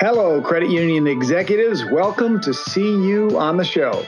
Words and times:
Hello, 0.00 0.42
credit 0.42 0.68
union 0.68 1.06
executives. 1.06 1.82
Welcome 1.86 2.38
to 2.42 2.52
See 2.52 2.82
You 2.82 3.38
on 3.38 3.56
the 3.56 3.64
Show, 3.64 4.04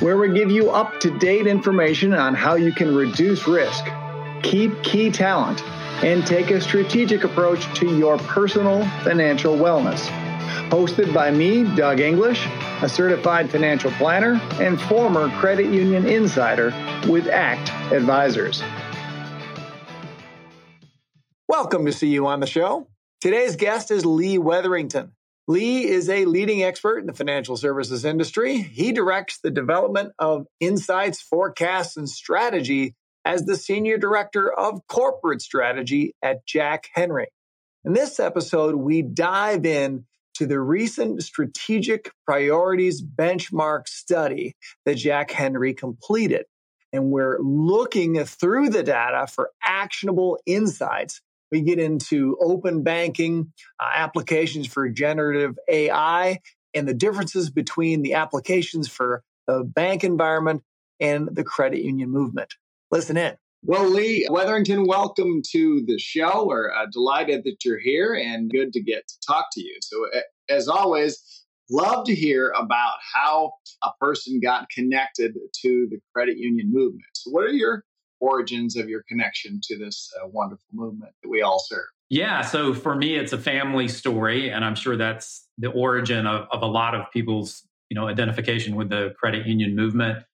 where 0.00 0.16
we 0.16 0.34
give 0.34 0.50
you 0.50 0.72
up 0.72 0.98
to 0.98 1.16
date 1.16 1.46
information 1.46 2.12
on 2.12 2.34
how 2.34 2.56
you 2.56 2.72
can 2.72 2.92
reduce 2.92 3.46
risk, 3.46 3.84
keep 4.42 4.82
key 4.82 5.12
talent, 5.12 5.62
and 6.02 6.26
take 6.26 6.50
a 6.50 6.60
strategic 6.60 7.22
approach 7.22 7.72
to 7.78 7.96
your 7.96 8.18
personal 8.18 8.84
financial 9.04 9.54
wellness. 9.54 10.04
Hosted 10.70 11.14
by 11.14 11.30
me, 11.30 11.62
Doug 11.76 12.00
English, 12.00 12.44
a 12.82 12.88
certified 12.88 13.48
financial 13.48 13.92
planner 13.92 14.40
and 14.54 14.80
former 14.80 15.28
credit 15.38 15.66
union 15.66 16.04
insider 16.04 16.74
with 17.08 17.28
ACT 17.28 17.70
Advisors. 17.92 18.60
Welcome 21.46 21.86
to 21.86 21.92
See 21.92 22.08
You 22.08 22.26
on 22.26 22.40
the 22.40 22.46
Show. 22.48 22.88
Today's 23.20 23.54
guest 23.54 23.92
is 23.92 24.04
Lee 24.04 24.38
Wetherington. 24.38 25.12
Lee 25.48 25.86
is 25.86 26.10
a 26.10 26.26
leading 26.26 26.62
expert 26.62 26.98
in 26.98 27.06
the 27.06 27.14
financial 27.14 27.56
services 27.56 28.04
industry. 28.04 28.58
He 28.58 28.92
directs 28.92 29.38
the 29.42 29.50
development 29.50 30.12
of 30.18 30.46
insights, 30.60 31.22
forecasts, 31.22 31.96
and 31.96 32.06
strategy 32.06 32.94
as 33.24 33.46
the 33.46 33.56
Senior 33.56 33.96
Director 33.96 34.52
of 34.52 34.86
Corporate 34.88 35.40
Strategy 35.40 36.14
at 36.22 36.44
Jack 36.44 36.90
Henry. 36.92 37.28
In 37.82 37.94
this 37.94 38.20
episode, 38.20 38.74
we 38.74 39.00
dive 39.00 39.64
in 39.64 40.04
to 40.34 40.46
the 40.46 40.60
recent 40.60 41.22
Strategic 41.22 42.10
Priorities 42.26 43.02
Benchmark 43.02 43.88
study 43.88 44.54
that 44.84 44.96
Jack 44.96 45.30
Henry 45.30 45.72
completed. 45.72 46.44
And 46.92 47.06
we're 47.06 47.38
looking 47.40 48.22
through 48.24 48.68
the 48.68 48.82
data 48.82 49.26
for 49.26 49.50
actionable 49.64 50.38
insights 50.44 51.22
we 51.50 51.62
get 51.62 51.78
into 51.78 52.36
open 52.40 52.82
banking, 52.82 53.52
uh, 53.80 53.90
applications 53.94 54.66
for 54.66 54.88
generative 54.88 55.58
AI, 55.68 56.40
and 56.74 56.86
the 56.86 56.94
differences 56.94 57.50
between 57.50 58.02
the 58.02 58.14
applications 58.14 58.88
for 58.88 59.22
the 59.46 59.64
bank 59.64 60.04
environment 60.04 60.62
and 61.00 61.28
the 61.32 61.44
credit 61.44 61.82
union 61.82 62.10
movement. 62.10 62.54
Listen 62.90 63.16
in. 63.16 63.36
Well, 63.64 63.88
Lee 63.88 64.26
Wetherington, 64.30 64.86
welcome 64.86 65.42
to 65.50 65.82
the 65.84 65.98
show. 65.98 66.46
We're 66.46 66.72
uh, 66.72 66.86
delighted 66.92 67.42
that 67.44 67.64
you're 67.64 67.80
here 67.80 68.14
and 68.14 68.50
good 68.50 68.72
to 68.74 68.80
get 68.80 69.08
to 69.08 69.14
talk 69.26 69.46
to 69.52 69.60
you. 69.60 69.76
So, 69.82 70.06
as 70.48 70.68
always, 70.68 71.44
love 71.68 72.06
to 72.06 72.14
hear 72.14 72.52
about 72.56 72.94
how 73.14 73.52
a 73.82 73.90
person 74.00 74.38
got 74.40 74.68
connected 74.70 75.34
to 75.62 75.88
the 75.90 75.98
credit 76.14 76.38
union 76.38 76.72
movement. 76.72 77.10
So, 77.14 77.32
what 77.32 77.44
are 77.44 77.52
your 77.52 77.84
origins 78.20 78.76
of 78.76 78.88
your 78.88 79.02
connection 79.08 79.60
to 79.64 79.78
this 79.78 80.10
uh, 80.20 80.28
wonderful 80.28 80.66
movement 80.72 81.12
that 81.22 81.28
we 81.28 81.42
all 81.42 81.58
serve? 81.58 81.86
Yeah, 82.10 82.42
so 82.42 82.72
for 82.72 82.94
me, 82.94 83.16
it's 83.16 83.32
a 83.32 83.38
family 83.38 83.86
story, 83.86 84.50
and 84.50 84.64
I'm 84.64 84.74
sure 84.74 84.96
that's 84.96 85.46
the 85.58 85.70
origin 85.70 86.26
of, 86.26 86.48
of 86.50 86.62
a 86.62 86.66
lot 86.66 86.94
of 86.94 87.10
people's 87.12 87.64
you 87.90 87.94
know 87.94 88.08
identification 88.08 88.76
with 88.76 88.88
the 88.88 89.14
credit 89.18 89.46
union 89.46 89.74
movement. 89.74 90.24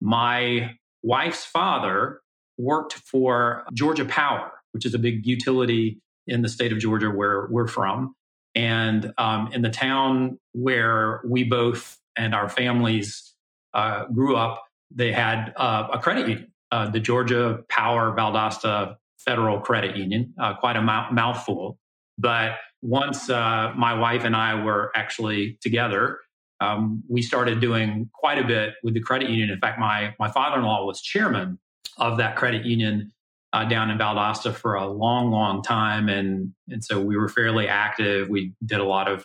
My 0.00 0.76
wife's 1.02 1.44
father 1.44 2.20
worked 2.58 2.94
for 2.94 3.64
Georgia 3.72 4.04
Power, 4.04 4.52
which 4.72 4.86
is 4.86 4.94
a 4.94 4.98
big 4.98 5.26
utility 5.26 6.00
in 6.26 6.42
the 6.42 6.48
state 6.48 6.72
of 6.72 6.78
Georgia 6.78 7.10
where 7.10 7.46
we're 7.50 7.68
from. 7.68 8.14
And 8.54 9.12
um, 9.18 9.52
in 9.52 9.62
the 9.62 9.70
town 9.70 10.38
where 10.52 11.20
we 11.28 11.44
both 11.44 11.98
and 12.16 12.34
our 12.34 12.48
families 12.48 13.34
uh, 13.74 14.06
grew 14.06 14.36
up, 14.36 14.64
they 14.90 15.12
had 15.12 15.52
uh, 15.56 15.88
a 15.92 15.98
credit 15.98 16.28
union 16.28 16.52
uh, 16.72 16.90
the 16.90 17.00
Georgia 17.00 17.60
Power 17.68 18.14
Valdosta 18.16 18.96
Federal 19.18 19.60
Credit 19.60 19.96
Union, 19.96 20.34
uh, 20.40 20.54
quite 20.54 20.76
a 20.76 20.82
mouthful. 20.82 21.78
But 22.18 22.52
once 22.82 23.28
uh, 23.28 23.72
my 23.76 23.94
wife 23.94 24.24
and 24.24 24.36
I 24.36 24.62
were 24.62 24.92
actually 24.94 25.58
together, 25.60 26.20
um, 26.60 27.02
we 27.08 27.22
started 27.22 27.60
doing 27.60 28.08
quite 28.14 28.38
a 28.38 28.46
bit 28.46 28.74
with 28.82 28.94
the 28.94 29.00
credit 29.00 29.28
union. 29.28 29.50
In 29.50 29.58
fact, 29.58 29.78
my 29.78 30.14
my 30.18 30.30
father 30.30 30.58
in 30.58 30.64
law 30.64 30.86
was 30.86 31.00
chairman 31.02 31.58
of 31.98 32.18
that 32.18 32.36
credit 32.36 32.64
union 32.64 33.12
uh, 33.52 33.64
down 33.64 33.90
in 33.90 33.98
Valdosta 33.98 34.54
for 34.54 34.74
a 34.74 34.86
long, 34.86 35.30
long 35.30 35.62
time, 35.62 36.08
and 36.08 36.52
and 36.68 36.84
so 36.84 37.00
we 37.00 37.16
were 37.16 37.28
fairly 37.28 37.68
active. 37.68 38.28
We 38.28 38.54
did 38.64 38.80
a 38.80 38.84
lot 38.84 39.08
of 39.08 39.24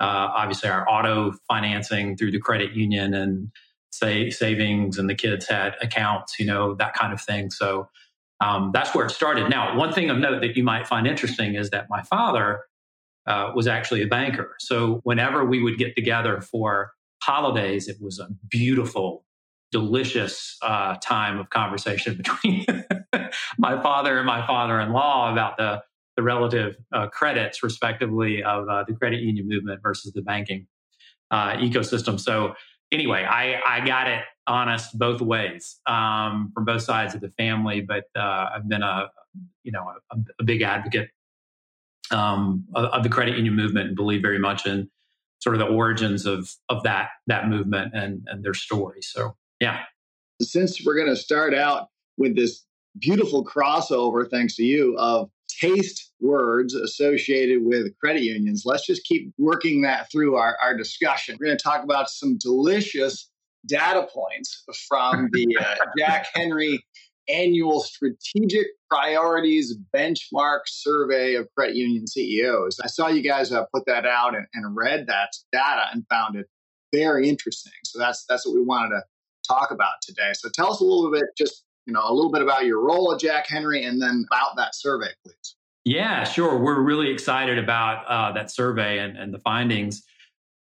uh, 0.00 0.30
obviously 0.34 0.70
our 0.70 0.88
auto 0.88 1.32
financing 1.48 2.16
through 2.16 2.32
the 2.32 2.40
credit 2.40 2.72
union 2.72 3.14
and 3.14 3.50
say 3.92 4.30
savings 4.30 4.98
and 4.98 5.08
the 5.08 5.14
kids 5.14 5.46
had 5.46 5.74
accounts, 5.80 6.38
you 6.38 6.46
know, 6.46 6.74
that 6.74 6.94
kind 6.94 7.12
of 7.12 7.20
thing. 7.20 7.50
So 7.50 7.88
um, 8.40 8.70
that's 8.72 8.94
where 8.94 9.06
it 9.06 9.10
started. 9.10 9.48
Now, 9.48 9.76
one 9.76 9.92
thing 9.92 10.10
of 10.10 10.18
note 10.18 10.40
that 10.40 10.56
you 10.56 10.64
might 10.64 10.86
find 10.86 11.06
interesting 11.06 11.54
is 11.54 11.70
that 11.70 11.86
my 11.88 12.02
father 12.02 12.64
uh, 13.26 13.52
was 13.54 13.68
actually 13.68 14.02
a 14.02 14.06
banker. 14.06 14.56
So 14.58 15.00
whenever 15.04 15.44
we 15.44 15.62
would 15.62 15.78
get 15.78 15.94
together 15.94 16.40
for 16.40 16.92
holidays, 17.22 17.86
it 17.86 17.98
was 18.00 18.18
a 18.18 18.28
beautiful, 18.48 19.24
delicious 19.70 20.56
uh, 20.62 20.96
time 20.96 21.38
of 21.38 21.50
conversation 21.50 22.16
between 22.16 22.66
my 23.58 23.80
father 23.80 24.18
and 24.18 24.26
my 24.26 24.44
father-in-law 24.46 25.32
about 25.32 25.56
the 25.56 25.82
the 26.16 26.22
relative 26.22 26.76
uh, 26.92 27.06
credits, 27.08 27.62
respectively, 27.62 28.42
of 28.42 28.68
uh, 28.68 28.84
the 28.86 28.94
credit 28.94 29.20
union 29.20 29.48
movement 29.48 29.80
versus 29.82 30.12
the 30.12 30.20
banking 30.20 30.66
uh, 31.30 31.52
ecosystem. 31.54 32.20
So 32.20 32.54
anyway, 32.92 33.24
I, 33.24 33.60
I 33.66 33.84
got 33.84 34.06
it 34.06 34.22
honest 34.46 34.98
both 34.98 35.20
ways 35.20 35.80
um, 35.86 36.52
from 36.54 36.64
both 36.64 36.82
sides 36.82 37.14
of 37.14 37.20
the 37.20 37.30
family, 37.30 37.80
but 37.80 38.04
uh, 38.16 38.50
I've 38.54 38.68
been 38.68 38.82
a 38.82 39.10
you 39.64 39.72
know 39.72 39.92
a, 40.10 40.16
a 40.38 40.44
big 40.44 40.62
advocate 40.62 41.08
um, 42.10 42.64
of, 42.74 42.84
of, 42.86 43.02
the 43.02 43.08
credit 43.08 43.36
union 43.36 43.54
movement 43.54 43.86
and 43.86 43.96
believe 43.96 44.20
very 44.20 44.38
much 44.38 44.66
in 44.66 44.90
sort 45.38 45.54
of 45.54 45.60
the 45.60 45.66
origins 45.66 46.26
of 46.26 46.54
of 46.68 46.82
that 46.82 47.10
that 47.26 47.48
movement 47.48 47.92
and 47.94 48.26
and 48.30 48.44
their 48.44 48.54
story. 48.54 49.00
So 49.02 49.36
yeah. 49.60 49.80
Since 50.40 50.84
we're 50.84 50.96
going 50.96 51.08
to 51.08 51.16
start 51.16 51.54
out 51.54 51.88
with 52.16 52.34
this 52.34 52.64
beautiful 52.98 53.44
crossover, 53.44 54.28
thanks 54.28 54.56
to 54.56 54.64
you, 54.64 54.96
of 54.98 55.30
taste 55.60 56.12
words 56.20 56.74
associated 56.74 57.64
with 57.64 57.96
credit 57.98 58.22
unions. 58.22 58.62
Let's 58.64 58.86
just 58.86 59.04
keep 59.04 59.32
working 59.38 59.82
that 59.82 60.10
through 60.10 60.36
our, 60.36 60.56
our 60.62 60.76
discussion. 60.76 61.36
We're 61.38 61.46
going 61.46 61.58
to 61.58 61.62
talk 61.62 61.84
about 61.84 62.08
some 62.08 62.38
delicious 62.38 63.30
data 63.66 64.06
points 64.12 64.64
from 64.88 65.28
the 65.32 65.56
uh, 65.60 65.74
Jack 65.98 66.28
Henry 66.34 66.82
annual 67.28 67.80
strategic 67.80 68.66
priorities 68.90 69.76
benchmark 69.94 70.60
survey 70.66 71.34
of 71.34 71.48
credit 71.56 71.76
union 71.76 72.06
CEOs. 72.06 72.80
I 72.82 72.88
saw 72.88 73.08
you 73.08 73.22
guys 73.22 73.52
uh, 73.52 73.64
put 73.72 73.86
that 73.86 74.06
out 74.06 74.34
and, 74.34 74.46
and 74.54 74.76
read 74.76 75.06
that 75.06 75.30
data 75.52 75.84
and 75.92 76.04
found 76.10 76.36
it 76.36 76.46
very 76.92 77.28
interesting. 77.28 77.72
So 77.84 77.98
that's 77.98 78.24
that's 78.28 78.46
what 78.46 78.54
we 78.54 78.62
wanted 78.62 78.90
to 78.90 79.02
talk 79.48 79.70
about 79.70 79.94
today. 80.02 80.32
So 80.34 80.48
tell 80.52 80.72
us 80.72 80.80
a 80.80 80.84
little 80.84 81.10
bit 81.10 81.24
just 81.36 81.64
you 81.86 81.92
know, 81.92 82.02
a 82.04 82.12
little 82.12 82.32
bit 82.32 82.42
about 82.42 82.64
your 82.64 82.80
role 82.80 83.12
at 83.12 83.20
Jack 83.20 83.46
Henry 83.48 83.84
and 83.84 84.00
then 84.00 84.24
about 84.30 84.56
that 84.56 84.74
survey, 84.74 85.08
please. 85.24 85.56
Yeah, 85.84 86.24
sure. 86.24 86.58
We're 86.58 86.80
really 86.80 87.10
excited 87.10 87.58
about 87.58 88.06
uh, 88.06 88.32
that 88.32 88.50
survey 88.50 88.98
and, 88.98 89.16
and 89.16 89.34
the 89.34 89.40
findings. 89.40 90.02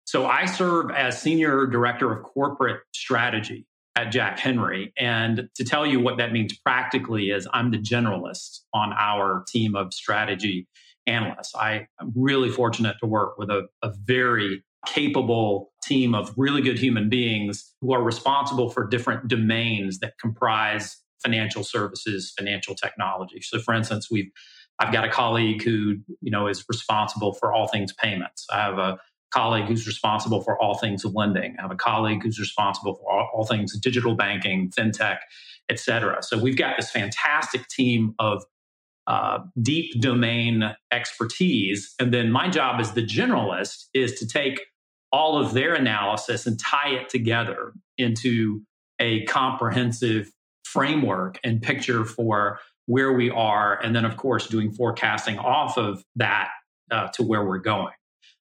So 0.04 0.26
I 0.26 0.47
serve 0.47 0.91
as 0.91 1.20
Senior 1.20 1.66
Director 1.66 2.10
of 2.10 2.25
Corporate 2.25 2.81
Strategy 2.94 3.66
at 3.97 4.10
Jack 4.10 4.38
Henry. 4.38 4.92
And 4.98 5.48
to 5.56 5.64
tell 5.64 5.84
you 5.84 6.00
what 6.00 6.16
that 6.19 6.32
means 6.32 6.56
practically 6.58 7.31
is 7.31 7.47
I'm 7.52 7.70
the 7.70 7.78
generalist 7.78 8.60
on 8.72 8.92
our 8.94 9.44
team 9.47 9.75
of 9.75 9.92
strategy 9.92 10.66
analysts. 11.06 11.54
I, 11.54 11.87
am 12.00 12.12
really 12.14 12.48
fortunate 12.48 12.97
to 13.00 13.06
work 13.06 13.37
with 13.37 13.50
a, 13.50 13.69
a 13.82 13.92
very 14.04 14.64
capable 14.87 15.72
team 15.82 16.14
of 16.14 16.32
really 16.37 16.62
good 16.62 16.78
human 16.78 17.08
beings 17.08 17.75
who 17.81 17.92
are 17.92 18.02
responsible 18.02 18.70
for 18.70 18.87
different 18.87 19.28
domains 19.28 19.98
that 19.98 20.14
comprise 20.19 20.97
financial 21.22 21.64
services, 21.64 22.32
financial 22.36 22.75
technology. 22.75 23.41
So, 23.42 23.58
for 23.58 23.75
instance, 23.75 24.08
we've 24.10 24.31
I've 24.78 24.92
got 24.92 25.04
a 25.04 25.10
colleague 25.10 25.62
who 25.62 25.97
you 26.20 26.31
know 26.31 26.47
is 26.48 26.64
responsible 26.69 27.34
for 27.34 27.52
all 27.52 27.69
things 27.69 27.93
payments. 27.93 28.46
I 28.52 28.62
have 28.62 28.78
a 28.78 28.99
colleague 29.32 29.67
who's 29.67 29.87
responsible 29.87 30.43
for 30.43 30.61
all 30.61 30.76
things 30.76 31.05
lending. 31.05 31.56
I 31.58 31.62
have 31.62 31.70
a 31.70 31.76
colleague 31.76 32.22
who's 32.22 32.40
responsible 32.40 32.94
for 32.94 33.12
all, 33.12 33.31
all 33.32 33.46
things 33.46 33.78
digital 33.78 34.14
banking, 34.17 34.70
fintech, 34.70 35.19
et 35.69 35.78
cetera. 35.78 36.22
So 36.22 36.38
we've 36.38 36.56
got 36.56 36.76
this 36.76 36.90
fantastic 36.90 37.69
team 37.69 38.14
of 38.19 38.43
uh, 39.06 39.38
deep 39.61 40.00
domain 40.00 40.75
expertise. 40.93 41.94
And 41.99 42.12
then 42.12 42.31
my 42.31 42.49
job 42.49 42.81
as 42.81 42.93
the 42.93 43.05
generalist 43.05 43.87
is 43.94 44.14
to 44.20 44.26
take 44.26 44.61
all 45.12 45.40
of 45.40 45.55
their 45.55 45.75
analysis 45.75 46.46
and 46.46 46.58
tie 46.58 46.90
it 46.90 47.08
together 47.08 47.73
into 47.99 48.62
a 49.00 49.25
comprehensive 49.25 50.31
framework 50.72 51.38
and 51.44 51.61
picture 51.61 52.05
for 52.05 52.58
where 52.87 53.12
we 53.12 53.31
are. 53.31 53.78
And 53.82 53.94
then, 53.94 54.05
of 54.05 54.17
course, 54.17 54.49
doing 54.49 54.72
forecasting 54.72 55.38
off 55.38 55.76
of 55.76 56.02
that 56.17 56.49
uh, 56.90 57.08
to 57.14 57.22
where 57.22 57.44
we're 57.44 57.58
going. 57.75 57.94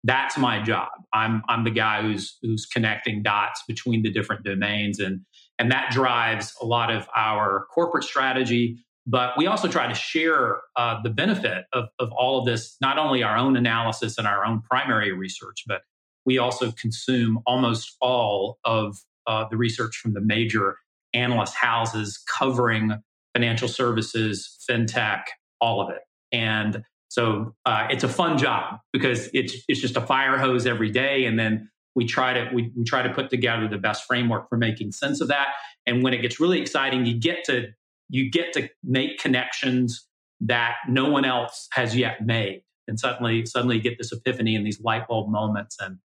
That's 0.03 0.37
my 0.37 0.61
job. 0.61 0.89
I'm, 1.13 1.43
I'm 1.47 1.63
the 1.63 1.71
guy 1.71 2.01
who's, 2.01 2.37
who's 2.41 2.65
connecting 2.65 3.23
dots 3.23 3.63
between 3.67 4.03
the 4.03 4.11
different 4.11 4.43
domains. 4.43 4.99
And, 4.99 5.21
and 5.57 5.71
that 5.71 5.91
drives 5.91 6.53
a 6.61 6.65
lot 6.65 6.89
of 6.91 7.07
our 7.15 7.67
corporate 7.73 8.03
strategy, 8.03 8.83
But 9.05 9.37
we 9.37 9.47
also 9.47 9.67
try 9.67 9.87
to 9.87 9.93
share 9.93 10.61
uh, 10.75 11.01
the 11.03 11.09
benefit 11.09 11.65
of, 11.73 11.89
of 11.99 12.11
all 12.13 12.39
of 12.39 12.45
this, 12.45 12.77
not 12.79 12.97
only 12.97 13.21
our 13.21 13.37
own 13.37 13.57
analysis 13.57 14.17
and 14.17 14.25
our 14.25 14.45
own 14.45 14.61
primary 14.61 15.11
research, 15.11 15.63
but 15.67 15.81
we 16.25 16.37
also 16.37 16.71
consume 16.71 17.39
almost 17.45 17.97
all 17.99 18.59
of 18.63 18.97
uh, 19.27 19.45
the 19.49 19.57
research 19.57 19.97
from 19.97 20.13
the 20.13 20.21
major 20.21 20.77
analyst 21.13 21.56
houses 21.56 22.24
covering 22.38 22.94
financial 23.33 23.68
services, 23.68 24.57
fintech, 24.69 25.24
all 25.60 25.81
of 25.81 25.89
it. 25.89 26.01
And 26.31 26.83
so 27.10 27.54
uh, 27.65 27.88
it's 27.92 28.04
a 28.04 28.10
fun 28.10 28.38
job 28.38 28.80
because 28.92 29.30
it's 29.33 29.56
it's 29.68 29.80
just 29.80 29.95
a 29.95 30.01
fire 30.01 30.38
hose 30.38 30.65
every 30.65 30.89
day, 30.89 31.25
and 31.25 31.38
then 31.38 31.69
we 31.95 32.06
try 32.06 32.33
to 32.33 32.50
we, 32.54 32.71
we 32.75 32.83
try 32.83 33.04
to 33.04 33.13
put 33.13 33.30
together 33.30 33.68
the 33.68 33.77
best 33.77 34.06
framework 34.06 34.50
for 34.50 34.57
making 34.57 34.92
sense 34.92 35.21
of 35.21 35.27
that. 35.27 35.50
And 35.86 36.04
when 36.04 36.13
it 36.13 36.21
gets 36.24 36.39
really 36.39 36.60
exciting, 36.60 37.06
you 37.06 37.19
get 37.19 37.44
to 37.45 37.68
you 38.10 38.31
get 38.31 38.54
to 38.54 38.68
make 38.83 39.19
connections 39.19 40.07
that 40.42 40.75
no 40.89 41.10
one 41.10 41.24
else 41.24 41.68
has 41.74 41.95
yet 41.95 42.25
made, 42.25 42.63
and 42.88 43.00
suddenly 43.00 43.45
suddenly 43.45 43.75
you 43.75 43.81
get 43.83 44.00
this 44.00 44.12
epiphany 44.12 44.56
and 44.56 44.65
these 44.65 44.81
light 44.81 45.07
bulb 45.07 45.30
moments, 45.30 45.77
and 45.80 46.00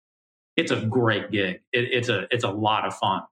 it's 0.55 0.71
a 0.71 0.85
great 0.85 1.31
gig. 1.31 1.61
It, 1.73 1.85
it's 1.91 2.09
a 2.09 2.27
it's 2.29 2.43
a 2.43 2.51
lot 2.51 2.85
of 2.85 2.95
fun. 2.95 3.23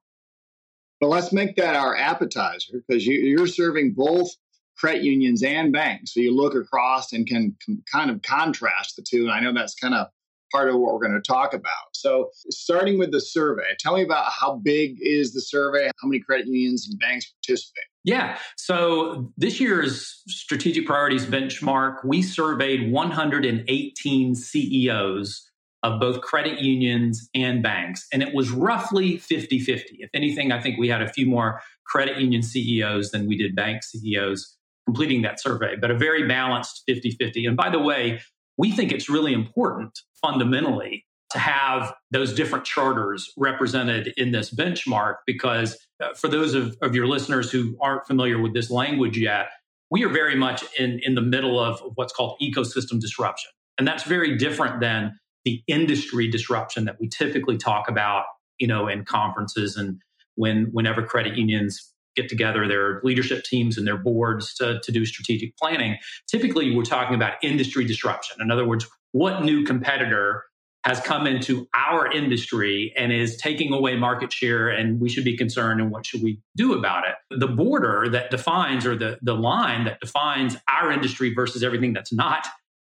But 1.00 1.08
let's 1.08 1.32
make 1.32 1.56
that 1.56 1.76
our 1.76 1.96
appetizer 1.96 2.82
because 2.86 3.06
you, 3.06 3.18
you're 3.18 3.46
serving 3.46 3.92
both 3.92 4.30
credit 4.76 5.02
unions 5.02 5.42
and 5.42 5.72
banks. 5.72 6.14
So 6.14 6.20
you 6.20 6.34
look 6.34 6.54
across 6.54 7.12
and 7.12 7.26
can, 7.26 7.56
can 7.64 7.82
kind 7.92 8.10
of 8.10 8.22
contrast 8.22 8.96
the 8.96 9.02
two. 9.02 9.22
And 9.22 9.32
I 9.32 9.40
know 9.40 9.52
that's 9.52 9.74
kind 9.74 9.94
of 9.94 10.08
part 10.50 10.68
of 10.68 10.76
what 10.76 10.94
we're 10.94 11.06
going 11.06 11.20
to 11.20 11.26
talk 11.26 11.52
about. 11.52 11.92
So, 11.92 12.30
starting 12.50 12.98
with 12.98 13.12
the 13.12 13.20
survey, 13.20 13.74
tell 13.78 13.94
me 13.96 14.02
about 14.02 14.32
how 14.32 14.56
big 14.56 14.96
is 15.00 15.32
the 15.32 15.40
survey? 15.40 15.90
How 16.00 16.08
many 16.08 16.20
credit 16.20 16.46
unions 16.46 16.88
and 16.88 16.98
banks 16.98 17.26
participate? 17.26 17.84
Yeah. 18.04 18.38
So, 18.56 19.32
this 19.36 19.60
year's 19.60 20.22
strategic 20.28 20.86
priorities 20.86 21.26
benchmark, 21.26 22.04
we 22.04 22.22
surveyed 22.22 22.90
118 22.90 24.34
CEOs 24.34 25.47
of 25.82 26.00
both 26.00 26.20
credit 26.20 26.60
unions 26.60 27.28
and 27.34 27.62
banks, 27.62 28.06
and 28.12 28.22
it 28.22 28.34
was 28.34 28.50
roughly 28.50 29.16
50 29.16 29.60
50. 29.60 29.98
If 30.00 30.10
anything, 30.14 30.52
I 30.52 30.60
think 30.60 30.78
we 30.78 30.88
had 30.88 31.02
a 31.02 31.12
few 31.12 31.26
more 31.26 31.60
credit 31.86 32.18
union 32.18 32.42
CEOs 32.42 33.10
than 33.10 33.26
we 33.26 33.36
did 33.36 33.54
bank 33.54 33.82
CEOs 33.82 34.56
completing 34.86 35.22
that 35.22 35.40
survey, 35.40 35.76
but 35.78 35.90
a 35.90 35.98
very 35.98 36.26
balanced 36.26 36.82
50 36.86 37.12
50. 37.12 37.46
And 37.46 37.56
by 37.56 37.70
the 37.70 37.78
way, 37.78 38.20
we 38.56 38.72
think 38.72 38.90
it's 38.90 39.08
really 39.08 39.32
important 39.32 39.98
fundamentally 40.20 41.04
to 41.30 41.38
have 41.38 41.92
those 42.10 42.34
different 42.34 42.64
charters 42.64 43.30
represented 43.36 44.12
in 44.16 44.32
this 44.32 44.52
benchmark 44.52 45.16
because 45.26 45.76
uh, 46.02 46.14
for 46.14 46.28
those 46.28 46.54
of, 46.54 46.76
of 46.80 46.94
your 46.94 47.06
listeners 47.06 47.50
who 47.50 47.76
aren't 47.82 48.06
familiar 48.06 48.40
with 48.40 48.54
this 48.54 48.70
language 48.70 49.18
yet, 49.18 49.48
we 49.90 50.04
are 50.04 50.08
very 50.08 50.34
much 50.34 50.64
in, 50.78 51.00
in 51.02 51.14
the 51.14 51.22
middle 51.22 51.60
of 51.60 51.80
what's 51.94 52.12
called 52.12 52.38
ecosystem 52.42 53.00
disruption. 53.00 53.50
And 53.78 53.86
that's 53.86 54.04
very 54.04 54.36
different 54.36 54.80
than 54.80 55.18
the 55.48 55.62
industry 55.66 56.28
disruption 56.28 56.84
that 56.84 57.00
we 57.00 57.08
typically 57.08 57.56
talk 57.56 57.88
about, 57.88 58.24
you 58.58 58.66
know, 58.66 58.86
in 58.86 59.02
conferences 59.02 59.76
and 59.76 60.02
when 60.34 60.66
whenever 60.72 61.02
credit 61.02 61.38
unions 61.38 61.90
get 62.14 62.28
together 62.28 62.68
their 62.68 63.00
leadership 63.02 63.44
teams 63.44 63.78
and 63.78 63.86
their 63.86 63.96
boards 63.96 64.54
to, 64.54 64.78
to 64.82 64.92
do 64.92 65.06
strategic 65.06 65.56
planning. 65.56 65.96
Typically, 66.30 66.76
we're 66.76 66.82
talking 66.82 67.14
about 67.14 67.34
industry 67.42 67.86
disruption. 67.86 68.36
In 68.40 68.50
other 68.50 68.66
words, 68.66 68.86
what 69.12 69.42
new 69.42 69.64
competitor 69.64 70.44
has 70.84 71.00
come 71.00 71.26
into 71.26 71.66
our 71.74 72.10
industry 72.10 72.92
and 72.96 73.10
is 73.10 73.38
taking 73.38 73.72
away 73.72 73.96
market 73.96 74.32
share 74.32 74.68
and 74.68 75.00
we 75.00 75.08
should 75.08 75.24
be 75.24 75.36
concerned 75.36 75.80
and 75.80 75.90
what 75.90 76.04
should 76.04 76.22
we 76.22 76.40
do 76.56 76.78
about 76.78 77.04
it 77.06 77.14
the 77.36 77.48
border 77.48 78.08
that 78.08 78.30
defines 78.30 78.86
or 78.86 78.96
the, 78.96 79.18
the 79.20 79.34
line 79.34 79.84
that 79.84 79.98
defines 80.00 80.56
our 80.68 80.92
industry 80.92 81.34
versus 81.34 81.64
everything 81.64 81.92
that's 81.92 82.12
not 82.12 82.46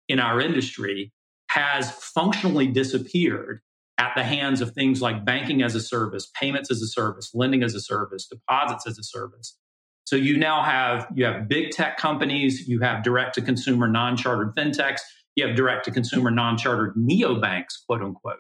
in 0.08 0.20
our 0.20 0.40
industry 0.40 1.12
has 1.54 1.92
functionally 1.92 2.68
disappeared 2.68 3.62
at 3.98 4.14
the 4.16 4.24
hands 4.24 4.62
of 4.62 4.72
things 4.72 5.02
like 5.02 5.26
banking 5.26 5.62
as 5.62 5.76
a 5.76 5.82
service, 5.82 6.32
payments 6.40 6.72
as 6.72 6.82
a 6.82 6.88
service, 6.88 7.32
lending 7.34 7.62
as 7.62 7.76
a 7.76 7.82
service, 7.82 8.28
deposits 8.28 8.88
as 8.88 8.98
a 8.98 9.04
service. 9.04 9.58
So 10.06 10.16
you 10.16 10.38
now 10.38 10.64
have 10.64 11.08
you 11.14 11.26
have 11.26 11.48
big 11.48 11.72
tech 11.72 11.98
companies, 11.98 12.68
you 12.68 12.80
have 12.80 13.04
direct 13.04 13.36
to 13.36 13.42
consumer 13.42 13.88
non-chartered 13.88 14.56
fintechs, 14.56 15.02
you 15.36 15.46
have 15.46 15.56
direct 15.56 15.86
to 15.86 15.92
consumer 15.92 16.32
non-chartered 16.32 16.96
neobanks, 16.96 17.86
quote 17.86 18.02
unquote. 18.02 18.40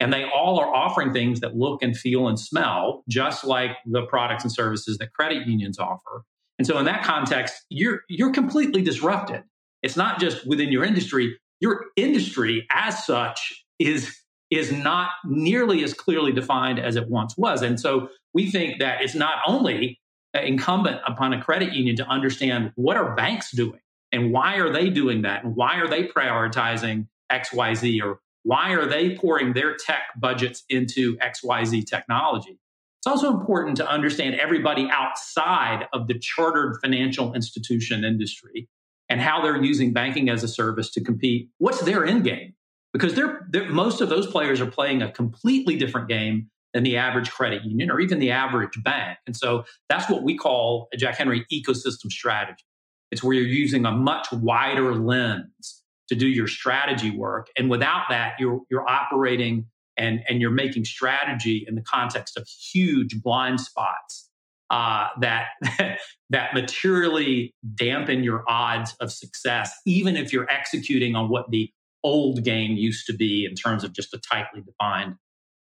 And 0.00 0.12
they 0.12 0.24
all 0.24 0.58
are 0.58 0.74
offering 0.74 1.12
things 1.12 1.40
that 1.40 1.56
look 1.56 1.82
and 1.82 1.96
feel 1.96 2.28
and 2.28 2.38
smell 2.38 3.02
just 3.08 3.44
like 3.44 3.70
the 3.86 4.02
products 4.02 4.44
and 4.44 4.52
services 4.52 4.98
that 4.98 5.12
credit 5.12 5.46
unions 5.46 5.78
offer. 5.78 6.24
And 6.58 6.66
so 6.66 6.78
in 6.78 6.84
that 6.86 7.04
context, 7.04 7.54
you're 7.70 8.00
you're 8.08 8.32
completely 8.32 8.82
disrupted. 8.82 9.42
It's 9.82 9.96
not 9.96 10.18
just 10.18 10.46
within 10.46 10.72
your 10.72 10.84
industry, 10.84 11.38
your 11.60 11.86
industry 11.96 12.66
as 12.70 13.04
such 13.06 13.64
is 13.78 14.16
is 14.50 14.70
not 14.70 15.10
nearly 15.24 15.82
as 15.82 15.92
clearly 15.92 16.30
defined 16.30 16.78
as 16.78 16.94
it 16.94 17.08
once 17.08 17.36
was. 17.36 17.62
And 17.62 17.80
so 17.80 18.10
we 18.32 18.48
think 18.48 18.78
that 18.78 19.02
it's 19.02 19.16
not 19.16 19.38
only 19.44 20.00
incumbent 20.34 21.00
upon 21.06 21.32
a 21.32 21.42
credit 21.42 21.72
union 21.72 21.96
to 21.96 22.06
understand 22.06 22.72
what 22.76 22.96
are 22.96 23.14
banks 23.16 23.50
doing 23.50 23.80
and 24.12 24.32
why 24.32 24.56
are 24.56 24.72
they 24.72 24.88
doing 24.88 25.22
that 25.22 25.44
and 25.44 25.56
why 25.56 25.76
are 25.76 25.88
they 25.88 26.04
prioritizing 26.04 27.08
XYZ 27.32 28.02
or 28.02 28.20
why 28.44 28.70
are 28.70 28.86
they 28.86 29.16
pouring 29.16 29.54
their 29.54 29.74
tech 29.74 30.02
budgets 30.16 30.62
into 30.68 31.16
XYZ 31.16 31.84
technology. 31.86 32.60
It's 33.00 33.06
also 33.06 33.36
important 33.36 33.76
to 33.78 33.88
understand 33.88 34.36
everybody 34.36 34.88
outside 34.90 35.88
of 35.92 36.06
the 36.06 36.18
chartered 36.18 36.76
financial 36.80 37.34
institution 37.34 38.04
industry 38.04 38.68
and 39.08 39.20
how 39.20 39.42
they're 39.42 39.62
using 39.62 39.92
banking 39.92 40.28
as 40.28 40.42
a 40.42 40.48
service 40.48 40.90
to 40.92 41.02
compete. 41.02 41.48
What's 41.58 41.80
their 41.82 42.04
end 42.04 42.24
game? 42.24 42.54
because 42.96 43.14
they're, 43.14 43.46
they're, 43.50 43.68
most 43.68 44.00
of 44.00 44.08
those 44.08 44.26
players 44.26 44.58
are 44.58 44.70
playing 44.70 45.02
a 45.02 45.12
completely 45.12 45.76
different 45.76 46.08
game 46.08 46.48
than 46.72 46.82
the 46.82 46.96
average 46.96 47.30
credit 47.30 47.62
union 47.62 47.90
or 47.90 48.00
even 48.00 48.18
the 48.18 48.30
average 48.30 48.82
bank. 48.82 49.18
And 49.26 49.36
so 49.36 49.64
that's 49.90 50.08
what 50.08 50.22
we 50.22 50.34
call 50.34 50.88
a 50.94 50.96
Jack 50.96 51.16
Henry 51.16 51.44
ecosystem 51.52 52.10
strategy. 52.10 52.64
It's 53.10 53.22
where 53.22 53.34
you're 53.34 53.46
using 53.46 53.84
a 53.84 53.92
much 53.92 54.32
wider 54.32 54.94
lens 54.94 55.82
to 56.08 56.14
do 56.14 56.26
your 56.26 56.46
strategy 56.46 57.10
work. 57.10 57.48
And 57.58 57.68
without 57.68 58.04
that, 58.08 58.36
you're, 58.38 58.60
you're 58.70 58.88
operating 58.88 59.66
and, 59.98 60.20
and 60.26 60.40
you're 60.40 60.50
making 60.50 60.86
strategy 60.86 61.66
in 61.68 61.74
the 61.74 61.82
context 61.82 62.38
of 62.38 62.48
huge 62.48 63.20
blind 63.20 63.60
spots 63.60 64.25
uh, 64.70 65.08
that, 65.20 65.48
that 66.30 66.54
materially 66.54 67.54
dampen 67.74 68.24
your 68.24 68.44
odds 68.48 68.94
of 69.00 69.12
success, 69.12 69.74
even 69.86 70.16
if 70.16 70.32
you're 70.32 70.50
executing 70.50 71.14
on 71.14 71.28
what 71.28 71.50
the 71.50 71.70
old 72.02 72.44
game 72.44 72.76
used 72.76 73.06
to 73.06 73.12
be 73.12 73.44
in 73.44 73.54
terms 73.54 73.84
of 73.84 73.92
just 73.92 74.14
a 74.14 74.20
tightly 74.30 74.62
defined 74.62 75.14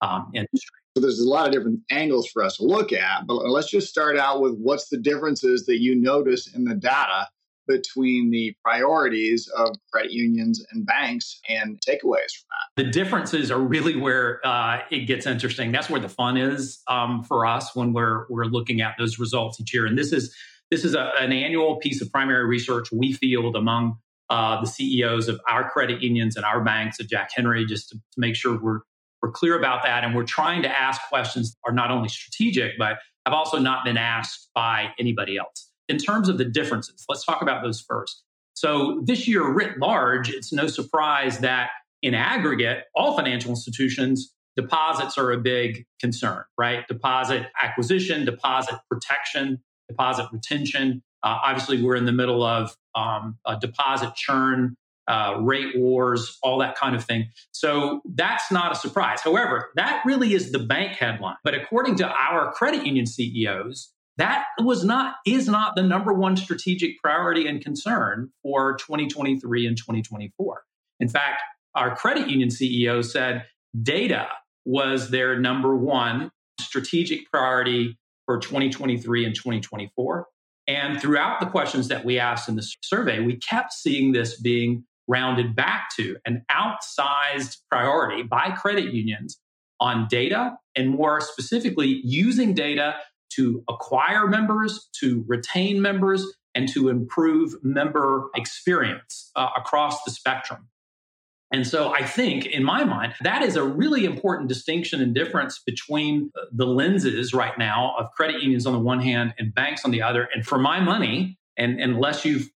um, 0.00 0.30
industry. 0.34 0.78
So 0.96 1.02
there's 1.02 1.20
a 1.20 1.28
lot 1.28 1.46
of 1.46 1.52
different 1.52 1.80
angles 1.90 2.28
for 2.28 2.42
us 2.42 2.56
to 2.56 2.64
look 2.64 2.92
at, 2.92 3.26
but 3.26 3.34
let's 3.34 3.70
just 3.70 3.88
start 3.88 4.16
out 4.16 4.40
with 4.40 4.54
what's 4.54 4.88
the 4.88 4.96
differences 4.96 5.66
that 5.66 5.80
you 5.80 5.94
notice 5.94 6.52
in 6.52 6.64
the 6.64 6.74
data 6.74 7.28
between 7.68 8.30
the 8.30 8.56
priorities 8.64 9.48
of 9.48 9.76
credit 9.92 10.10
unions 10.10 10.64
and 10.72 10.86
banks 10.86 11.40
and 11.48 11.78
takeaways 11.80 12.32
from 12.32 12.48
that. 12.50 12.82
The 12.82 12.90
differences 12.90 13.50
are 13.50 13.60
really 13.60 13.94
where 13.94 14.44
uh, 14.44 14.80
it 14.90 15.00
gets 15.00 15.26
interesting. 15.26 15.70
That's 15.70 15.90
where 15.90 16.00
the 16.00 16.08
fun 16.08 16.36
is 16.36 16.80
um, 16.88 17.22
for 17.22 17.46
us 17.46 17.76
when 17.76 17.92
we're 17.92 18.26
we're 18.28 18.46
looking 18.46 18.80
at 18.80 18.94
those 18.98 19.18
results 19.18 19.60
each 19.60 19.72
year. 19.72 19.86
And 19.86 19.96
this 19.96 20.12
is 20.12 20.34
this 20.70 20.84
is 20.84 20.94
a, 20.94 21.12
an 21.20 21.32
annual 21.32 21.76
piece 21.76 22.02
of 22.02 22.10
primary 22.10 22.46
research 22.46 22.90
we 22.90 23.12
field 23.12 23.54
among 23.54 23.98
uh, 24.30 24.60
the 24.60 24.66
CEOs 24.66 25.28
of 25.28 25.40
our 25.48 25.70
credit 25.70 26.02
unions 26.02 26.36
and 26.36 26.44
our 26.44 26.62
banks 26.62 27.00
at 27.00 27.08
Jack 27.08 27.30
Henry, 27.34 27.64
just 27.64 27.90
to, 27.90 27.96
to 27.96 28.20
make 28.20 28.34
sure 28.34 28.58
we're 28.60 28.80
we're 29.22 29.30
clear 29.32 29.58
about 29.58 29.82
that. 29.82 30.04
And 30.04 30.14
we're 30.14 30.24
trying 30.24 30.62
to 30.62 30.68
ask 30.68 31.00
questions 31.08 31.52
that 31.52 31.70
are 31.70 31.74
not 31.74 31.90
only 31.90 32.08
strategic, 32.08 32.78
but 32.78 32.98
have 33.26 33.34
also 33.34 33.58
not 33.58 33.84
been 33.84 33.96
asked 33.96 34.48
by 34.54 34.88
anybody 34.98 35.36
else. 35.36 35.67
In 35.88 35.98
terms 35.98 36.28
of 36.28 36.38
the 36.38 36.44
differences, 36.44 37.04
let's 37.08 37.24
talk 37.24 37.42
about 37.42 37.62
those 37.62 37.80
first. 37.80 38.22
So 38.54 39.00
this 39.04 39.28
year, 39.28 39.48
writ 39.52 39.78
large, 39.78 40.30
it's 40.30 40.52
no 40.52 40.66
surprise 40.66 41.38
that 41.38 41.70
in 42.02 42.14
aggregate, 42.14 42.84
all 42.94 43.16
financial 43.16 43.50
institutions, 43.50 44.34
deposits 44.56 45.16
are 45.16 45.30
a 45.30 45.38
big 45.38 45.86
concern, 46.00 46.42
right? 46.58 46.86
Deposit 46.88 47.46
acquisition, 47.62 48.24
deposit 48.24 48.74
protection, 48.90 49.62
deposit 49.88 50.26
retention. 50.32 51.02
Uh, 51.22 51.38
obviously, 51.44 51.82
we're 51.82 51.96
in 51.96 52.04
the 52.04 52.12
middle 52.12 52.42
of 52.42 52.76
um, 52.94 53.38
deposit 53.60 54.14
churn, 54.14 54.76
uh, 55.08 55.36
rate 55.40 55.78
wars, 55.78 56.38
all 56.42 56.58
that 56.58 56.76
kind 56.76 56.94
of 56.94 57.04
thing. 57.04 57.28
So 57.52 58.02
that's 58.04 58.52
not 58.52 58.72
a 58.72 58.74
surprise. 58.74 59.20
However, 59.22 59.70
that 59.76 60.02
really 60.04 60.34
is 60.34 60.52
the 60.52 60.58
bank 60.58 60.96
headline. 60.96 61.36
But 61.44 61.54
according 61.54 61.96
to 61.96 62.08
our 62.08 62.52
credit 62.52 62.84
union 62.84 63.06
CEOs, 63.06 63.92
that 64.18 64.44
was 64.60 64.84
not 64.84 65.14
is 65.24 65.48
not 65.48 65.76
the 65.76 65.82
number 65.82 66.12
one 66.12 66.36
strategic 66.36 67.00
priority 67.00 67.46
and 67.46 67.62
concern 67.62 68.30
for 68.42 68.76
2023 68.76 69.66
and 69.66 69.76
2024. 69.76 70.62
In 71.00 71.08
fact, 71.08 71.42
our 71.74 71.94
credit 71.94 72.28
union 72.28 72.48
CEO 72.48 73.04
said 73.04 73.46
data 73.80 74.26
was 74.64 75.10
their 75.10 75.38
number 75.38 75.76
one 75.76 76.30
strategic 76.60 77.30
priority 77.30 77.96
for 78.26 78.38
2023 78.38 79.24
and 79.24 79.34
2024 79.34 80.26
And 80.66 81.00
throughout 81.00 81.40
the 81.40 81.46
questions 81.46 81.88
that 81.88 82.04
we 82.04 82.18
asked 82.18 82.48
in 82.48 82.56
the 82.56 82.68
survey, 82.82 83.20
we 83.20 83.36
kept 83.36 83.72
seeing 83.72 84.12
this 84.12 84.38
being 84.38 84.84
rounded 85.06 85.56
back 85.56 85.88
to 85.96 86.16
an 86.26 86.44
outsized 86.50 87.58
priority 87.70 88.22
by 88.22 88.50
credit 88.50 88.92
unions 88.92 89.38
on 89.80 90.06
data 90.10 90.58
and 90.76 90.90
more 90.90 91.20
specifically 91.20 92.00
using 92.04 92.52
data 92.52 92.96
to 93.30 93.64
acquire 93.68 94.26
members, 94.26 94.88
to 95.00 95.24
retain 95.26 95.80
members, 95.82 96.26
and 96.54 96.68
to 96.70 96.88
improve 96.88 97.54
member 97.62 98.30
experience 98.34 99.30
uh, 99.36 99.48
across 99.56 100.02
the 100.04 100.10
spectrum. 100.10 100.68
And 101.50 101.66
so 101.66 101.92
I 101.92 102.04
think, 102.04 102.44
in 102.44 102.62
my 102.62 102.84
mind, 102.84 103.14
that 103.22 103.42
is 103.42 103.56
a 103.56 103.64
really 103.64 104.04
important 104.04 104.48
distinction 104.48 105.00
and 105.00 105.14
difference 105.14 105.60
between 105.64 106.30
the 106.52 106.66
lenses 106.66 107.32
right 107.32 107.56
now 107.56 107.94
of 107.98 108.10
credit 108.12 108.42
unions 108.42 108.66
on 108.66 108.74
the 108.74 108.78
one 108.78 109.00
hand 109.00 109.34
and 109.38 109.54
banks 109.54 109.84
on 109.84 109.90
the 109.90 110.02
other. 110.02 110.28
And 110.34 110.44
for 110.44 110.58
my 110.58 110.80
money, 110.80 111.38
and 111.56 111.80
unless 111.80 112.24
you've 112.24 112.50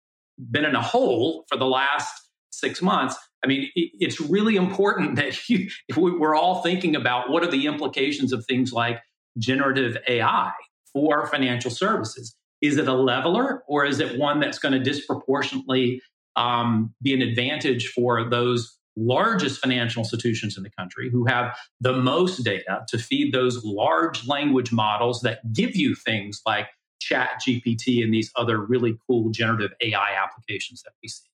been 0.50 0.64
in 0.64 0.75
a 0.75 0.83
hole 0.83 1.45
for 1.49 1.57
the 1.57 1.67
last 1.67 2.12
six 2.50 2.83
months, 2.83 3.17
I 3.43 3.47
mean, 3.47 3.71
it's 3.75 4.21
really 4.21 4.57
important 4.57 5.17
that 5.17 5.49
you, 5.49 5.71
we're 5.97 6.37
all 6.37 6.62
thinking 6.62 6.95
about 6.95 7.31
what 7.31 7.43
are 7.43 7.50
the 7.50 7.67
implications 7.67 8.33
of 8.33 8.45
things 8.45 8.73
like 8.73 9.00
generative 9.38 9.96
AI 10.08 10.50
for 10.92 11.26
financial 11.26 11.70
services. 11.70 12.36
Is 12.60 12.76
it 12.76 12.86
a 12.86 12.94
leveler 12.94 13.62
or 13.66 13.84
is 13.84 14.00
it 14.00 14.18
one 14.18 14.40
that's 14.40 14.58
going 14.58 14.72
to 14.72 14.78
disproportionately 14.78 16.00
um, 16.36 16.94
be 17.02 17.12
an 17.12 17.22
advantage 17.22 17.88
for 17.88 18.28
those 18.28 18.78
largest 18.96 19.60
financial 19.60 20.00
institutions 20.00 20.56
in 20.56 20.62
the 20.62 20.70
country 20.70 21.10
who 21.10 21.24
have 21.24 21.56
the 21.80 21.94
most 21.94 22.44
data 22.44 22.84
to 22.88 22.98
feed 22.98 23.32
those 23.32 23.64
large 23.64 24.26
language 24.26 24.70
models 24.70 25.22
that 25.22 25.40
give 25.52 25.74
you 25.74 25.94
things 25.94 26.42
like 26.46 26.68
ChatGPT 27.02 28.04
and 28.04 28.12
these 28.12 28.30
other 28.36 28.60
really 28.60 28.96
cool 29.06 29.30
generative 29.30 29.70
ai 29.80 30.14
applications 30.22 30.82
that 30.82 30.92
we 31.02 31.08
see 31.08 31.24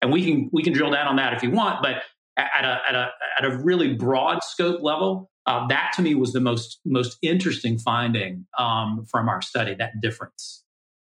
and 0.00 0.12
we 0.12 0.24
can 0.24 0.48
we 0.52 0.62
can 0.62 0.72
drill 0.72 0.92
down 0.92 1.08
on 1.08 1.16
that 1.16 1.34
if 1.34 1.42
you 1.42 1.50
want 1.50 1.82
but 1.82 2.02
at 2.36 2.64
a 2.64 2.80
at 2.88 2.94
a, 2.94 3.10
at 3.38 3.44
a 3.44 3.56
really 3.58 3.94
broad 3.94 4.42
scope 4.42 4.80
level 4.80 5.30
uh, 5.50 5.66
that 5.66 5.92
to 5.94 6.02
me 6.02 6.14
was 6.14 6.32
the 6.32 6.40
most 6.40 6.80
most 6.84 7.18
interesting 7.22 7.78
finding 7.78 8.46
um, 8.58 9.04
from 9.10 9.28
our 9.28 9.42
study 9.42 9.74
that 9.74 10.00
difference 10.00 10.64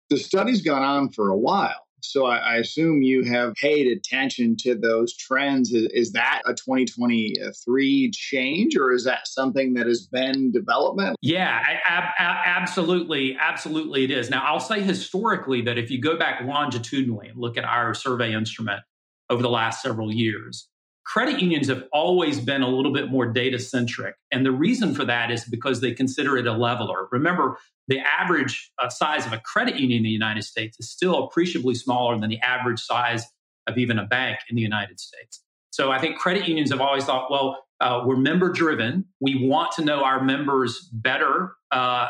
the 0.09 0.17
study's 0.17 0.61
gone 0.61 0.83
on 0.83 1.09
for 1.09 1.29
a 1.29 1.37
while 1.37 1.83
so 2.03 2.25
I, 2.25 2.37
I, 2.37 2.55
assume 2.57 3.01
you 3.01 3.23
have 3.23 3.53
paid 3.55 3.87
attention 3.87 4.57
to 4.59 4.75
those 4.75 5.15
trends. 5.15 5.71
Is, 5.71 5.87
is, 5.93 6.11
that 6.11 6.41
a 6.45 6.53
2023 6.53 8.11
change, 8.11 8.75
or 8.75 8.91
is 8.91 9.05
that 9.05 9.27
something 9.27 9.73
that 9.75 9.87
has 9.87 10.05
been 10.05 10.51
development? 10.51 11.15
Yeah, 11.21 11.61
ab- 11.85 12.13
absolutely, 12.19 13.37
absolutely, 13.39 14.03
it 14.03 14.11
is. 14.11 14.29
Now 14.29 14.43
I'll 14.45 14.59
say 14.59 14.81
historically 14.81 15.61
that 15.61 15.77
if 15.77 15.89
you 15.89 16.01
go 16.01 16.17
back 16.17 16.41
longitudinally 16.43 17.29
and 17.29 17.39
look 17.39 17.57
at 17.57 17.63
our 17.63 17.93
survey 17.93 18.33
instrument 18.33 18.81
over 19.29 19.41
the 19.41 19.49
last 19.49 19.81
several 19.81 20.11
years, 20.13 20.67
credit 21.05 21.41
unions 21.41 21.67
have 21.67 21.83
always 21.91 22.39
been 22.39 22.61
a 22.61 22.67
little 22.67 22.93
bit 22.93 23.11
more 23.11 23.25
data 23.25 23.59
centric. 23.59 24.15
And 24.31 24.45
the 24.45 24.51
reason 24.51 24.95
for 24.95 25.05
that 25.05 25.31
is 25.31 25.43
because 25.45 25.81
they 25.81 25.93
consider 25.93 26.37
it 26.37 26.47
a 26.47 26.53
leveler. 26.53 27.07
Remember, 27.11 27.57
the 27.87 27.99
average 27.99 28.71
uh, 28.81 28.89
size 28.89 29.25
of 29.25 29.33
a 29.33 29.39
credit 29.39 29.75
union 29.75 29.97
in 29.97 30.03
the 30.03 30.09
United 30.09 30.43
States 30.43 30.77
is 30.79 30.89
still 30.89 31.25
appreciably 31.25 31.75
smaller 31.75 32.17
than 32.17 32.29
the 32.29 32.39
average 32.39 32.79
size 32.79 33.25
of 33.67 33.77
even 33.77 33.99
a 33.99 34.05
bank 34.05 34.39
in 34.49 34.55
the 34.55 34.61
United 34.61 34.99
States. 34.99 35.41
So 35.71 35.91
I 35.91 35.99
think 35.99 36.17
credit 36.17 36.47
unions 36.47 36.71
have 36.71 36.81
always 36.81 37.03
thought, 37.03 37.31
well, 37.31 37.63
uh, 37.81 38.03
we're 38.05 38.15
member 38.15 38.49
driven. 38.49 39.05
We 39.19 39.47
want 39.47 39.73
to 39.73 39.83
know 39.83 40.03
our 40.03 40.23
members 40.23 40.87
better 40.93 41.55
uh, 41.71 42.07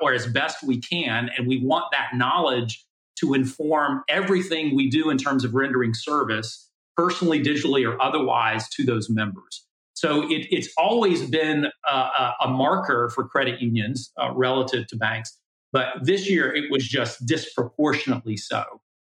or 0.00 0.12
as 0.12 0.26
best 0.26 0.62
we 0.62 0.80
can. 0.80 1.30
And 1.36 1.48
we 1.48 1.64
want 1.64 1.86
that 1.92 2.10
knowledge 2.14 2.84
to 3.16 3.34
inform 3.34 4.04
everything 4.08 4.76
we 4.76 4.90
do 4.90 5.10
in 5.10 5.18
terms 5.18 5.44
of 5.44 5.54
rendering 5.54 5.94
service 5.94 6.68
personally, 6.96 7.42
digitally, 7.42 7.88
or 7.88 8.00
otherwise 8.02 8.68
to 8.70 8.84
those 8.84 9.08
members. 9.10 9.64
So 9.94 10.22
it, 10.30 10.46
it's 10.50 10.68
always 10.76 11.28
been 11.28 11.66
a, 11.88 12.32
a, 12.40 12.48
marker 12.48 13.10
for 13.14 13.26
credit 13.28 13.60
unions 13.60 14.10
uh, 14.20 14.32
relative 14.34 14.86
to 14.88 14.96
banks. 14.96 15.38
But 15.72 15.86
this 16.02 16.28
year 16.28 16.52
it 16.54 16.70
was 16.70 16.86
just 16.86 17.24
disproportionately 17.24 18.36
so. 18.36 18.64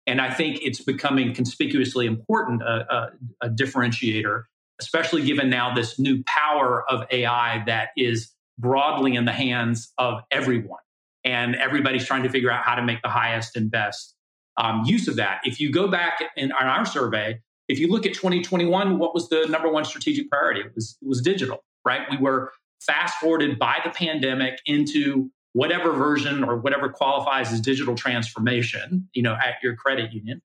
And 0.05 0.21
I 0.21 0.33
think 0.33 0.59
it's 0.61 0.81
becoming 0.81 1.33
conspicuously 1.33 2.05
important, 2.05 2.61
a, 2.63 2.65
uh, 2.65 3.09
a, 3.41 3.47
a 3.47 3.49
differentiator, 3.49 4.43
especially 4.79 5.25
given 5.25 5.49
now 5.49 5.73
this 5.73 5.99
new 5.99 6.23
power 6.25 6.89
of 6.89 7.03
AI 7.11 7.63
that 7.65 7.89
is 7.97 8.31
broadly 8.57 9.15
in 9.15 9.25
the 9.25 9.33
hands 9.33 9.91
of 9.97 10.21
everyone. 10.31 10.79
And 11.25 11.55
everybody's 11.55 12.05
trying 12.05 12.23
to 12.23 12.29
figure 12.29 12.49
out 12.49 12.63
how 12.63 12.75
to 12.75 12.83
make 12.83 13.01
the 13.01 13.09
highest 13.09 13.57
and 13.57 13.69
best 13.69 14.15
um, 14.55 14.83
use 14.85 15.07
of 15.07 15.17
that. 15.17 15.41
If 15.43 15.59
you 15.59 15.71
go 15.71 15.87
back 15.87 16.21
in, 16.37 16.45
in 16.45 16.51
our 16.51 16.85
survey, 16.85 17.41
if 17.67 17.79
you 17.79 17.87
look 17.87 18.05
at 18.05 18.13
2021, 18.13 18.97
what 18.97 19.13
was 19.13 19.29
the 19.29 19.45
number 19.47 19.69
one 19.69 19.85
strategic 19.85 20.29
priority? 20.29 20.61
It 20.61 20.73
was, 20.75 20.97
it 21.01 21.07
was 21.07 21.21
digital, 21.21 21.63
right? 21.85 22.01
We 22.09 22.17
were 22.17 22.51
fast 22.81 23.15
forwarded 23.19 23.59
by 23.59 23.79
the 23.83 23.89
pandemic 23.89 24.59
into 24.65 25.29
whatever 25.53 25.91
version 25.91 26.43
or 26.43 26.57
whatever 26.57 26.89
qualifies 26.89 27.51
as 27.51 27.59
digital 27.59 27.95
transformation, 27.95 29.09
you 29.13 29.23
know, 29.23 29.33
at 29.33 29.55
your 29.63 29.75
credit 29.75 30.13
union. 30.13 30.41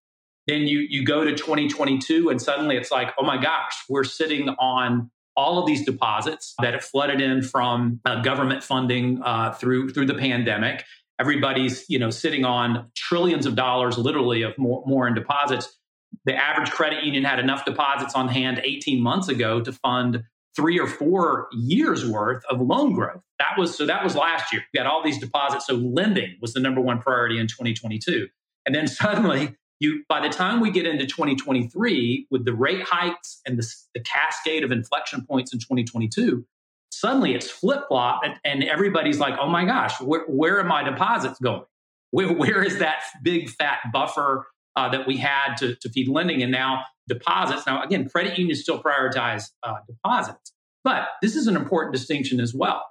Then 0.47 0.63
you 0.63 0.79
you 0.79 1.05
go 1.05 1.25
to 1.25 1.35
2022 1.35 2.29
and 2.29 2.41
suddenly 2.41 2.77
it's 2.77 2.91
like, 2.91 3.13
oh 3.19 3.25
my 3.25 3.41
gosh, 3.41 3.75
we're 3.89 4.05
sitting 4.05 4.49
on 4.49 5.11
all 5.37 5.59
of 5.59 5.67
these 5.67 5.85
deposits 5.85 6.55
that 6.61 6.75
have 6.75 6.85
flooded 6.85 7.21
in 7.21 7.43
from 7.43 8.01
uh, 8.05 8.23
government 8.23 8.65
funding 8.65 9.23
uh, 9.23 9.53
through 9.53 9.91
through 9.91 10.07
the 10.07 10.15
pandemic. 10.15 10.85
Everybody's 11.21 11.85
you 11.89 11.99
know 11.99 12.11
sitting 12.11 12.45
on 12.45 12.91
trillions 12.97 13.47
of 13.47 13.55
dollars, 13.55 13.99
literally, 13.99 14.43
of 14.43 14.57
more, 14.59 14.83
more 14.87 15.07
in 15.07 15.15
deposits 15.15 15.79
the 16.25 16.35
average 16.35 16.71
credit 16.71 17.05
union 17.05 17.25
had 17.25 17.39
enough 17.39 17.65
deposits 17.65 18.15
on 18.15 18.29
hand 18.29 18.61
18 18.65 19.01
months 19.01 19.29
ago 19.29 19.61
to 19.61 19.73
fund 19.73 20.25
three 20.55 20.79
or 20.79 20.87
four 20.87 21.49
years 21.53 22.09
worth 22.09 22.45
of 22.51 22.61
loan 22.61 22.95
growth. 22.95 23.23
That 23.39 23.59
was 23.59 23.77
so 23.77 23.87
that 23.87 24.05
was 24.05 24.15
last 24.15 24.53
year. 24.53 24.63
We 24.73 24.79
got 24.79 24.87
all 24.87 25.03
these 25.03 25.19
deposits. 25.19 25.67
So 25.67 25.75
lending 25.75 26.37
was 26.41 26.53
the 26.53 26.61
number 26.61 26.81
one 26.81 27.01
priority 27.01 27.39
in 27.39 27.47
2022. 27.47 28.29
And 28.67 28.75
then 28.75 28.87
suddenly 28.87 29.57
you 29.81 30.05
by 30.09 30.21
the 30.21 30.33
time 30.33 30.61
we 30.61 30.71
get 30.71 30.87
into 30.87 31.07
2023 31.07 32.29
with 32.31 32.45
the 32.45 32.55
rate 32.55 32.83
hikes 32.83 33.41
and 33.47 33.59
the, 33.59 33.75
the 33.95 34.01
cascade 34.01 34.63
of 34.63 34.71
inflection 34.71 35.25
points 35.27 35.53
in 35.53 35.59
2022, 35.59 36.45
suddenly 36.91 37.35
it's 37.35 37.51
flip-flop 37.51 38.21
and, 38.25 38.35
and 38.45 38.63
everybody's 38.63 39.19
like, 39.19 39.35
oh 39.41 39.49
my 39.49 39.65
gosh, 39.65 40.01
where, 40.01 40.25
where 40.29 40.61
are 40.61 40.65
my 40.65 40.85
deposits 40.85 41.39
going? 41.41 41.65
Where, 42.11 42.33
where 42.33 42.63
is 42.63 42.79
that 42.79 43.03
big 43.23 43.49
fat 43.49 43.79
buffer 43.93 44.47
uh, 44.77 44.89
that 44.91 45.07
we 45.07 45.17
had 45.17 45.57
to, 45.57 45.75
to 45.77 45.89
feed 45.91 46.09
lending 46.09 46.43
and 46.43 46.53
now 46.53 46.85
deposits. 47.09 47.67
Now, 47.67 47.83
again, 47.83 48.09
credit 48.09 48.39
unions 48.39 48.61
still 48.61 48.83
prioritize 48.83 49.51
uh, 49.63 49.77
deposits, 49.87 50.53
but 50.85 51.09
this 51.21 51.37
is 51.37 51.47
an 51.47 51.57
important 51.57 51.95
distinction 51.95 52.41
as 52.41 52.55
well. 52.55 52.85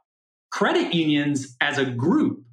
Credit 0.51 0.93
unions 0.93 1.55
as 1.61 1.77
a 1.77 1.85
group 1.85 2.43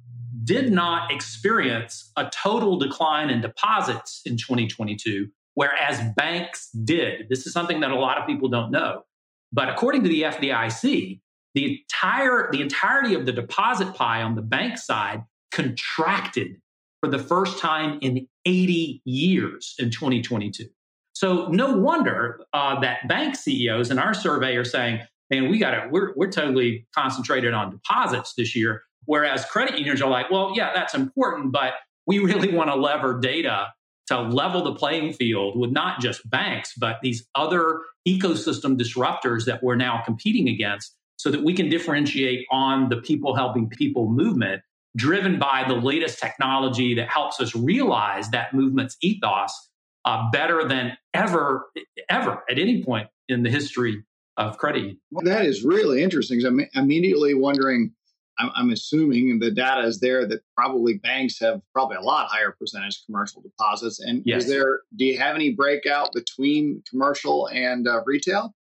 did 0.43 0.71
not 0.71 1.11
experience 1.11 2.11
a 2.15 2.29
total 2.29 2.77
decline 2.77 3.29
in 3.29 3.41
deposits 3.41 4.21
in 4.25 4.37
2022, 4.37 5.27
whereas 5.53 6.01
banks 6.15 6.69
did. 6.71 7.27
This 7.29 7.45
is 7.45 7.53
something 7.53 7.81
that 7.81 7.91
a 7.91 7.95
lot 7.95 8.17
of 8.17 8.25
people 8.25 8.49
don't 8.49 8.71
know. 8.71 9.03
But 9.51 9.69
according 9.69 10.03
to 10.03 10.09
the 10.09 10.23
FDIC, 10.23 11.19
the 11.55 11.81
entire 11.81 12.49
the 12.51 12.61
entirety 12.61 13.15
of 13.15 13.25
the 13.25 13.31
deposit 13.31 13.93
pie 13.95 14.21
on 14.21 14.35
the 14.35 14.41
bank 14.41 14.77
side 14.77 15.23
contracted 15.51 16.57
for 17.01 17.09
the 17.09 17.19
first 17.19 17.59
time 17.59 17.99
in 18.01 18.27
80 18.45 19.01
years 19.05 19.75
in 19.79 19.89
2022. 19.89 20.65
So 21.13 21.47
no 21.47 21.75
wonder 21.75 22.41
uh, 22.53 22.79
that 22.79 23.07
bank 23.07 23.35
CEOs 23.35 23.91
in 23.91 23.99
our 23.99 24.13
survey 24.13 24.55
are 24.55 24.63
saying, 24.63 25.01
"Man, 25.29 25.49
we 25.49 25.57
got 25.59 25.71
to 25.71 25.89
we're 25.91 26.13
we're 26.15 26.31
totally 26.31 26.87
concentrated 26.95 27.53
on 27.53 27.71
deposits 27.71 28.33
this 28.37 28.55
year." 28.55 28.83
Whereas 29.05 29.43
credit 29.45 29.77
unions 29.77 30.01
are 30.01 30.09
like, 30.09 30.29
"Well, 30.31 30.53
yeah, 30.55 30.71
that's 30.73 30.93
important, 30.93 31.51
but 31.51 31.73
we 32.07 32.19
really 32.19 32.53
want 32.55 32.69
to 32.69 32.75
lever 32.75 33.19
data 33.19 33.73
to 34.07 34.21
level 34.21 34.63
the 34.63 34.73
playing 34.73 35.13
field 35.13 35.59
with 35.59 35.71
not 35.71 35.99
just 35.99 36.27
banks, 36.29 36.73
but 36.77 36.97
these 37.01 37.27
other 37.35 37.81
ecosystem 38.07 38.79
disruptors 38.79 39.45
that 39.45 39.61
we're 39.61 39.75
now 39.75 40.01
competing 40.05 40.47
against, 40.47 40.95
so 41.17 41.29
that 41.29 41.43
we 41.43 41.53
can 41.53 41.69
differentiate 41.69 42.45
on 42.49 42.87
the 42.87 42.97
people 42.97 43.35
helping 43.35 43.67
people 43.67 44.09
movement 44.09 44.61
driven 44.95 45.39
by 45.39 45.65
the 45.67 45.75
latest 45.75 46.19
technology 46.19 46.95
that 46.95 47.09
helps 47.09 47.39
us 47.39 47.55
realize 47.55 48.29
that 48.29 48.53
movement's 48.53 48.97
ethos 49.01 49.69
uh, 50.05 50.29
better 50.31 50.67
than 50.67 50.97
ever, 51.13 51.69
ever 52.09 52.43
at 52.49 52.57
any 52.57 52.83
point 52.83 53.07
in 53.27 53.43
the 53.43 53.49
history 53.49 54.03
of 54.37 54.57
credit. 54.57 54.97
Well, 55.11 55.25
that 55.25 55.45
is 55.45 55.63
really 55.63 56.01
interesting. 56.01 56.41
I'm 56.45 56.61
immediately 56.73 57.33
wondering. 57.33 57.93
I'm, 58.39 58.51
I'm 58.55 58.69
assuming 58.69 59.39
the 59.39 59.51
data 59.51 59.85
is 59.85 59.99
there 59.99 60.25
that 60.25 60.39
probably 60.55 60.93
banks 60.93 61.39
have 61.41 61.61
probably 61.73 61.97
a 61.97 62.01
lot 62.01 62.29
higher 62.29 62.55
percentage 62.57 63.03
commercial 63.05 63.41
deposits. 63.41 63.99
And 63.99 64.23
yes. 64.25 64.43
is 64.43 64.49
there? 64.49 64.79
Do 64.95 65.03
you 65.03 65.17
have 65.17 65.35
any 65.35 65.53
breakout 65.53 66.13
between 66.13 66.81
commercial 66.89 67.49
and 67.49 67.85
uh, 67.85 68.01
retail? 68.05 68.55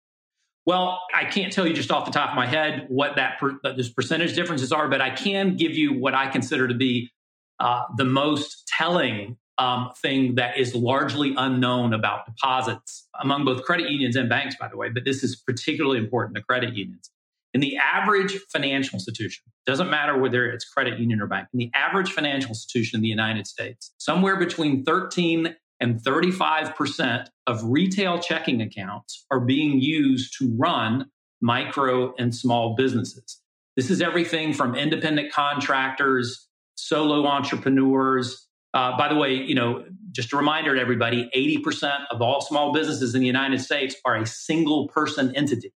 Well, 0.66 1.00
I 1.14 1.26
can't 1.26 1.54
tell 1.54 1.68
you 1.68 1.74
just 1.74 1.92
off 1.92 2.06
the 2.06 2.12
top 2.12 2.32
of 2.32 2.36
my 2.36 2.48
head 2.48 2.86
what 2.88 3.18
that 3.18 3.40
per, 3.40 3.60
those 3.64 3.90
percentage 3.90 4.34
differences 4.34 4.72
are, 4.72 4.88
but 4.88 5.00
I 5.00 5.12
can 5.12 5.56
give 5.56 5.74
you 5.74 5.94
what 5.94 6.16
I 6.16 6.28
consider 6.28 6.68
to 6.68 6.74
be 6.74 7.12
uh, 7.60 7.84
the 7.98 8.06
most 8.06 8.68
telling 8.68 9.38
um, 9.58 9.92
thing 10.02 10.36
that 10.36 10.58
is 10.58 10.76
largely 10.76 11.34
unknown 11.38 11.94
about 11.94 12.26
deposits 12.26 13.08
among 13.22 13.46
both 13.46 13.64
credit 13.64 13.90
unions 13.90 14.16
and 14.16 14.28
banks, 14.28 14.56
by 14.60 14.68
the 14.68 14.76
way, 14.76 14.90
but 14.90 15.06
this 15.06 15.24
is 15.24 15.36
particularly 15.36 15.98
important 15.98 16.36
to 16.36 16.44
credit 16.44 16.76
unions. 16.76 17.10
In 17.54 17.62
the 17.62 17.78
average 17.78 18.34
financial 18.52 18.98
institution, 18.98 19.46
doesn't 19.66 19.90
matter 19.90 20.18
whether 20.18 20.46
it's 20.46 20.66
credit 20.66 21.00
union 21.00 21.22
or 21.22 21.28
bank, 21.28 21.48
in 21.54 21.60
the 21.60 21.72
average 21.74 22.12
financial 22.12 22.50
institution 22.50 22.98
in 22.98 23.02
the 23.02 23.08
United 23.08 23.48
States, 23.48 23.94
somewhere 23.98 24.36
between 24.36 24.84
13 24.84 25.56
and 25.80 26.02
35% 26.02 27.28
of 27.48 27.64
retail 27.64 28.20
checking 28.20 28.62
accounts 28.62 29.26
are 29.30 29.40
being 29.40 29.80
used 29.80 30.38
to 30.40 30.54
run 30.58 31.08
micro 31.42 32.14
and 32.18 32.34
small 32.34 32.76
businesses. 32.76 33.42
This 33.76 33.90
is 33.90 34.02
everything 34.02 34.54
from 34.54 34.74
independent 34.76 35.34
contractors, 35.34 36.48
solo 36.76 37.26
entrepreneurs. 37.28 38.48
Uh, 38.74 38.98
by 38.98 39.10
the 39.10 39.16
way, 39.16 39.34
you 39.34 39.56
know, 39.56 39.86
just 40.12 40.32
a 40.34 40.38
reminder 40.38 40.76
to 40.76 40.82
everybody 40.82 41.30
80% 41.36 42.06
of 42.10 42.22
all 42.22 42.42
small 42.42 42.74
businesses 42.74 43.14
in 43.16 43.22
the 43.22 43.28
United 43.28 43.60
States 43.60 43.96
are 44.06 44.16
a 44.16 44.26
single 44.26 44.88
person 44.88 45.36
entity. 45.36 45.74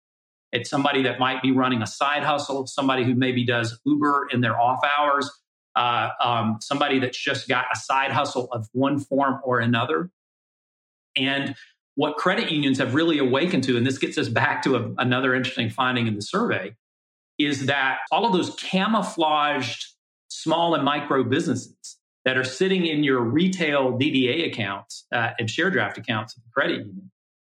It's 0.52 0.70
somebody 0.70 1.04
that 1.04 1.20
might 1.20 1.42
be 1.42 1.52
running 1.52 1.82
a 1.82 1.88
side 1.88 2.24
hustle, 2.24 2.68
somebody 2.68 3.04
who 3.04 3.16
maybe 3.16 3.46
does 3.46 3.80
Uber 3.86 4.28
in 4.32 4.42
their 4.42 4.60
off 4.60 4.80
hours, 4.98 5.30
uh, 5.78 6.10
um, 6.22 6.58
somebody 6.62 7.00
that's 7.00 7.18
just 7.18 7.48
got 7.48 7.66
a 7.74 7.78
side 7.78 8.12
hustle 8.12 8.48
of 8.52 8.68
one 8.74 9.00
form 9.00 9.40
or 9.44 9.60
another. 9.60 10.10
And 11.16 11.56
what 11.96 12.18
credit 12.18 12.52
unions 12.52 12.78
have 12.80 12.96
really 12.96 13.18
awakened 13.18 13.64
to, 13.66 13.78
and 13.78 13.86
this 13.86 13.98
gets 13.98 14.18
us 14.18 14.30
back 14.30 14.64
to 14.64 14.76
a, 14.76 14.94
another 14.98 15.34
interesting 15.34 15.70
finding 15.70 16.08
in 16.08 16.16
the 16.16 16.22
survey, 16.22 16.76
is 17.38 17.68
that 17.68 18.00
all 18.12 18.26
of 18.26 18.34
those 18.34 18.56
camouflaged 18.56 19.86
small 20.28 20.76
and 20.76 20.84
micro 20.84 21.24
businesses 21.24 21.98
that 22.26 22.38
are 22.38 22.44
sitting 22.44 22.86
in 22.86 23.04
your 23.04 23.22
retail 23.22 23.94
DDA 23.94 24.52
accounts 24.52 25.06
uh, 25.14 25.30
and 25.40 25.50
share 25.50 25.70
draft 25.70 25.98
accounts 25.98 26.38
at 26.38 26.44
the 26.44 26.50
credit 26.54 26.80
union 26.80 27.12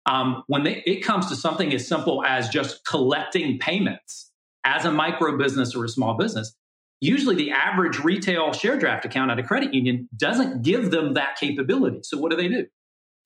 um, 0.06 0.42
when 0.46 0.64
they, 0.64 0.82
it 0.86 1.00
comes 1.00 1.26
to 1.28 1.36
something 1.36 1.72
as 1.72 1.86
simple 1.86 2.24
as 2.24 2.48
just 2.48 2.84
collecting 2.84 3.58
payments 3.58 4.32
as 4.64 4.84
a 4.84 4.92
micro 4.92 5.36
business 5.36 5.74
or 5.74 5.84
a 5.84 5.88
small 5.88 6.14
business, 6.14 6.56
usually 7.00 7.34
the 7.34 7.50
average 7.50 7.98
retail 7.98 8.52
share 8.52 8.78
draft 8.78 9.04
account 9.04 9.30
at 9.30 9.38
a 9.38 9.42
credit 9.42 9.74
union 9.74 10.08
doesn't 10.16 10.62
give 10.62 10.90
them 10.90 11.14
that 11.14 11.36
capability. 11.36 12.00
So 12.02 12.18
what 12.18 12.30
do 12.30 12.36
they 12.36 12.48
do? 12.48 12.66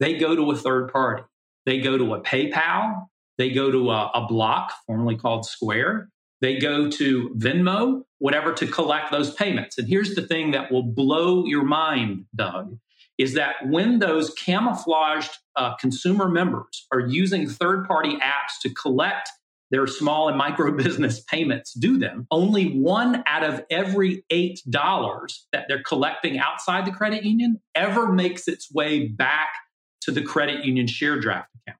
They 0.00 0.14
go 0.19 0.35
to 0.35 0.50
a 0.50 0.57
third 0.57 0.93
party. 0.93 1.25
They 1.66 1.81
go 1.81 1.97
to 1.97 2.14
a 2.14 2.21
PayPal. 2.21 3.07
They 3.38 3.50
go 3.50 3.71
to 3.71 3.90
a, 3.90 4.11
a 4.14 4.26
Block, 4.28 4.73
formerly 4.87 5.16
called 5.16 5.45
Square. 5.45 6.11
They 6.40 6.59
go 6.59 6.90
to 6.90 7.31
Venmo, 7.37 8.02
whatever, 8.19 8.52
to 8.52 8.66
collect 8.66 9.11
those 9.11 9.33
payments. 9.33 9.78
And 9.78 9.88
here's 9.88 10.14
the 10.14 10.23
thing 10.23 10.50
that 10.50 10.71
will 10.71 10.83
blow 10.83 11.47
your 11.47 11.64
mind, 11.64 12.26
Doug, 12.35 12.78
is 13.19 13.35
that 13.35 13.54
when 13.66 13.99
those 13.99 14.31
camouflaged 14.35 15.38
uh, 15.57 15.75
consumer 15.76 16.28
members 16.28 16.87
are 16.93 17.00
using 17.00 17.49
third 17.49 17.87
party 17.87 18.16
apps 18.16 18.61
to 18.62 18.75
collect 18.75 19.31
their 19.71 19.87
small 19.87 20.28
and 20.28 20.38
micro 20.38 20.73
business 20.76 21.21
payments 21.21 21.73
due 21.73 21.99
them, 21.99 22.26
only 22.30 22.78
one 22.78 23.23
out 23.26 23.44
of 23.44 23.62
every 23.71 24.25
eight 24.30 24.61
dollars 24.68 25.47
that 25.52 25.66
they're 25.68 25.83
collecting 25.83 26.38
outside 26.38 26.87
the 26.87 26.92
credit 26.92 27.25
union 27.25 27.61
ever 27.75 28.12
makes 28.12 28.49
its 28.49 28.73
way 28.73 29.09
back 29.09 29.49
to 30.02 30.11
the 30.11 30.23
credit 30.23 30.64
union 30.64 30.87
share 30.87 31.18
draft 31.18 31.49
account. 31.62 31.78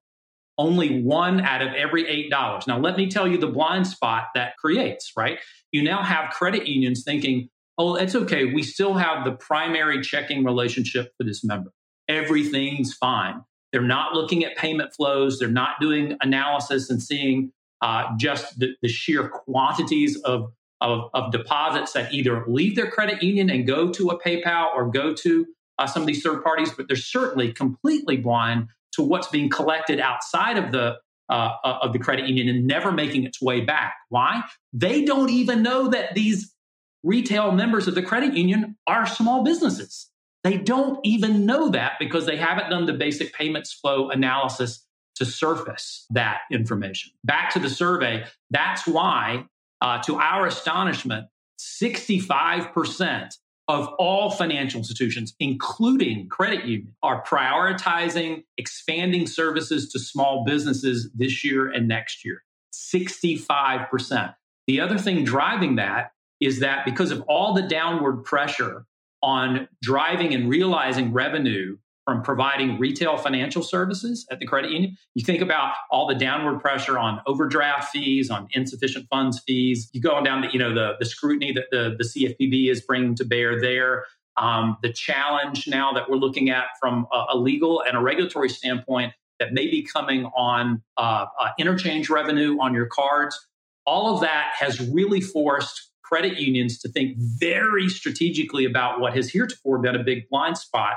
Only 0.57 1.03
one 1.03 1.41
out 1.41 1.62
of 1.62 1.75
every 1.75 2.09
eight 2.09 2.31
dollars. 2.31 2.67
Now, 2.67 2.79
let 2.79 2.97
me 2.97 3.11
tell 3.11 3.26
you 3.26 3.38
the 3.38 3.49
blind 3.49 3.87
spot 3.87 4.29
that 4.35 4.57
creates, 4.57 5.12
right? 5.17 5.38
You 5.73 5.83
now 5.83 6.03
have 6.03 6.31
credit 6.31 6.67
unions 6.67 7.03
thinking, 7.05 7.49
oh, 7.76 7.97
it's 7.97 8.14
okay. 8.14 8.45
We 8.45 8.62
still 8.62 8.95
have 8.95 9.25
the 9.25 9.33
primary 9.33 10.00
checking 10.00 10.45
relationship 10.45 11.12
for 11.19 11.25
this 11.25 11.45
member. 11.45 11.73
Everything's 12.09 12.95
fine. 12.95 13.43
They're 13.73 13.83
not 13.83 14.14
looking 14.14 14.45
at 14.45 14.57
payment 14.57 14.95
flows. 14.95 15.38
They're 15.38 15.49
not 15.49 15.81
doing 15.81 16.17
analysis 16.21 16.88
and 16.91 17.03
seeing 17.03 17.53
uh, 17.85 18.17
just 18.17 18.59
the, 18.59 18.75
the, 18.81 18.88
sheer 18.88 19.28
quantities 19.28 20.19
of, 20.23 20.50
of, 20.80 21.11
of, 21.13 21.30
deposits 21.30 21.93
that 21.93 22.15
either 22.15 22.43
leave 22.49 22.76
their 22.76 22.91
credit 22.91 23.23
union 23.23 23.50
and 23.50 23.67
go 23.67 23.93
to 23.93 24.08
a 24.08 24.19
PayPal 24.19 24.75
or 24.75 24.91
go 24.91 25.13
to 25.13 25.47
uh, 25.78 25.87
some 25.87 26.00
of 26.00 26.06
these 26.06 26.23
third 26.23 26.43
parties, 26.43 26.71
but 26.73 26.89
they're 26.89 26.97
certainly 26.97 27.52
completely 27.52 28.17
blind 28.17 28.69
to 28.93 29.02
what's 29.02 29.28
being 29.28 29.50
collected 29.50 30.00
outside 30.00 30.56
of 30.56 30.73
the 30.73 30.97
uh, 31.28 31.50
of 31.63 31.93
the 31.93 31.99
credit 31.99 32.26
union 32.26 32.49
and 32.49 32.67
never 32.67 32.91
making 32.91 33.25
its 33.25 33.41
way 33.41 33.61
back. 33.61 33.95
Why? 34.08 34.43
They 34.73 35.04
don't 35.04 35.30
even 35.30 35.63
know 35.63 35.89
that 35.89 36.15
these 36.15 36.54
retail 37.02 37.52
members 37.52 37.87
of 37.87 37.95
the 37.95 38.02
credit 38.02 38.35
union 38.35 38.76
are 38.87 39.06
small 39.06 39.45
businesses. 39.45 40.11
They 40.43 40.56
don't 40.56 41.00
even 41.04 41.45
know 41.45 41.71
that 41.71 41.93
because 41.99 42.25
they 42.25 42.37
haven't 42.37 42.71
done 42.71 42.87
the 42.87 42.93
basic 42.95 43.35
payments 43.35 43.73
flow 43.73 44.08
analysis 44.11 44.87
to 45.17 45.25
surface 45.25 46.07
that 46.11 46.41
information. 46.50 47.13
Back 47.25 47.50
to 47.55 47.59
the 47.59 47.71
survey, 47.71 48.25
that's 48.50 48.87
why, 48.87 49.47
uh, 49.81 50.03
to 50.03 50.17
our 50.17 50.47
astonishment, 50.47 51.27
65% 51.59 53.37
of 53.69 53.89
all 53.99 54.31
financial 54.31 54.79
institutions, 54.79 55.35
including 55.41 56.29
credit 56.29 56.65
unions, 56.67 56.95
are 57.03 57.25
prioritizing 57.25 58.45
expanding 58.59 59.27
services 59.27 59.91
to 59.91 59.99
small 59.99 60.45
businesses 60.45 61.11
this 61.15 61.45
year 61.45 61.71
and 61.71 61.89
next 61.89 62.25
year. 62.25 62.43
65%. 62.75 64.35
The 64.67 64.81
other 64.81 64.99
thing 64.99 65.25
driving 65.25 65.77
that 65.77 66.13
is 66.41 66.61
that 66.61 66.85
because 66.85 67.11
of 67.11 67.23
all 67.23 67.55
the 67.55 67.63
downward 67.63 68.25
pressure 68.25 68.87
on 69.23 69.69
driving 69.81 70.35
and 70.35 70.50
realizing 70.50 71.13
revenue 71.13 71.79
from 72.04 72.23
providing 72.23 72.78
retail 72.78 73.17
financial 73.17 73.62
services 73.62 74.26
at 74.30 74.38
the 74.38 74.47
credit 74.47 74.71
union. 74.71 74.97
You 75.14 75.25
think 75.25 75.40
about 75.40 75.73
all 75.90 76.06
the 76.06 76.14
downward 76.14 76.60
pressure 76.60 76.99
on 76.99 77.21
overdraft 77.26 77.90
fees, 77.90 78.30
on 78.30 78.49
insufficient 78.52 79.06
funds 79.08 79.43
fees. 79.47 79.88
You 79.93 80.00
go 80.00 80.14
on 80.14 80.25
down 80.25 80.43
to 80.43 80.49
you 80.52 80.58
know 80.58 80.75
the 80.75 80.95
the 80.99 81.06
scrutiny 81.06 81.52
that 81.52 81.67
the 81.71 81.97
the 81.99 82.04
CFPB 82.04 82.71
is 82.71 82.82
bringing 82.82 83.14
to 83.17 83.25
bear 83.25 83.60
there. 83.60 84.04
Um, 84.36 84.76
the 84.82 84.93
challenge 84.93 85.69
now 85.69 85.93
that 85.93 86.10
we're 86.10 86.17
looking 86.17 86.50
at 86.50 86.64
from 86.80 87.06
a, 87.12 87.26
a, 87.30 87.38
legal 87.38 87.80
and 87.82 87.97
a 87.97 88.00
regulatory 88.00 88.49
standpoint 88.49 89.12
that 89.38 89.52
may 89.52 89.71
be 89.71 89.84
coming 89.84 90.25
on 90.36 90.82
uh, 90.97 91.26
uh, 91.40 91.50
interchange 91.56 92.10
revenue 92.10 92.58
on 92.60 92.75
your 92.75 92.86
cards. 92.86 93.47
All 93.86 94.12
of 94.12 94.23
that 94.23 94.50
has 94.58 94.80
really 94.88 95.21
forced 95.21 95.90
credit 96.02 96.36
unions 96.38 96.80
to 96.80 96.88
think 96.88 97.17
very 97.17 97.88
strategically 97.88 98.64
about 98.64 99.00
what 99.00 99.14
has 99.14 99.30
heretofore 99.30 99.78
been 99.78 99.95
a 99.95 100.02
big 100.02 100.28
blind 100.28 100.58
spot 100.58 100.97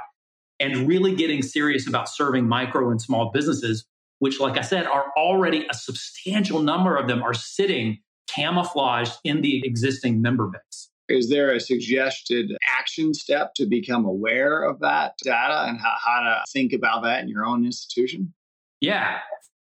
and 0.60 0.88
really 0.88 1.15
getting 1.15 1.41
serious 1.41 1.88
about 1.88 2.10
serving 2.10 2.48
micro 2.48 2.89
and 2.89 3.02
small 3.02 3.32
businesses, 3.32 3.86
which, 4.20 4.39
like 4.39 4.58
I 4.58 4.62
said, 4.62 4.86
are 4.88 5.12
already 5.17 5.67
a 5.70 5.74
substantial 5.74 6.62
number 6.62 6.96
of 6.96 7.08
them 7.08 7.22
are 7.22 7.34
sitting 7.34 8.00
camouflaged 8.28 9.13
in 9.24 9.41
the 9.41 9.65
existing 9.65 10.22
member 10.22 10.48
base. 10.48 10.89
Is 11.10 11.30
there 11.30 11.54
a 11.54 11.60
suggested 11.60 12.52
action 12.67 13.13
step 13.13 13.54
to 13.56 13.65
become 13.65 14.04
aware 14.04 14.63
of 14.63 14.82
that 14.82 15.13
data 15.24 15.65
and 15.67 15.80
how, 15.80 15.93
how 16.04 16.20
to 16.22 16.43
think 16.52 16.74
about 16.74 17.04
that 17.04 17.22
in 17.22 17.30
your 17.30 17.46
own 17.46 17.65
institution? 17.65 18.34
Yeah, 18.82 19.20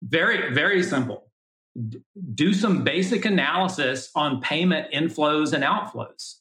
very, 0.03 0.53
very 0.53 0.83
simple 0.83 1.31
do 2.33 2.53
some 2.53 2.83
basic 2.83 3.25
analysis 3.25 4.09
on 4.15 4.41
payment 4.41 4.91
inflows 4.93 5.53
and 5.53 5.63
outflows 5.63 6.35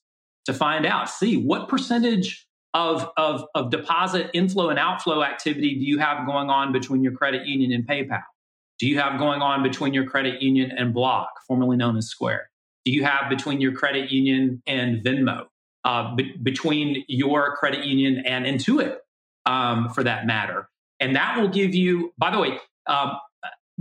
to 0.44 0.52
find 0.52 0.84
out 0.84 1.08
see 1.08 1.36
what 1.36 1.68
percentage 1.68 2.46
of, 2.74 3.11
of, 3.16 3.44
of 3.54 3.70
deposit 3.70 4.30
inflow 4.33 4.68
and 4.68 4.78
outflow 4.78 5.22
activity 5.22 5.74
do 5.78 5.85
you 5.85 5.98
have 5.98 6.26
going 6.26 6.50
on 6.50 6.72
between 6.72 7.02
your 7.02 7.12
credit 7.12 7.46
union 7.46 7.72
and 7.72 7.87
paypal? 7.87 8.22
Do 8.78 8.87
you 8.87 8.98
have 8.98 9.18
going 9.18 9.42
on 9.42 9.62
between 9.62 9.92
your 9.92 10.06
credit 10.06 10.40
union 10.40 10.70
and 10.76 10.94
block 10.94 11.28
formerly 11.46 11.76
known 11.76 11.96
as 11.96 12.06
square? 12.06 12.50
Do 12.85 12.92
you 12.92 13.04
have 13.04 13.28
between 13.28 13.61
your 13.61 13.72
credit 13.72 14.11
union 14.11 14.62
and 14.66 15.04
venmo 15.04 15.46
uh, 15.85 16.14
be- 16.14 16.37
between 16.42 17.04
your 17.09 17.56
credit 17.56 17.85
union 17.85 18.22
and 18.24 18.46
intuit 18.46 18.96
um, 19.44 19.90
for 19.90 20.04
that 20.04 20.26
matter? 20.26 20.68
And 20.98 21.16
that 21.16 21.38
will 21.38 21.48
give 21.48 21.74
you 21.74 22.12
by 22.16 22.30
the 22.30 22.38
way 22.38 22.59
um, 22.87 23.16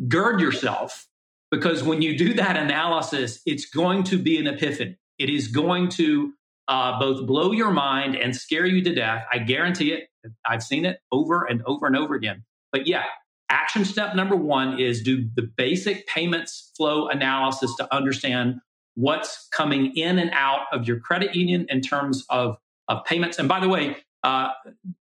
gird 0.08 0.42
yourself 0.42 1.08
because 1.52 1.84
when 1.84 2.02
you 2.02 2.18
do 2.18 2.34
that 2.36 2.58
analysis, 2.58 3.42
it's 3.46 3.66
going 3.66 4.04
to 4.06 4.18
be 4.18 4.38
an 4.38 4.48
epiphany. 4.48 4.98
It 5.18 5.30
is 5.30 5.48
going 5.48 5.90
to 5.90 6.34
uh, 6.70 7.00
both 7.00 7.26
blow 7.26 7.52
your 7.52 7.72
mind 7.72 8.16
and 8.16 8.36
scare 8.36 8.66
you 8.66 8.82
to 8.84 8.94
death. 8.94 9.26
I 9.34 9.40
guarantee 9.40 9.92
it. 9.92 10.08
I've 10.46 10.64
seen 10.64 10.86
it 10.86 11.00
over 11.12 11.44
and 11.44 11.64
over 11.66 11.88
and 11.88 11.98
over 11.98 12.14
again. 12.14 12.46
But 12.72 12.86
yeah, 12.88 13.04
action 13.50 13.84
step 13.84 14.16
number 14.16 14.36
one 14.36 14.80
is 14.80 15.02
do 15.02 15.28
the 15.36 15.42
basic 15.42 16.08
payments 16.08 16.72
flow 16.78 17.08
analysis 17.08 17.76
to 17.78 17.94
understand 17.94 18.60
what's 18.94 19.48
coming 19.52 19.96
in 19.98 20.20
and 20.20 20.30
out 20.32 20.68
of 20.72 20.88
your 20.88 21.00
credit 21.00 21.36
union 21.36 21.66
in 21.70 21.82
terms 21.82 22.24
of, 22.30 22.58
of 22.88 23.04
payments. 23.06 23.40
And 23.40 23.50
by 23.50 23.60
the 23.60 23.70
way, 23.70 23.98
uh, 24.24 24.50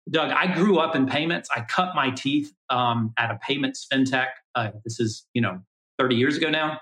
Doug, 0.10 0.32
I 0.32 0.54
grew 0.54 0.78
up 0.78 0.96
in 0.96 1.06
payments. 1.06 1.50
I 1.54 1.62
cut 1.62 1.96
my 1.96 2.12
teeth 2.12 2.54
um, 2.70 3.14
at 3.18 3.32
a 3.32 3.40
payments 3.46 3.86
fintech. 3.92 4.28
Uh, 4.56 4.70
this 4.86 5.00
is, 5.00 5.26
you 5.34 5.42
know, 5.42 5.60
30 5.98 6.16
years 6.16 6.38
ago 6.38 6.50
now. 6.50 6.80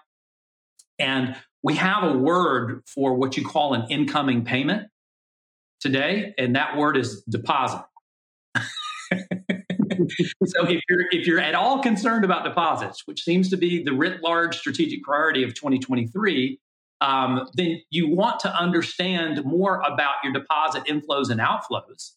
And 1.00 1.36
we 1.66 1.74
have 1.74 2.04
a 2.04 2.16
word 2.16 2.84
for 2.86 3.16
what 3.16 3.36
you 3.36 3.44
call 3.44 3.74
an 3.74 3.88
incoming 3.90 4.46
payment. 4.46 4.88
today, 5.82 6.34
and 6.38 6.56
that 6.56 6.78
word 6.78 6.96
is 6.96 7.22
deposit. 7.24 7.84
so 8.56 8.62
if 10.68 10.82
you're 10.88 11.06
if 11.12 11.28
you're 11.28 11.40
at 11.40 11.56
all 11.56 11.82
concerned 11.82 12.24
about 12.24 12.44
deposits, 12.44 13.04
which 13.06 13.24
seems 13.24 13.50
to 13.50 13.58
be 13.58 13.84
the 13.84 13.94
writ 13.94 14.22
large 14.22 14.58
strategic 14.58 15.04
priority 15.04 15.44
of 15.44 15.54
2023, 15.54 16.60
um, 17.02 17.48
then 17.56 17.82
you 17.90 18.10
want 18.10 18.40
to 18.40 18.56
understand 18.56 19.44
more 19.44 19.82
about 19.82 20.16
your 20.24 20.34
deposit 20.34 20.84
inflows 20.86 21.30
and 21.30 21.42
outflows. 21.42 22.12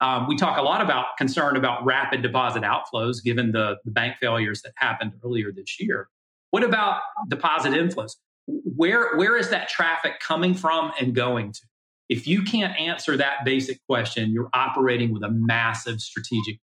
Um, 0.00 0.26
we 0.26 0.36
talk 0.36 0.58
a 0.58 0.62
lot 0.62 0.80
about 0.80 1.16
concern 1.18 1.56
about 1.56 1.84
rapid 1.84 2.22
deposit 2.22 2.62
outflows, 2.62 3.22
given 3.22 3.52
the, 3.52 3.76
the 3.84 3.90
bank 3.90 4.16
failures 4.20 4.62
that 4.62 4.72
happened 4.76 5.12
earlier 5.24 5.52
this 5.52 5.78
year. 5.78 6.08
What 6.50 6.64
about 6.64 7.02
deposit 7.28 7.72
inflows? 7.72 8.12
Where 8.46 9.16
where 9.16 9.36
is 9.36 9.50
that 9.50 9.68
traffic 9.68 10.20
coming 10.20 10.54
from 10.54 10.92
and 11.00 11.14
going 11.14 11.52
to? 11.52 11.60
If 12.08 12.26
you 12.26 12.42
can't 12.42 12.78
answer 12.78 13.16
that 13.16 13.44
basic 13.44 13.78
question, 13.88 14.32
you're 14.32 14.50
operating 14.52 15.12
with 15.12 15.22
a 15.22 15.30
massive 15.30 16.00
strategic 16.00 16.58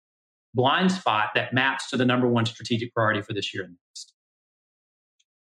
blind 0.54 0.92
spot 0.92 1.30
that 1.34 1.54
maps 1.54 1.88
to 1.90 1.96
the 1.96 2.04
number 2.04 2.28
one 2.28 2.44
strategic 2.44 2.92
priority 2.92 3.22
for 3.22 3.32
this 3.32 3.54
year 3.54 3.64
and 3.64 3.76
next. 3.88 4.14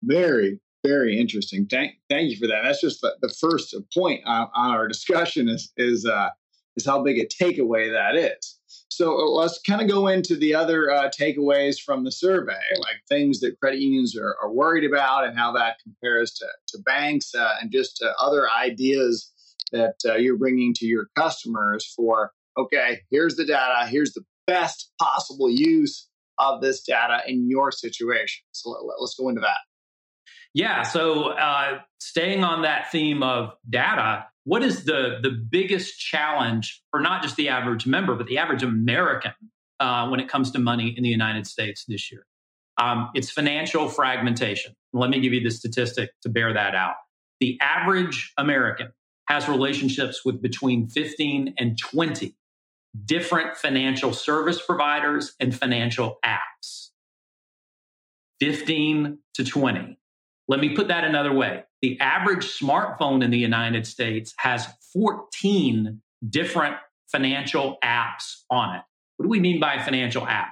Very, 0.03 0.61
very 0.87 1.19
interesting. 1.19 1.67
Thank, 1.67 1.95
thank 2.09 2.31
you 2.31 2.37
for 2.37 2.47
that. 2.47 2.63
That's 2.65 2.81
just 2.81 3.01
the, 3.01 3.15
the 3.21 3.35
first 3.41 3.75
point 3.95 4.23
on, 4.27 4.49
on, 4.55 4.71
our 4.71 4.89
discussion 4.89 5.49
is 5.49 5.73
is 5.77 6.07
uh, 6.07 6.29
is 6.77 6.87
how 6.87 7.03
big 7.03 7.19
a 7.19 7.27
takeaway 7.27 7.91
that 7.93 8.17
is. 8.17 8.60
So 8.91 9.17
uh, 9.17 9.31
let's 9.31 9.61
kind 9.61 9.81
of 9.81 9.89
go 9.89 10.09
into 10.09 10.37
the 10.37 10.55
other 10.55 10.91
uh, 10.91 11.09
takeaways 11.09 11.81
from 11.81 12.05
the 12.05 12.13
survey, 12.13 12.59
like 12.79 12.97
things 13.09 13.41
that 13.41 13.59
credit 13.61 13.81
unions 13.81 14.17
are, 14.17 14.37
are 14.43 14.53
worried 14.53 14.85
about 14.85 15.27
and 15.27 15.39
how 15.39 15.53
that 15.53 15.77
compares 15.83 16.33
to, 16.35 16.47
to 16.69 16.83
banks 16.83 17.35
uh, 17.35 17.55
and 17.61 17.71
just 17.71 18.03
uh, 18.03 18.13
other 18.23 18.49
ideas 18.51 19.31
that 19.73 19.95
uh, 20.05 20.17
you're 20.17 20.37
bringing 20.37 20.75
to 20.75 20.87
your 20.87 21.07
customers 21.17 21.93
for, 21.97 22.33
okay, 22.59 23.01
here's 23.11 23.37
the 23.37 23.47
data, 23.47 23.87
here's 23.89 24.13
the 24.13 24.25
best 24.49 24.91
possible 25.01 25.49
use 25.49 26.09
of 26.39 26.61
this 26.61 26.83
data 26.83 27.21
in 27.27 27.49
your 27.49 27.71
situation. 27.71 28.43
So 28.51 28.71
let, 28.71 29.03
us 29.03 29.15
go 29.19 29.29
into 29.29 29.43
that. 29.43 29.59
Yeah. 30.53 30.83
So 30.83 31.29
uh, 31.29 31.79
staying 32.01 32.43
on 32.43 32.63
that 32.63 32.91
theme 32.91 33.23
of 33.23 33.53
data, 33.69 34.27
what 34.51 34.65
is 34.65 34.83
the 34.83 35.21
the 35.23 35.31
biggest 35.31 35.97
challenge 36.01 36.83
for 36.91 36.99
not 36.99 37.23
just 37.23 37.37
the 37.37 37.49
average 37.49 37.87
member, 37.87 38.17
but 38.17 38.27
the 38.27 38.37
average 38.37 38.65
American 38.65 39.31
uh, 39.79 40.09
when 40.09 40.19
it 40.19 40.29
comes 40.29 40.51
to 40.51 40.59
money 40.59 40.93
in 40.97 41.05
the 41.05 41.09
United 41.09 41.47
States 41.47 41.85
this 41.87 42.11
year? 42.11 42.27
Um, 42.77 43.11
it's 43.15 43.31
financial 43.31 43.89
fragmentation. 43.89 44.75
Let 44.93 45.09
me 45.09 45.21
give 45.21 45.33
you 45.33 45.41
the 45.41 45.53
statistic 45.53 46.11
to 46.23 46.29
bear 46.29 46.53
that 46.53 46.75
out. 46.75 46.95
The 47.39 47.61
average 47.61 48.33
American 48.37 48.89
has 49.29 49.49
relationships 49.49 50.25
with 50.25 50.43
between 50.43 50.89
15 50.89 51.55
and 51.57 51.79
20 51.79 52.35
different 53.05 53.57
financial 53.57 54.13
service 54.13 54.61
providers 54.61 55.33
and 55.39 55.57
financial 55.57 56.19
apps. 56.27 56.89
15 58.41 59.19
to 59.35 59.45
20. 59.45 59.97
Let 60.49 60.59
me 60.59 60.75
put 60.75 60.89
that 60.89 61.05
another 61.05 61.33
way. 61.33 61.63
The 61.83 61.99
average 62.01 62.45
smartphone 62.45 63.25
in 63.25 63.31
the 63.31 63.39
United 63.39 63.87
States 63.87 64.35
has 64.39 64.67
14 64.93 66.01
different 66.29 66.77
financial 67.11 67.79
apps 67.83 68.43
on 68.51 68.77
it. 68.77 68.83
What 69.17 69.25
do 69.25 69.31
we 69.31 69.41
mean 69.41 69.61
by 69.61 69.83
financial 69.83 70.27
app? 70.27 70.49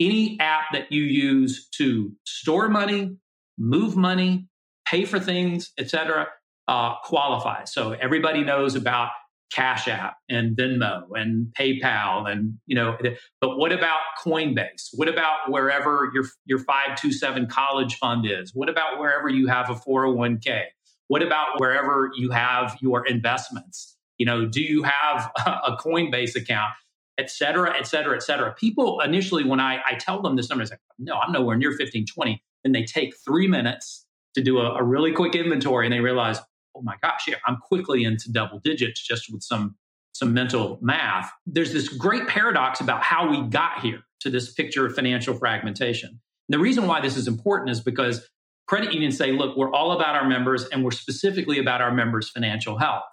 Any 0.00 0.38
app 0.40 0.72
that 0.72 0.90
you 0.90 1.02
use 1.02 1.68
to 1.76 2.12
store 2.24 2.68
money, 2.68 3.16
move 3.58 3.96
money, 3.96 4.48
pay 4.86 5.04
for 5.04 5.20
things, 5.20 5.72
etc., 5.78 6.28
uh, 6.66 6.94
qualifies. 7.04 7.72
So 7.72 7.92
everybody 7.92 8.42
knows 8.44 8.74
about 8.74 9.10
Cash 9.52 9.88
App 9.88 10.16
and 10.28 10.56
Venmo 10.56 11.02
and 11.14 11.48
PayPal 11.58 12.30
and 12.30 12.54
you 12.66 12.76
know 12.76 12.96
but 13.40 13.58
what 13.58 13.72
about 13.72 14.00
Coinbase? 14.24 14.90
What 14.94 15.08
about 15.08 15.50
wherever 15.50 16.10
your 16.14 16.24
your 16.46 16.60
527 16.60 17.48
college 17.48 17.96
fund 17.96 18.26
is? 18.26 18.52
What 18.54 18.70
about 18.70 19.00
wherever 19.00 19.30
you 19.30 19.48
have 19.48 19.70
a 19.70 19.74
401k? 19.74 20.64
What 21.08 21.22
about 21.22 21.60
wherever 21.60 22.10
you 22.16 22.30
have 22.32 22.78
your 22.82 23.06
investments? 23.06 23.96
You 24.18 24.26
know, 24.26 24.46
do 24.46 24.62
you 24.62 24.84
have 24.84 25.30
a 25.46 25.76
Coinbase 25.76 26.36
account? 26.36 26.72
Et 27.18 27.30
cetera, 27.30 27.74
et 27.78 27.86
cetera, 27.86 28.14
et 28.16 28.22
cetera. 28.22 28.54
People 28.54 29.00
initially, 29.00 29.44
when 29.44 29.60
I, 29.60 29.80
I 29.86 29.94
tell 29.94 30.22
them 30.22 30.36
this 30.36 30.50
number, 30.50 30.62
it's 30.62 30.70
like, 30.70 30.80
no, 30.98 31.16
I'm 31.16 31.32
nowhere 31.32 31.56
near 31.56 31.70
1520. 31.70 32.42
And 32.64 32.74
they 32.74 32.84
take 32.84 33.14
three 33.24 33.48
minutes 33.48 34.06
to 34.34 34.42
do 34.42 34.58
a, 34.58 34.76
a 34.76 34.84
really 34.84 35.12
quick 35.12 35.34
inventory 35.34 35.86
and 35.86 35.94
they 35.94 36.00
realize, 36.00 36.38
oh 36.74 36.82
my 36.82 36.96
gosh, 37.02 37.26
yeah, 37.28 37.36
I'm 37.46 37.56
quickly 37.56 38.04
into 38.04 38.30
double 38.30 38.60
digits 38.60 39.06
just 39.06 39.32
with 39.32 39.42
some 39.42 39.76
some 40.12 40.34
mental 40.34 40.78
math. 40.82 41.30
There's 41.46 41.72
this 41.72 41.88
great 41.88 42.26
paradox 42.26 42.80
about 42.80 43.02
how 43.02 43.30
we 43.30 43.42
got 43.42 43.80
here 43.80 44.00
to 44.20 44.30
this 44.30 44.52
picture 44.52 44.84
of 44.84 44.94
financial 44.94 45.34
fragmentation. 45.34 46.08
And 46.10 46.18
the 46.48 46.58
reason 46.58 46.86
why 46.86 47.00
this 47.00 47.16
is 47.16 47.28
important 47.28 47.70
is 47.70 47.80
because 47.80 48.28
credit 48.66 48.92
unions 48.92 49.16
say, 49.16 49.32
look, 49.32 49.56
we're 49.56 49.72
all 49.72 49.92
about 49.92 50.16
our 50.16 50.28
members 50.28 50.64
and 50.64 50.84
we're 50.84 50.90
specifically 50.90 51.58
about 51.58 51.80
our 51.80 51.92
members' 51.92 52.28
financial 52.28 52.78
health. 52.78 53.04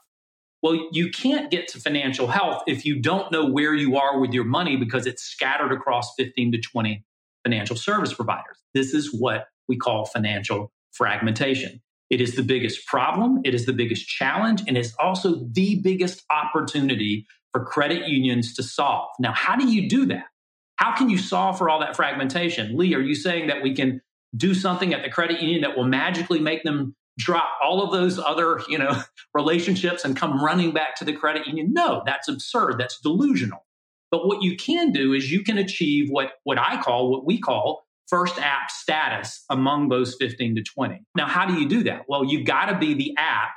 Well, 0.64 0.90
you 0.92 1.10
can't 1.12 1.52
get 1.52 1.68
to 1.70 1.80
financial 1.80 2.28
health 2.28 2.64
if 2.68 2.84
you 2.84 3.00
don't 3.00 3.32
know 3.32 3.46
where 3.46 3.76
you 3.76 3.96
are 3.98 4.20
with 4.20 4.34
your 4.34 4.44
money 4.44 4.76
because 4.76 5.06
it's 5.06 5.22
scattered 5.22 5.72
across 5.72 6.14
15 6.18 6.54
to 6.54 6.60
20 6.60 7.06
financial 7.44 7.76
service 7.76 8.14
providers. 8.14 8.58
This 8.74 8.94
is 8.94 9.14
what 9.14 9.48
we 9.68 9.78
call 9.78 10.06
financial 10.06 10.72
fragmentation. 10.92 11.82
It 12.10 12.22
is 12.22 12.36
the 12.36 12.44
biggest 12.44 12.86
problem, 12.86 13.42
it 13.44 13.54
is 13.54 13.66
the 13.66 13.74
biggest 13.74 14.08
challenge, 14.08 14.64
and 14.68 14.78
it's 14.78 14.94
also 15.00 15.46
the 15.52 15.80
biggest 15.84 16.24
opportunity 16.30 17.26
for 17.52 17.66
credit 17.66 18.08
unions 18.08 18.54
to 18.56 18.64
solve. 18.64 19.10
Now, 19.20 19.34
how 19.34 19.56
do 19.56 19.68
you 19.68 19.90
do 19.90 20.06
that? 20.08 20.26
How 20.78 20.96
can 20.96 21.10
you 21.10 21.18
solve 21.18 21.58
for 21.58 21.70
all 21.70 21.80
that 21.80 21.96
fragmentation? 21.96 22.78
Lee, 22.78 22.94
are 22.94 23.02
you 23.02 23.16
saying 23.16 23.48
that 23.48 23.62
we 23.62 23.74
can 23.74 24.02
do 24.36 24.54
something 24.54 24.94
at 24.94 25.04
the 25.04 25.10
credit 25.10 25.42
union 25.42 25.62
that 25.62 25.76
will 25.76 25.88
magically 25.88 26.40
make 26.40 26.64
them 26.64 26.96
drop 27.18 27.50
all 27.64 27.82
of 27.82 27.92
those 27.92 28.20
other, 28.20 28.62
you 28.70 28.78
know, 28.78 29.02
relationships 29.34 30.06
and 30.06 30.16
come 30.16 30.44
running 30.44 30.72
back 30.72 30.96
to 30.98 31.06
the 31.06 31.14
credit 31.14 31.48
union? 31.48 31.74
No, 31.74 32.04
that's 32.06 32.28
absurd. 32.28 32.76
That's 32.78 33.00
delusional. 33.02 33.66
But 34.12 34.26
what 34.26 34.44
you 34.44 34.56
can 34.56 34.92
do 34.92 35.14
is 35.14 35.32
you 35.32 35.44
can 35.44 35.58
achieve 35.58 36.10
what 36.10 36.34
what 36.44 36.58
I 36.58 36.82
call 36.82 37.12
what 37.12 37.26
we 37.26 37.40
call 37.40 37.87
first 38.10 38.40
app 38.40 38.72
status 38.72 39.44
among 39.50 39.90
those 39.90 40.16
15 40.20 40.56
to 40.56 40.64
20. 40.64 41.02
Now, 41.16 41.28
how 41.28 41.46
do 41.46 41.54
you 41.56 41.68
do 41.68 41.84
that? 41.84 42.04
Well, 42.08 42.24
you've 42.26 42.46
got 42.46 42.68
to 42.68 42.78
be 42.78 42.94
the 42.94 43.16
app 43.18 43.52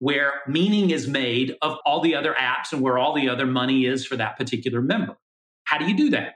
where 0.00 0.42
meaning 0.46 0.90
is 0.90 1.08
made 1.08 1.56
of 1.62 1.76
all 1.84 2.00
the 2.00 2.14
other 2.14 2.34
apps 2.38 2.72
and 2.72 2.80
where 2.80 2.98
all 2.98 3.14
the 3.14 3.28
other 3.28 3.46
money 3.46 3.84
is 3.84 4.06
for 4.06 4.16
that 4.16 4.36
particular 4.36 4.80
member. 4.80 5.16
How 5.64 5.78
do 5.78 5.86
you 5.86 5.96
do 5.96 6.10
that? 6.10 6.34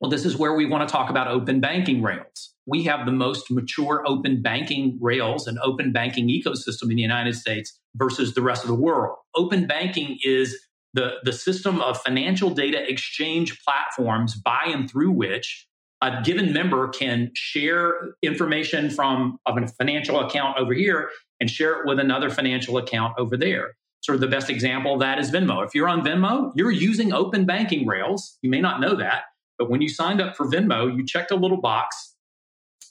Well, 0.00 0.10
this 0.10 0.26
is 0.26 0.36
where 0.36 0.54
we 0.54 0.66
want 0.66 0.86
to 0.86 0.92
talk 0.92 1.08
about 1.08 1.28
open 1.28 1.60
banking 1.60 2.02
rails. 2.02 2.54
We 2.66 2.84
have 2.84 3.06
the 3.06 3.12
most 3.12 3.50
mature 3.50 4.02
open 4.06 4.42
banking 4.42 4.98
rails 5.00 5.46
and 5.46 5.58
open 5.60 5.92
banking 5.92 6.28
ecosystem 6.28 6.90
in 6.90 6.96
the 6.96 7.02
United 7.02 7.36
States 7.36 7.78
versus 7.94 8.34
the 8.34 8.42
rest 8.42 8.64
of 8.64 8.68
the 8.68 8.74
world. 8.74 9.16
Open 9.34 9.66
banking 9.66 10.18
is 10.22 10.58
the, 10.92 11.14
the 11.24 11.32
system 11.32 11.80
of 11.80 12.00
financial 12.02 12.50
data 12.50 12.88
exchange 12.90 13.62
platforms 13.64 14.34
by 14.34 14.62
and 14.66 14.90
through 14.90 15.10
which 15.10 15.66
a 16.04 16.20
given 16.22 16.52
member 16.52 16.88
can 16.88 17.30
share 17.34 18.14
information 18.22 18.90
from 18.90 19.38
a 19.46 19.66
financial 19.68 20.20
account 20.20 20.58
over 20.58 20.74
here 20.74 21.08
and 21.40 21.48
share 21.48 21.80
it 21.80 21.86
with 21.86 21.98
another 21.98 22.28
financial 22.28 22.76
account 22.76 23.14
over 23.18 23.38
there. 23.38 23.74
Sort 24.02 24.16
of 24.16 24.20
the 24.20 24.28
best 24.28 24.50
example 24.50 24.92
of 24.92 25.00
that 25.00 25.18
is 25.18 25.30
Venmo. 25.30 25.64
If 25.64 25.74
you're 25.74 25.88
on 25.88 26.04
Venmo, 26.04 26.52
you're 26.56 26.70
using 26.70 27.14
open 27.14 27.46
banking 27.46 27.86
rails. 27.86 28.36
You 28.42 28.50
may 28.50 28.60
not 28.60 28.80
know 28.80 28.94
that, 28.96 29.22
but 29.58 29.70
when 29.70 29.80
you 29.80 29.88
signed 29.88 30.20
up 30.20 30.36
for 30.36 30.46
Venmo, 30.46 30.94
you 30.94 31.06
checked 31.06 31.30
a 31.30 31.36
little 31.36 31.60
box 31.60 32.14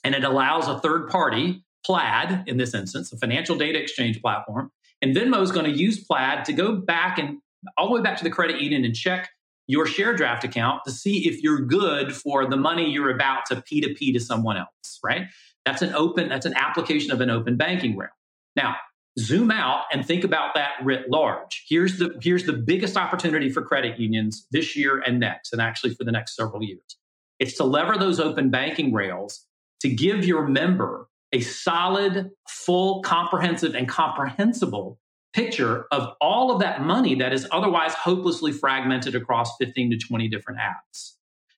and 0.02 0.12
it 0.14 0.24
allows 0.24 0.66
a 0.66 0.80
third 0.80 1.08
party, 1.08 1.64
Plaid 1.86 2.44
in 2.48 2.56
this 2.56 2.74
instance, 2.74 3.12
a 3.12 3.16
financial 3.16 3.56
data 3.56 3.78
exchange 3.80 4.20
platform. 4.20 4.72
And 5.02 5.14
Venmo 5.14 5.40
is 5.40 5.52
going 5.52 5.70
to 5.70 5.78
use 5.78 6.02
Plaid 6.02 6.46
to 6.46 6.52
go 6.52 6.74
back 6.74 7.18
and 7.18 7.38
all 7.78 7.88
the 7.88 7.94
way 7.94 8.02
back 8.02 8.16
to 8.18 8.24
the 8.24 8.30
credit 8.30 8.60
union 8.60 8.84
and 8.84 8.94
check 8.94 9.30
your 9.66 9.86
share 9.86 10.14
draft 10.14 10.44
account 10.44 10.82
to 10.84 10.92
see 10.92 11.28
if 11.28 11.42
you're 11.42 11.60
good 11.60 12.14
for 12.14 12.48
the 12.48 12.56
money 12.56 12.90
you're 12.90 13.10
about 13.10 13.46
to 13.46 13.56
P2P 13.56 14.12
to 14.12 14.20
someone 14.20 14.56
else, 14.56 14.98
right? 15.02 15.28
That's 15.64 15.82
an 15.82 15.94
open, 15.94 16.28
that's 16.28 16.46
an 16.46 16.54
application 16.54 17.10
of 17.12 17.20
an 17.20 17.30
open 17.30 17.56
banking 17.56 17.96
rail. 17.96 18.10
Now, 18.56 18.76
zoom 19.18 19.50
out 19.50 19.84
and 19.92 20.04
think 20.04 20.24
about 20.24 20.54
that 20.54 20.72
writ 20.82 21.10
large. 21.10 21.64
Here's 21.68 21.98
the 21.98 22.18
here's 22.20 22.44
the 22.44 22.52
biggest 22.52 22.96
opportunity 22.96 23.50
for 23.50 23.62
credit 23.62 23.98
unions 23.98 24.46
this 24.50 24.76
year 24.76 24.98
and 24.98 25.20
next, 25.20 25.52
and 25.52 25.62
actually 25.62 25.94
for 25.94 26.04
the 26.04 26.12
next 26.12 26.36
several 26.36 26.62
years. 26.62 26.98
It's 27.38 27.56
to 27.56 27.64
lever 27.64 27.96
those 27.98 28.20
open 28.20 28.50
banking 28.50 28.92
rails 28.92 29.46
to 29.80 29.88
give 29.88 30.24
your 30.24 30.46
member 30.46 31.08
a 31.32 31.40
solid, 31.40 32.30
full, 32.48 33.02
comprehensive, 33.02 33.74
and 33.74 33.88
comprehensible 33.88 34.98
picture 35.34 35.86
of 35.90 36.14
all 36.20 36.52
of 36.52 36.60
that 36.60 36.80
money 36.80 37.16
that 37.16 37.32
is 37.32 37.46
otherwise 37.50 37.92
hopelessly 37.92 38.52
fragmented 38.52 39.14
across 39.14 39.56
15 39.58 39.90
to 39.90 39.98
20 39.98 40.28
different 40.28 40.60
apps. 40.60 41.14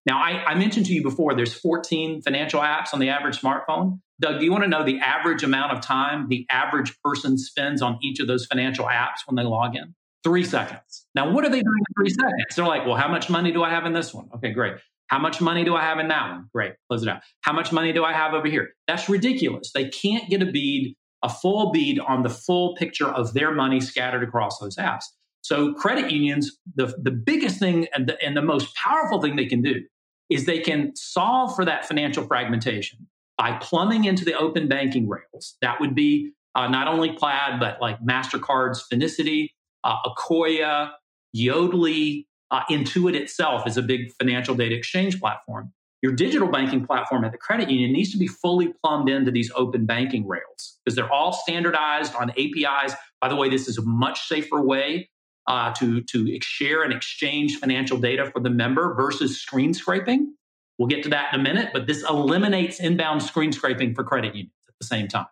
Now, 0.06 0.18
I, 0.18 0.44
I, 0.46 0.54
mentioned 0.54 0.86
to 0.86 0.94
you 0.94 1.02
before 1.02 1.34
there's 1.34 1.52
14 1.52 2.22
financial 2.22 2.60
apps 2.60 2.94
on 2.94 3.00
the 3.00 3.08
average 3.08 3.40
smartphone. 3.40 4.00
Doug, 4.20 4.38
do 4.38 4.44
you 4.44 4.52
want 4.52 4.62
to 4.62 4.70
know 4.70 4.84
the 4.84 5.00
average 5.00 5.42
amount 5.42 5.72
of 5.72 5.80
time 5.80 6.28
the 6.28 6.46
average 6.48 6.96
person 7.04 7.36
spends 7.36 7.82
on 7.82 7.98
each 8.02 8.20
of 8.20 8.28
those 8.28 8.46
financial 8.46 8.86
apps 8.86 9.26
when 9.26 9.34
they 9.34 9.42
log 9.42 9.74
in? 9.74 9.94
Three 10.22 10.44
seconds. 10.44 11.06
Now, 11.14 11.30
what 11.32 11.44
are 11.44 11.50
they 11.50 11.60
doing 11.60 11.78
in 11.88 12.02
three 12.02 12.10
seconds? 12.10 12.54
They're 12.54 12.66
like, 12.66 12.86
well, 12.86 12.96
how 12.96 13.08
much 13.08 13.28
money 13.28 13.52
do 13.52 13.62
I 13.62 13.70
have 13.70 13.84
in 13.84 13.92
this 13.92 14.14
one? 14.14 14.28
Okay, 14.36 14.52
great. 14.52 14.74
How 15.08 15.18
much 15.18 15.40
money 15.40 15.64
do 15.64 15.74
I 15.74 15.82
have 15.82 15.98
in 15.98 16.08
that 16.08 16.30
one? 16.30 16.48
Great, 16.52 16.74
close 16.88 17.02
it 17.02 17.08
out. 17.08 17.22
How 17.42 17.52
much 17.52 17.72
money 17.72 17.92
do 17.92 18.04
I 18.04 18.12
have 18.12 18.32
over 18.32 18.48
here? 18.48 18.70
That's 18.88 19.08
ridiculous. 19.08 19.72
They 19.72 19.88
can't 19.88 20.28
get 20.28 20.42
a 20.42 20.46
bead, 20.46 20.96
a 21.26 21.28
full 21.28 21.72
bead 21.72 21.98
on 21.98 22.22
the 22.22 22.28
full 22.30 22.76
picture 22.76 23.08
of 23.08 23.34
their 23.34 23.52
money 23.52 23.80
scattered 23.80 24.22
across 24.22 24.58
those 24.60 24.76
apps. 24.76 25.04
So 25.42 25.74
credit 25.74 26.10
unions, 26.10 26.56
the, 26.76 26.94
the 27.02 27.10
biggest 27.10 27.58
thing 27.58 27.88
and 27.94 28.08
the, 28.08 28.16
and 28.24 28.36
the 28.36 28.42
most 28.42 28.74
powerful 28.76 29.20
thing 29.20 29.34
they 29.34 29.46
can 29.46 29.60
do 29.60 29.82
is 30.30 30.46
they 30.46 30.60
can 30.60 30.94
solve 30.94 31.54
for 31.56 31.64
that 31.64 31.86
financial 31.86 32.24
fragmentation 32.24 33.06
by 33.36 33.58
plumbing 33.60 34.04
into 34.04 34.24
the 34.24 34.34
open 34.34 34.68
banking 34.68 35.08
rails. 35.08 35.56
That 35.62 35.80
would 35.80 35.94
be 35.94 36.32
uh, 36.54 36.68
not 36.68 36.86
only 36.88 37.12
Plaid, 37.12 37.60
but 37.60 37.80
like 37.80 38.00
MasterCard's 38.00 38.84
Finicity, 38.92 39.50
uh, 39.84 39.96
Akoya, 40.06 40.92
Yodlee, 41.36 42.26
uh, 42.50 42.62
Intuit 42.70 43.14
itself 43.14 43.66
is 43.66 43.76
a 43.76 43.82
big 43.82 44.12
financial 44.18 44.54
data 44.54 44.74
exchange 44.74 45.20
platform. 45.20 45.72
Your 46.06 46.14
digital 46.14 46.46
banking 46.46 46.86
platform 46.86 47.24
at 47.24 47.32
the 47.32 47.38
credit 47.38 47.68
union 47.68 47.92
needs 47.92 48.12
to 48.12 48.16
be 48.16 48.28
fully 48.28 48.68
plumbed 48.80 49.08
into 49.08 49.32
these 49.32 49.50
open 49.56 49.86
banking 49.86 50.24
rails 50.24 50.78
because 50.84 50.94
they're 50.94 51.12
all 51.12 51.32
standardized 51.32 52.14
on 52.14 52.30
APIs. 52.30 52.94
By 53.20 53.28
the 53.28 53.34
way, 53.34 53.48
this 53.48 53.66
is 53.66 53.76
a 53.76 53.82
much 53.82 54.28
safer 54.28 54.62
way 54.62 55.10
uh, 55.48 55.74
to, 55.78 56.02
to 56.02 56.38
share 56.42 56.84
and 56.84 56.92
exchange 56.92 57.56
financial 57.56 57.98
data 57.98 58.30
for 58.30 58.38
the 58.38 58.50
member 58.50 58.94
versus 58.94 59.40
screen 59.40 59.74
scraping. 59.74 60.32
We'll 60.78 60.86
get 60.86 61.02
to 61.02 61.08
that 61.08 61.34
in 61.34 61.40
a 61.40 61.42
minute, 61.42 61.70
but 61.72 61.88
this 61.88 62.08
eliminates 62.08 62.78
inbound 62.78 63.24
screen 63.24 63.50
scraping 63.50 63.96
for 63.96 64.04
credit 64.04 64.36
unions 64.36 64.52
at 64.68 64.74
the 64.78 64.86
same 64.86 65.08
time. 65.08 65.26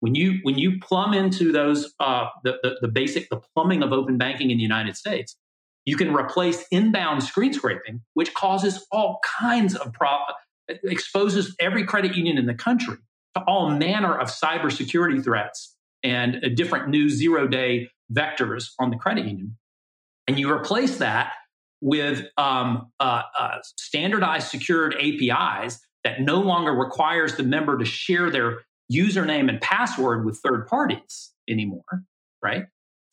When 0.00 0.16
you 0.16 0.40
when 0.42 0.58
you 0.58 0.80
plumb 0.80 1.14
into 1.14 1.52
those 1.52 1.94
uh, 2.00 2.26
the, 2.42 2.58
the, 2.64 2.78
the 2.80 2.88
basic 2.88 3.30
the 3.30 3.40
plumbing 3.54 3.84
of 3.84 3.92
open 3.92 4.18
banking 4.18 4.50
in 4.50 4.56
the 4.56 4.64
United 4.64 4.96
States, 4.96 5.36
you 5.84 5.96
can 5.96 6.14
replace 6.14 6.64
inbound 6.70 7.22
screen 7.22 7.52
scraping, 7.52 8.02
which 8.14 8.34
causes 8.34 8.86
all 8.92 9.20
kinds 9.38 9.74
of 9.74 9.92
problems, 9.92 10.36
exposes 10.84 11.54
every 11.60 11.84
credit 11.84 12.14
union 12.14 12.36
in 12.38 12.46
the 12.46 12.54
country 12.54 12.96
to 13.34 13.42
all 13.46 13.70
manner 13.70 14.16
of 14.16 14.28
cybersecurity 14.28 15.22
threats 15.22 15.76
and 16.02 16.36
uh, 16.36 16.48
different 16.54 16.88
new 16.88 17.08
zero 17.08 17.46
day 17.46 17.90
vectors 18.12 18.70
on 18.78 18.90
the 18.90 18.96
credit 18.96 19.26
union. 19.26 19.56
And 20.26 20.38
you 20.38 20.50
replace 20.50 20.98
that 20.98 21.32
with 21.80 22.26
um, 22.36 22.90
uh, 23.00 23.22
uh, 23.38 23.58
standardized 23.76 24.48
secured 24.48 24.94
APIs 24.94 25.80
that 26.04 26.20
no 26.20 26.40
longer 26.40 26.72
requires 26.72 27.36
the 27.36 27.42
member 27.42 27.78
to 27.78 27.84
share 27.84 28.30
their 28.30 28.60
username 28.92 29.48
and 29.48 29.60
password 29.60 30.24
with 30.24 30.38
third 30.38 30.66
parties 30.66 31.32
anymore, 31.48 32.04
right? 32.42 32.64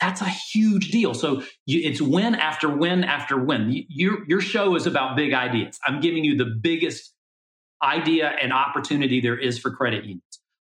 That's 0.01 0.21
a 0.21 0.29
huge 0.29 0.91
deal. 0.91 1.13
So 1.13 1.43
you, 1.65 1.81
it's 1.89 2.01
win 2.01 2.35
after 2.35 2.69
win 2.69 3.03
after 3.03 3.41
win. 3.41 3.85
Your, 3.87 4.25
your 4.27 4.41
show 4.41 4.75
is 4.75 4.85
about 4.85 5.15
big 5.15 5.33
ideas. 5.33 5.79
I'm 5.85 6.01
giving 6.01 6.25
you 6.25 6.37
the 6.37 6.45
biggest 6.45 7.13
idea 7.81 8.29
and 8.41 8.51
opportunity 8.51 9.21
there 9.21 9.37
is 9.37 9.57
for 9.57 9.71
credit 9.71 10.03
unions. 10.03 10.21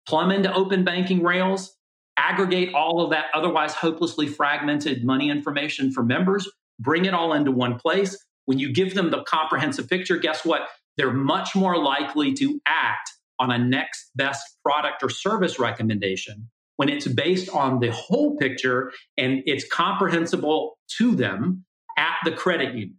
Plumb 0.09 0.31
into 0.33 0.53
open 0.53 0.85
banking 0.85 1.23
rails, 1.23 1.77
aggregate 2.17 2.75
all 2.75 3.03
of 3.03 3.11
that 3.11 3.27
otherwise 3.35 3.75
hopelessly 3.75 4.27
fragmented 4.27 5.05
money 5.05 5.31
information 5.31 5.93
for 5.93 6.03
members, 6.03 6.51
bring 6.79 7.05
it 7.05 7.15
all 7.15 7.33
into 7.33 7.53
one 7.53 7.79
place. 7.79 8.19
When 8.47 8.59
you 8.59 8.73
give 8.73 8.95
them 8.95 9.11
the 9.11 9.23
comprehensive 9.25 9.89
picture, 9.89 10.17
guess 10.17 10.45
what? 10.45 10.63
They're 10.97 11.13
much 11.13 11.55
more 11.55 11.79
likely 11.79 12.33
to 12.35 12.61
act 12.67 13.11
on 13.39 13.51
a 13.51 13.59
next 13.59 14.11
best 14.17 14.45
product 14.65 15.03
or 15.03 15.09
service 15.09 15.59
recommendation 15.59 16.51
when 16.81 16.89
it's 16.89 17.07
based 17.07 17.51
on 17.51 17.79
the 17.81 17.93
whole 17.93 18.39
picture 18.39 18.91
and 19.19 19.43
it's 19.45 19.69
comprehensible 19.69 20.79
to 20.89 21.15
them 21.15 21.63
at 21.99 22.15
the 22.25 22.33
credit 22.33 22.69
union. 22.69 22.97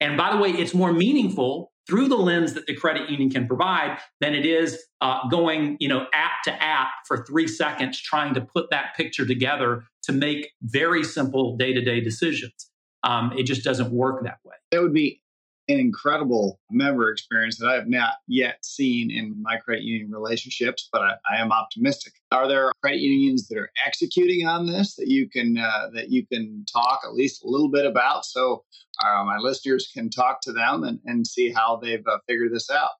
And 0.00 0.16
by 0.16 0.32
the 0.32 0.38
way, 0.38 0.48
it's 0.48 0.72
more 0.72 0.90
meaningful 0.90 1.70
through 1.86 2.08
the 2.08 2.16
lens 2.16 2.54
that 2.54 2.64
the 2.64 2.74
credit 2.74 3.10
union 3.10 3.28
can 3.28 3.46
provide 3.46 3.98
than 4.22 4.34
it 4.34 4.46
is 4.46 4.82
uh, 5.02 5.28
going, 5.28 5.76
you 5.80 5.86
know, 5.86 6.06
app 6.14 6.42
to 6.44 6.62
app 6.62 6.88
for 7.06 7.22
three 7.26 7.46
seconds 7.46 8.00
trying 8.00 8.32
to 8.32 8.40
put 8.40 8.70
that 8.70 8.96
picture 8.96 9.26
together 9.26 9.84
to 10.04 10.12
make 10.12 10.52
very 10.62 11.04
simple 11.04 11.58
day 11.58 11.74
to 11.74 11.82
day 11.82 12.00
decisions. 12.00 12.70
Um, 13.02 13.34
it 13.36 13.42
just 13.42 13.62
doesn't 13.62 13.92
work 13.92 14.24
that 14.24 14.38
way. 14.46 14.54
That 14.70 14.80
would 14.80 14.94
be 14.94 15.20
an 15.70 15.80
incredible 15.80 16.60
member 16.70 17.10
experience 17.10 17.58
that 17.58 17.68
I 17.68 17.74
have 17.74 17.88
not 17.88 18.14
yet 18.26 18.64
seen 18.64 19.10
in 19.10 19.40
my 19.42 19.56
credit 19.56 19.84
union 19.84 20.10
relationships, 20.10 20.88
but 20.92 21.02
I, 21.02 21.12
I 21.30 21.40
am 21.40 21.52
optimistic. 21.52 22.14
Are 22.32 22.48
there 22.48 22.72
credit 22.82 23.00
unions 23.00 23.48
that 23.48 23.58
are 23.58 23.70
executing 23.86 24.46
on 24.46 24.66
this 24.66 24.96
that 24.96 25.08
you 25.08 25.28
can 25.28 25.58
uh, 25.58 25.88
that 25.94 26.10
you 26.10 26.26
can 26.26 26.64
talk 26.72 27.00
at 27.04 27.14
least 27.14 27.44
a 27.44 27.48
little 27.48 27.70
bit 27.70 27.86
about, 27.86 28.24
so 28.24 28.64
uh, 29.04 29.24
my 29.24 29.38
listeners 29.38 29.90
can 29.92 30.10
talk 30.10 30.40
to 30.42 30.52
them 30.52 30.84
and, 30.84 31.00
and 31.04 31.26
see 31.26 31.50
how 31.50 31.76
they've 31.76 32.06
uh, 32.06 32.18
figured 32.26 32.52
this 32.52 32.70
out? 32.70 32.90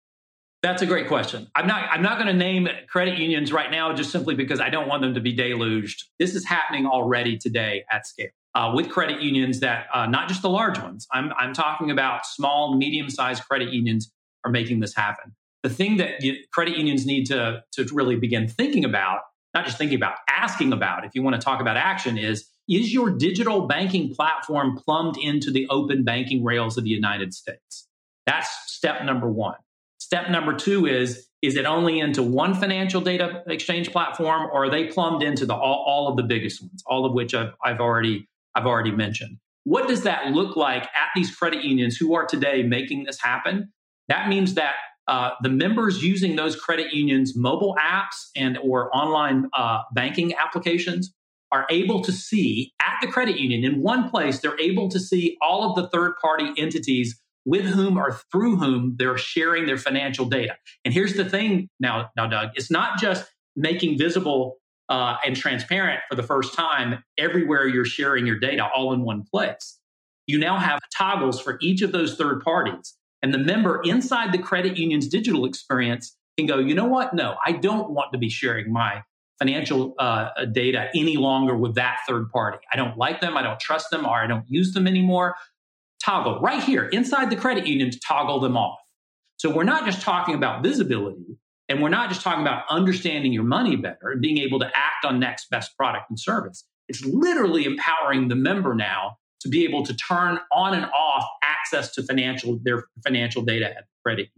That's 0.62 0.82
a 0.82 0.86
great 0.86 1.08
question. 1.08 1.48
I'm 1.54 1.66
not 1.66 1.88
I'm 1.90 2.02
not 2.02 2.18
going 2.18 2.26
to 2.26 2.34
name 2.34 2.68
credit 2.88 3.18
unions 3.18 3.52
right 3.52 3.70
now 3.70 3.94
just 3.94 4.10
simply 4.10 4.34
because 4.34 4.60
I 4.60 4.68
don't 4.68 4.88
want 4.88 5.02
them 5.02 5.14
to 5.14 5.20
be 5.20 5.32
deluged. 5.32 6.04
This 6.18 6.34
is 6.34 6.44
happening 6.44 6.86
already 6.86 7.38
today 7.38 7.84
at 7.90 8.06
scale 8.06 8.28
uh, 8.54 8.72
with 8.74 8.88
credit 8.88 9.20
unions 9.20 9.60
that 9.60 9.86
uh, 9.94 10.06
not 10.06 10.28
just 10.28 10.42
the 10.42 10.50
large 10.50 10.78
ones. 10.78 11.06
I'm, 11.12 11.32
I'm 11.38 11.52
talking 11.52 11.90
about 11.90 12.26
small, 12.26 12.76
medium 12.76 13.10
sized 13.10 13.44
credit 13.44 13.72
unions 13.72 14.12
are 14.44 14.50
making 14.50 14.80
this 14.80 14.94
happen. 14.94 15.34
The 15.62 15.70
thing 15.70 15.98
that 15.98 16.22
you, 16.22 16.36
credit 16.52 16.76
unions 16.76 17.06
need 17.06 17.26
to, 17.26 17.62
to 17.72 17.86
really 17.92 18.16
begin 18.16 18.48
thinking 18.48 18.84
about, 18.84 19.20
not 19.54 19.66
just 19.66 19.78
thinking 19.78 19.96
about, 19.96 20.14
asking 20.28 20.72
about, 20.72 21.04
if 21.04 21.14
you 21.14 21.22
want 21.22 21.36
to 21.36 21.42
talk 21.42 21.60
about 21.60 21.76
action, 21.76 22.16
is 22.16 22.46
is 22.68 22.94
your 22.94 23.10
digital 23.10 23.66
banking 23.66 24.14
platform 24.14 24.76
plumbed 24.76 25.16
into 25.18 25.50
the 25.50 25.66
open 25.70 26.04
banking 26.04 26.44
rails 26.44 26.78
of 26.78 26.84
the 26.84 26.90
United 26.90 27.34
States? 27.34 27.88
That's 28.26 28.48
step 28.66 29.04
number 29.04 29.28
one. 29.28 29.56
Step 29.98 30.30
number 30.30 30.54
two 30.54 30.86
is 30.86 31.26
is 31.42 31.56
it 31.56 31.64
only 31.66 31.98
into 31.98 32.22
one 32.22 32.54
financial 32.54 33.00
data 33.00 33.42
exchange 33.46 33.90
platform 33.90 34.48
or 34.52 34.66
are 34.66 34.70
they 34.70 34.86
plumbed 34.86 35.22
into 35.22 35.46
the 35.46 35.54
all, 35.54 35.84
all 35.86 36.08
of 36.08 36.16
the 36.16 36.22
biggest 36.22 36.62
ones, 36.62 36.82
all 36.86 37.04
of 37.04 37.12
which 37.12 37.34
I've, 37.34 37.54
I've 37.64 37.80
already 37.80 38.28
I've 38.54 38.66
already 38.66 38.92
mentioned. 38.92 39.38
What 39.64 39.88
does 39.88 40.02
that 40.02 40.32
look 40.32 40.56
like 40.56 40.84
at 40.84 41.08
these 41.14 41.34
credit 41.34 41.64
unions 41.64 41.96
who 41.96 42.14
are 42.14 42.26
today 42.26 42.62
making 42.62 43.04
this 43.04 43.20
happen? 43.20 43.72
That 44.08 44.28
means 44.28 44.54
that 44.54 44.74
uh, 45.06 45.30
the 45.42 45.48
members 45.48 46.02
using 46.02 46.36
those 46.36 46.56
credit 46.56 46.92
unions' 46.92 47.36
mobile 47.36 47.76
apps 47.80 48.30
and 48.36 48.58
or 48.62 48.94
online 48.96 49.48
uh, 49.52 49.80
banking 49.92 50.34
applications 50.34 51.12
are 51.52 51.66
able 51.68 52.00
to 52.02 52.12
see 52.12 52.72
at 52.80 52.94
the 53.02 53.08
credit 53.08 53.38
union 53.38 53.64
in 53.64 53.82
one 53.82 54.08
place. 54.08 54.38
They're 54.38 54.60
able 54.60 54.88
to 54.90 55.00
see 55.00 55.36
all 55.42 55.68
of 55.68 55.76
the 55.76 55.88
third-party 55.88 56.52
entities 56.56 57.20
with 57.44 57.64
whom 57.64 57.98
or 57.98 58.20
through 58.30 58.56
whom 58.56 58.94
they're 58.98 59.18
sharing 59.18 59.66
their 59.66 59.78
financial 59.78 60.26
data. 60.26 60.56
And 60.84 60.94
here's 60.94 61.14
the 61.14 61.24
thing 61.24 61.68
now, 61.80 62.10
now, 62.16 62.28
Doug, 62.28 62.50
it's 62.54 62.70
not 62.70 63.00
just 63.00 63.24
making 63.56 63.98
visible 63.98 64.59
uh, 64.90 65.16
and 65.24 65.36
transparent 65.36 66.00
for 66.10 66.16
the 66.16 66.22
first 66.22 66.52
time 66.52 67.02
everywhere 67.16 67.66
you're 67.66 67.84
sharing 67.84 68.26
your 68.26 68.38
data 68.38 68.68
all 68.74 68.92
in 68.92 69.02
one 69.02 69.22
place. 69.22 69.78
You 70.26 70.38
now 70.38 70.58
have 70.58 70.80
toggles 70.96 71.40
for 71.40 71.58
each 71.62 71.80
of 71.80 71.92
those 71.92 72.16
third 72.16 72.42
parties. 72.42 72.96
And 73.22 73.32
the 73.32 73.38
member 73.38 73.80
inside 73.84 74.32
the 74.32 74.38
credit 74.38 74.76
union's 74.76 75.08
digital 75.08 75.44
experience 75.44 76.16
can 76.36 76.46
go, 76.46 76.58
you 76.58 76.74
know 76.74 76.86
what? 76.86 77.14
No, 77.14 77.36
I 77.46 77.52
don't 77.52 77.90
want 77.90 78.12
to 78.12 78.18
be 78.18 78.28
sharing 78.28 78.72
my 78.72 79.02
financial 79.38 79.94
uh, 79.98 80.28
data 80.52 80.88
any 80.94 81.16
longer 81.16 81.56
with 81.56 81.74
that 81.76 81.98
third 82.06 82.30
party. 82.30 82.58
I 82.72 82.76
don't 82.76 82.96
like 82.98 83.20
them. 83.20 83.36
I 83.36 83.42
don't 83.42 83.58
trust 83.60 83.90
them 83.90 84.04
or 84.04 84.22
I 84.22 84.26
don't 84.26 84.44
use 84.48 84.72
them 84.72 84.86
anymore. 84.86 85.34
Toggle 86.04 86.40
right 86.40 86.62
here 86.62 86.86
inside 86.86 87.30
the 87.30 87.36
credit 87.36 87.66
union 87.66 87.90
to 87.90 88.00
toggle 88.00 88.40
them 88.40 88.56
off. 88.56 88.78
So 89.36 89.50
we're 89.50 89.64
not 89.64 89.86
just 89.86 90.02
talking 90.02 90.34
about 90.34 90.62
visibility, 90.62 91.38
and 91.70 91.80
we're 91.80 91.88
not 91.88 92.08
just 92.08 92.20
talking 92.20 92.42
about 92.42 92.64
understanding 92.68 93.32
your 93.32 93.44
money 93.44 93.76
better 93.76 94.10
and 94.10 94.20
being 94.20 94.38
able 94.38 94.58
to 94.58 94.66
act 94.66 95.04
on 95.04 95.20
next 95.20 95.48
best 95.50 95.76
product 95.76 96.10
and 96.10 96.18
service. 96.18 96.66
It's 96.88 97.04
literally 97.04 97.64
empowering 97.64 98.26
the 98.26 98.34
member 98.34 98.74
now 98.74 99.18
to 99.42 99.48
be 99.48 99.64
able 99.64 99.86
to 99.86 99.94
turn 99.94 100.40
on 100.52 100.74
and 100.74 100.84
off 100.86 101.24
access 101.42 101.94
to 101.94 102.02
financial 102.02 102.58
their 102.62 102.84
financial 103.04 103.42
data 103.42 103.66
at 103.70 103.84
credit. 104.04 104.30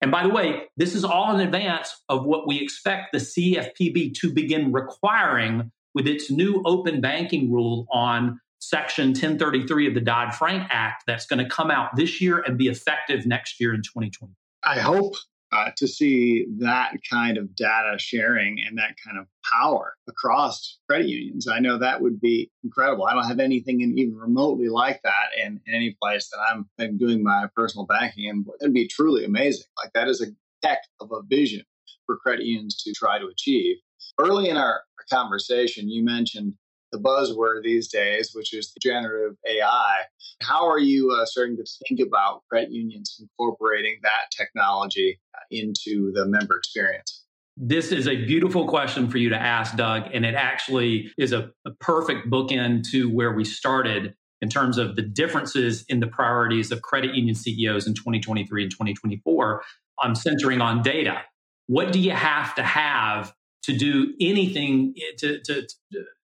And 0.00 0.10
by 0.10 0.22
the 0.22 0.30
way, 0.30 0.62
this 0.78 0.94
is 0.94 1.04
all 1.04 1.34
in 1.34 1.46
advance 1.46 1.94
of 2.08 2.24
what 2.24 2.48
we 2.48 2.60
expect 2.60 3.12
the 3.12 3.18
CFPB 3.18 4.14
to 4.20 4.32
begin 4.32 4.72
requiring 4.72 5.70
with 5.94 6.06
its 6.06 6.30
new 6.30 6.62
open 6.64 7.02
banking 7.02 7.52
rule 7.52 7.86
on 7.92 8.40
Section 8.58 9.08
1033 9.08 9.88
of 9.88 9.94
the 9.94 10.00
Dodd 10.00 10.34
Frank 10.34 10.66
Act 10.70 11.04
that's 11.06 11.26
going 11.26 11.44
to 11.44 11.48
come 11.48 11.70
out 11.70 11.94
this 11.94 12.22
year 12.22 12.38
and 12.38 12.56
be 12.56 12.68
effective 12.68 13.26
next 13.26 13.60
year 13.60 13.74
in 13.74 13.82
2020. 13.82 14.32
I 14.62 14.80
hope 14.80 15.14
uh, 15.54 15.70
to 15.76 15.86
see 15.86 16.46
that 16.58 16.92
kind 17.08 17.38
of 17.38 17.54
data 17.54 17.96
sharing 17.96 18.58
and 18.66 18.76
that 18.76 18.96
kind 19.04 19.18
of 19.18 19.26
power 19.52 19.94
across 20.08 20.78
credit 20.88 21.06
unions. 21.06 21.46
I 21.46 21.60
know 21.60 21.78
that 21.78 22.00
would 22.00 22.20
be 22.20 22.50
incredible. 22.64 23.04
I 23.04 23.14
don't 23.14 23.28
have 23.28 23.38
anything 23.38 23.80
in, 23.80 23.96
even 23.96 24.16
remotely 24.16 24.68
like 24.68 25.00
that 25.04 25.28
in, 25.38 25.60
in 25.66 25.74
any 25.74 25.96
place 26.02 26.28
that 26.30 26.40
I'm, 26.50 26.68
doing 26.98 27.22
my 27.22 27.46
personal 27.54 27.86
banking 27.86 28.24
in. 28.24 28.44
It'd 28.60 28.74
be 28.74 28.88
truly 28.88 29.24
amazing. 29.24 29.66
Like 29.82 29.92
that 29.94 30.08
is 30.08 30.20
a 30.20 30.26
heck 30.66 30.80
of 31.00 31.10
a 31.12 31.22
vision 31.28 31.62
for 32.04 32.16
credit 32.18 32.44
unions 32.44 32.82
to 32.82 32.92
try 32.92 33.18
to 33.18 33.26
achieve. 33.26 33.76
Early 34.18 34.48
in 34.48 34.56
our 34.56 34.82
conversation, 35.10 35.88
you 35.88 36.04
mentioned 36.04 36.54
the 36.94 37.00
buzzword 37.00 37.62
these 37.62 37.88
days, 37.88 38.30
which 38.34 38.54
is 38.54 38.72
the 38.72 38.80
generative 38.80 39.36
AI. 39.48 39.96
How 40.40 40.68
are 40.68 40.78
you 40.78 41.10
uh, 41.10 41.26
starting 41.26 41.56
to 41.56 41.64
think 41.86 42.00
about 42.00 42.42
credit 42.48 42.70
unions 42.70 43.20
incorporating 43.20 43.98
that 44.02 44.30
technology 44.30 45.20
uh, 45.34 45.40
into 45.50 46.12
the 46.12 46.24
member 46.26 46.56
experience? 46.56 47.24
This 47.56 47.92
is 47.92 48.06
a 48.06 48.16
beautiful 48.24 48.66
question 48.66 49.08
for 49.10 49.18
you 49.18 49.28
to 49.28 49.36
ask, 49.36 49.76
Doug, 49.76 50.04
and 50.12 50.24
it 50.24 50.34
actually 50.34 51.12
is 51.18 51.32
a, 51.32 51.50
a 51.66 51.70
perfect 51.80 52.30
bookend 52.30 52.88
to 52.90 53.10
where 53.10 53.32
we 53.32 53.44
started 53.44 54.14
in 54.40 54.48
terms 54.48 54.78
of 54.78 54.96
the 54.96 55.02
differences 55.02 55.84
in 55.88 56.00
the 56.00 56.06
priorities 56.06 56.70
of 56.70 56.82
credit 56.82 57.14
union 57.14 57.34
CEOs 57.34 57.86
in 57.86 57.94
2023 57.94 58.62
and 58.62 58.70
2024. 58.70 59.62
I'm 60.00 60.14
centering 60.14 60.60
on 60.60 60.82
data. 60.82 61.22
What 61.66 61.92
do 61.92 61.98
you 61.98 62.10
have 62.10 62.54
to 62.56 62.62
have 62.62 63.32
to 63.64 63.76
do 63.76 64.14
anything 64.20 64.94
to, 65.18 65.40
to, 65.40 65.66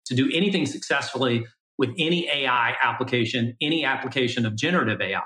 to 0.07 0.15
do 0.15 0.29
anything 0.33 0.65
successfully 0.65 1.45
with 1.77 1.91
any 1.97 2.27
AI 2.27 2.75
application, 2.81 3.55
any 3.61 3.85
application 3.85 4.45
of 4.45 4.55
generative 4.55 5.01
AI? 5.01 5.21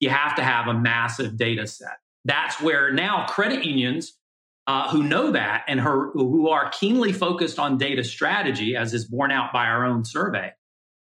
You 0.00 0.10
have 0.10 0.34
to 0.36 0.42
have 0.42 0.66
a 0.66 0.74
massive 0.74 1.36
data 1.36 1.66
set. 1.66 1.98
That's 2.24 2.60
where 2.60 2.92
now 2.92 3.26
credit 3.26 3.64
unions 3.64 4.18
uh, 4.66 4.88
who 4.90 5.02
know 5.02 5.32
that 5.32 5.64
and 5.68 5.80
her, 5.80 6.10
who 6.12 6.48
are 6.48 6.70
keenly 6.70 7.12
focused 7.12 7.58
on 7.58 7.78
data 7.78 8.04
strategy, 8.04 8.76
as 8.76 8.94
is 8.94 9.06
borne 9.06 9.32
out 9.32 9.52
by 9.52 9.66
our 9.66 9.84
own 9.84 10.04
survey, 10.04 10.52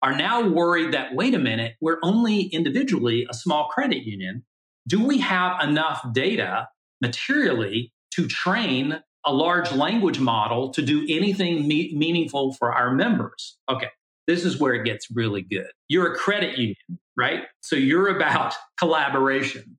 are 0.02 0.16
now 0.16 0.48
worried 0.48 0.92
that, 0.92 1.14
wait 1.14 1.34
a 1.34 1.38
minute, 1.38 1.74
we're 1.80 1.98
only 2.02 2.42
individually 2.42 3.26
a 3.28 3.34
small 3.34 3.66
credit 3.68 4.04
union. 4.04 4.44
Do 4.86 5.04
we 5.04 5.18
have 5.18 5.60
enough 5.62 6.04
data 6.12 6.68
materially 7.00 7.92
to 8.12 8.28
train 8.28 9.02
a 9.28 9.32
large 9.32 9.70
language 9.72 10.18
model 10.18 10.70
to 10.70 10.80
do 10.80 11.04
anything 11.08 11.68
me- 11.68 11.92
meaningful 11.94 12.54
for 12.54 12.72
our 12.72 12.94
members? 12.94 13.58
Okay, 13.70 13.88
this 14.26 14.44
is 14.44 14.58
where 14.58 14.72
it 14.72 14.84
gets 14.84 15.06
really 15.14 15.42
good. 15.42 15.68
You're 15.86 16.12
a 16.12 16.16
credit 16.16 16.56
union, 16.56 16.98
right? 17.16 17.44
So 17.60 17.76
you're 17.76 18.08
about 18.08 18.54
collaboration. 18.78 19.76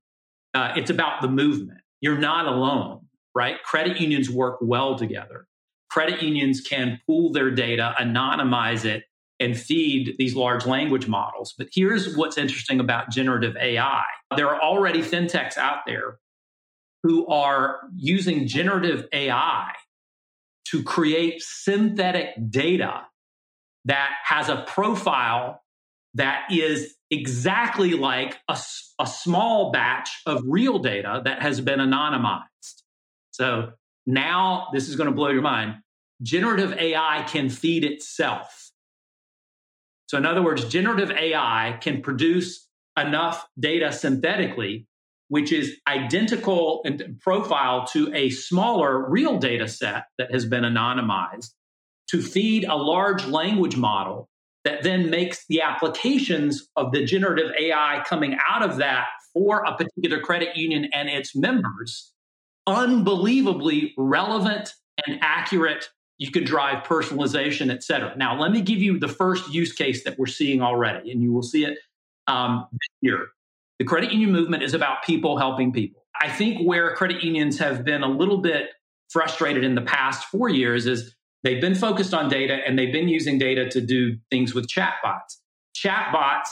Uh, 0.53 0.73
it's 0.75 0.91
about 0.91 1.21
the 1.21 1.27
movement. 1.27 1.79
You're 1.99 2.19
not 2.19 2.45
alone, 2.45 3.07
right? 3.35 3.61
Credit 3.63 3.99
unions 3.99 4.29
work 4.29 4.59
well 4.61 4.95
together. 4.97 5.47
Credit 5.89 6.21
unions 6.21 6.61
can 6.61 7.01
pool 7.07 7.31
their 7.31 7.49
data, 7.49 7.95
anonymize 7.99 8.85
it, 8.85 9.05
and 9.39 9.57
feed 9.57 10.15
these 10.19 10.35
large 10.35 10.67
language 10.67 11.07
models. 11.07 11.55
But 11.57 11.69
here's 11.73 12.15
what's 12.15 12.37
interesting 12.37 12.79
about 12.79 13.09
generative 13.09 13.57
AI 13.57 14.03
there 14.37 14.47
are 14.47 14.61
already 14.61 15.01
fintechs 15.01 15.57
out 15.57 15.79
there 15.87 16.19
who 17.03 17.27
are 17.27 17.79
using 17.95 18.47
generative 18.47 19.07
AI 19.13 19.71
to 20.65 20.83
create 20.83 21.41
synthetic 21.41 22.29
data 22.49 23.01
that 23.85 24.11
has 24.23 24.49
a 24.49 24.63
profile 24.67 25.63
that 26.15 26.43
is 26.51 26.95
exactly 27.09 27.93
like 27.93 28.37
a, 28.47 28.57
a 28.99 29.07
small 29.07 29.71
batch 29.71 30.09
of 30.25 30.43
real 30.45 30.79
data 30.79 31.21
that 31.23 31.41
has 31.41 31.61
been 31.61 31.79
anonymized. 31.79 32.83
So 33.31 33.71
now 34.05 34.67
this 34.73 34.89
is 34.89 34.95
going 34.95 35.09
to 35.09 35.15
blow 35.15 35.29
your 35.29 35.41
mind. 35.41 35.75
Generative 36.21 36.73
AI 36.73 37.25
can 37.29 37.49
feed 37.49 37.83
itself. 37.83 38.71
So, 40.07 40.17
in 40.17 40.25
other 40.25 40.41
words, 40.41 40.65
generative 40.65 41.11
AI 41.11 41.77
can 41.81 42.01
produce 42.01 42.67
enough 42.97 43.47
data 43.57 43.93
synthetically 43.93 44.87
which 45.29 45.51
is 45.51 45.77
identical 45.87 46.81
in 46.83 47.17
profile 47.21 47.85
to 47.87 48.13
a 48.13 48.29
smaller 48.29 49.09
real 49.09 49.37
data 49.37 49.67
set 49.67 50.05
that 50.17 50.31
has 50.31 50.45
been 50.45 50.63
anonymized 50.63 51.51
to 52.09 52.21
feed 52.21 52.65
a 52.65 52.75
large 52.75 53.25
language 53.27 53.77
model 53.77 54.27
that 54.65 54.83
then 54.83 55.09
makes 55.09 55.45
the 55.47 55.61
applications 55.61 56.67
of 56.75 56.91
the 56.91 57.05
generative 57.05 57.51
AI 57.59 58.03
coming 58.05 58.37
out 58.47 58.67
of 58.67 58.77
that 58.77 59.07
for 59.33 59.63
a 59.63 59.75
particular 59.75 60.19
credit 60.19 60.57
union 60.57 60.89
and 60.93 61.07
its 61.07 61.35
members 61.35 62.11
unbelievably 62.67 63.93
relevant 63.97 64.73
and 65.05 65.19
accurate. 65.21 65.89
You 66.17 66.31
could 66.31 66.45
drive 66.45 66.83
personalization, 66.83 67.71
et 67.71 67.83
cetera. 67.83 68.15
Now, 68.17 68.39
let 68.39 68.51
me 68.51 68.61
give 68.61 68.79
you 68.79 68.99
the 68.99 69.07
first 69.07 69.49
use 69.53 69.71
case 69.71 70.03
that 70.03 70.19
we're 70.19 70.27
seeing 70.27 70.61
already, 70.61 71.11
and 71.11 71.21
you 71.21 71.31
will 71.31 71.43
see 71.43 71.63
it 71.63 71.77
um, 72.27 72.67
here. 73.01 73.29
The 73.79 73.85
credit 73.85 74.11
union 74.11 74.31
movement 74.31 74.63
is 74.63 74.73
about 74.73 75.03
people 75.03 75.37
helping 75.37 75.71
people. 75.71 76.03
I 76.21 76.29
think 76.29 76.67
where 76.67 76.93
credit 76.95 77.23
unions 77.23 77.57
have 77.59 77.85
been 77.85 78.03
a 78.03 78.09
little 78.09 78.39
bit 78.39 78.69
frustrated 79.09 79.63
in 79.63 79.75
the 79.75 79.81
past 79.81 80.25
four 80.25 80.49
years 80.49 80.85
is 80.85 81.15
they've 81.43 81.61
been 81.61 81.75
focused 81.75 82.13
on 82.13 82.29
data 82.29 82.59
and 82.65 82.77
they've 82.77 82.91
been 82.91 83.07
using 83.07 83.37
data 83.39 83.69
to 83.69 83.81
do 83.81 84.17
things 84.29 84.53
with 84.53 84.67
chatbots. 84.67 85.37
Chatbots 85.75 86.49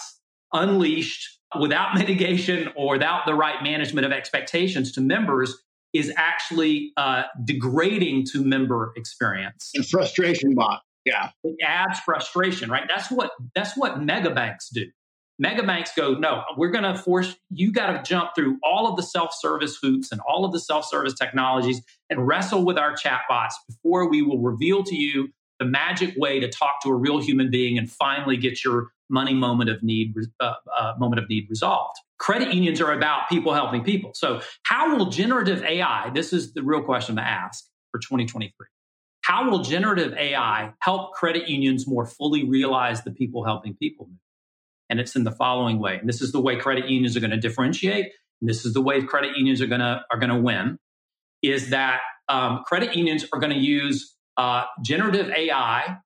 unleashed 0.53 1.39
without 1.59 1.95
mitigation 1.95 2.69
or 2.75 2.93
without 2.93 3.25
the 3.25 3.33
right 3.33 3.61
management 3.61 4.05
of 4.05 4.11
expectations 4.11 4.93
to 4.93 5.01
members 5.01 5.55
is 5.93 6.13
actually 6.15 6.91
uh, 6.97 7.23
degrading 7.43 8.25
to 8.31 8.43
member 8.43 8.93
experience. 8.95 9.71
And 9.73 9.85
frustration 9.87 10.55
bot. 10.55 10.81
Yeah. 11.05 11.29
It 11.43 11.55
adds 11.65 11.99
frustration, 12.01 12.69
right? 12.69 12.83
That's 12.87 13.09
what 13.09 13.31
that's 13.55 13.77
what 13.77 14.01
mega 14.01 14.29
banks 14.31 14.69
do. 14.69 14.85
Mega 15.39 15.61
banks 15.61 15.91
go, 15.95 16.15
no, 16.15 16.43
we're 16.57 16.71
going 16.71 16.83
to 16.83 16.97
force 16.97 17.35
you 17.49 17.71
got 17.71 17.91
to 17.91 18.09
jump 18.09 18.31
through 18.35 18.57
all 18.63 18.87
of 18.87 18.95
the 18.95 19.03
self 19.03 19.33
service 19.33 19.77
hoops 19.81 20.11
and 20.11 20.19
all 20.27 20.45
of 20.45 20.51
the 20.51 20.59
self 20.59 20.85
service 20.85 21.13
technologies 21.13 21.81
and 22.09 22.27
wrestle 22.27 22.65
with 22.65 22.77
our 22.77 22.93
chatbots 22.95 23.53
before 23.67 24.09
we 24.09 24.21
will 24.21 24.39
reveal 24.39 24.83
to 24.83 24.95
you 24.95 25.29
the 25.59 25.65
magic 25.65 26.13
way 26.17 26.39
to 26.39 26.49
talk 26.49 26.81
to 26.83 26.89
a 26.89 26.95
real 26.95 27.19
human 27.19 27.49
being 27.49 27.77
and 27.77 27.91
finally 27.91 28.37
get 28.37 28.63
your 28.63 28.89
money 29.09 29.33
moment 29.33 29.69
of 29.69 29.81
need 29.83 30.13
uh, 30.39 30.53
uh, 30.77 30.93
moment 30.99 31.21
of 31.21 31.29
need 31.29 31.47
resolved. 31.49 31.97
Credit 32.19 32.53
unions 32.53 32.81
are 32.81 32.91
about 32.91 33.29
people 33.29 33.53
helping 33.53 33.83
people. 33.83 34.11
So, 34.13 34.41
how 34.63 34.95
will 34.95 35.07
generative 35.07 35.63
AI? 35.63 36.09
This 36.13 36.33
is 36.33 36.53
the 36.53 36.63
real 36.63 36.81
question 36.81 37.15
to 37.15 37.21
ask 37.21 37.65
for 37.91 37.99
2023. 37.99 38.53
How 39.21 39.49
will 39.49 39.59
generative 39.59 40.13
AI 40.13 40.73
help 40.79 41.13
credit 41.13 41.47
unions 41.47 41.87
more 41.87 42.05
fully 42.05 42.43
realize 42.43 43.03
the 43.03 43.11
people 43.11 43.43
helping 43.43 43.75
people 43.75 44.09
and 44.89 44.99
it's 44.99 45.15
in 45.15 45.23
the 45.23 45.31
following 45.31 45.79
way. 45.79 45.97
And 45.97 46.07
this 46.07 46.21
is 46.21 46.31
the 46.31 46.41
way 46.41 46.55
credit 46.55 46.89
unions 46.89 47.15
are 47.17 47.19
going 47.19 47.31
to 47.31 47.37
differentiate. 47.37 48.05
And 48.41 48.49
this 48.49 48.65
is 48.65 48.73
the 48.73 48.81
way 48.81 49.01
credit 49.01 49.35
unions 49.35 49.61
are 49.61 49.67
going 49.67 49.81
to 49.81 50.01
are 50.11 50.19
going 50.19 50.29
to 50.29 50.39
win. 50.39 50.77
Is 51.41 51.69
that 51.69 52.01
um, 52.29 52.63
credit 52.65 52.95
unions 52.95 53.25
are 53.33 53.39
going 53.39 53.53
to 53.53 53.59
use 53.59 54.15
uh, 54.37 54.63
generative 54.83 55.29
AI 55.29 55.97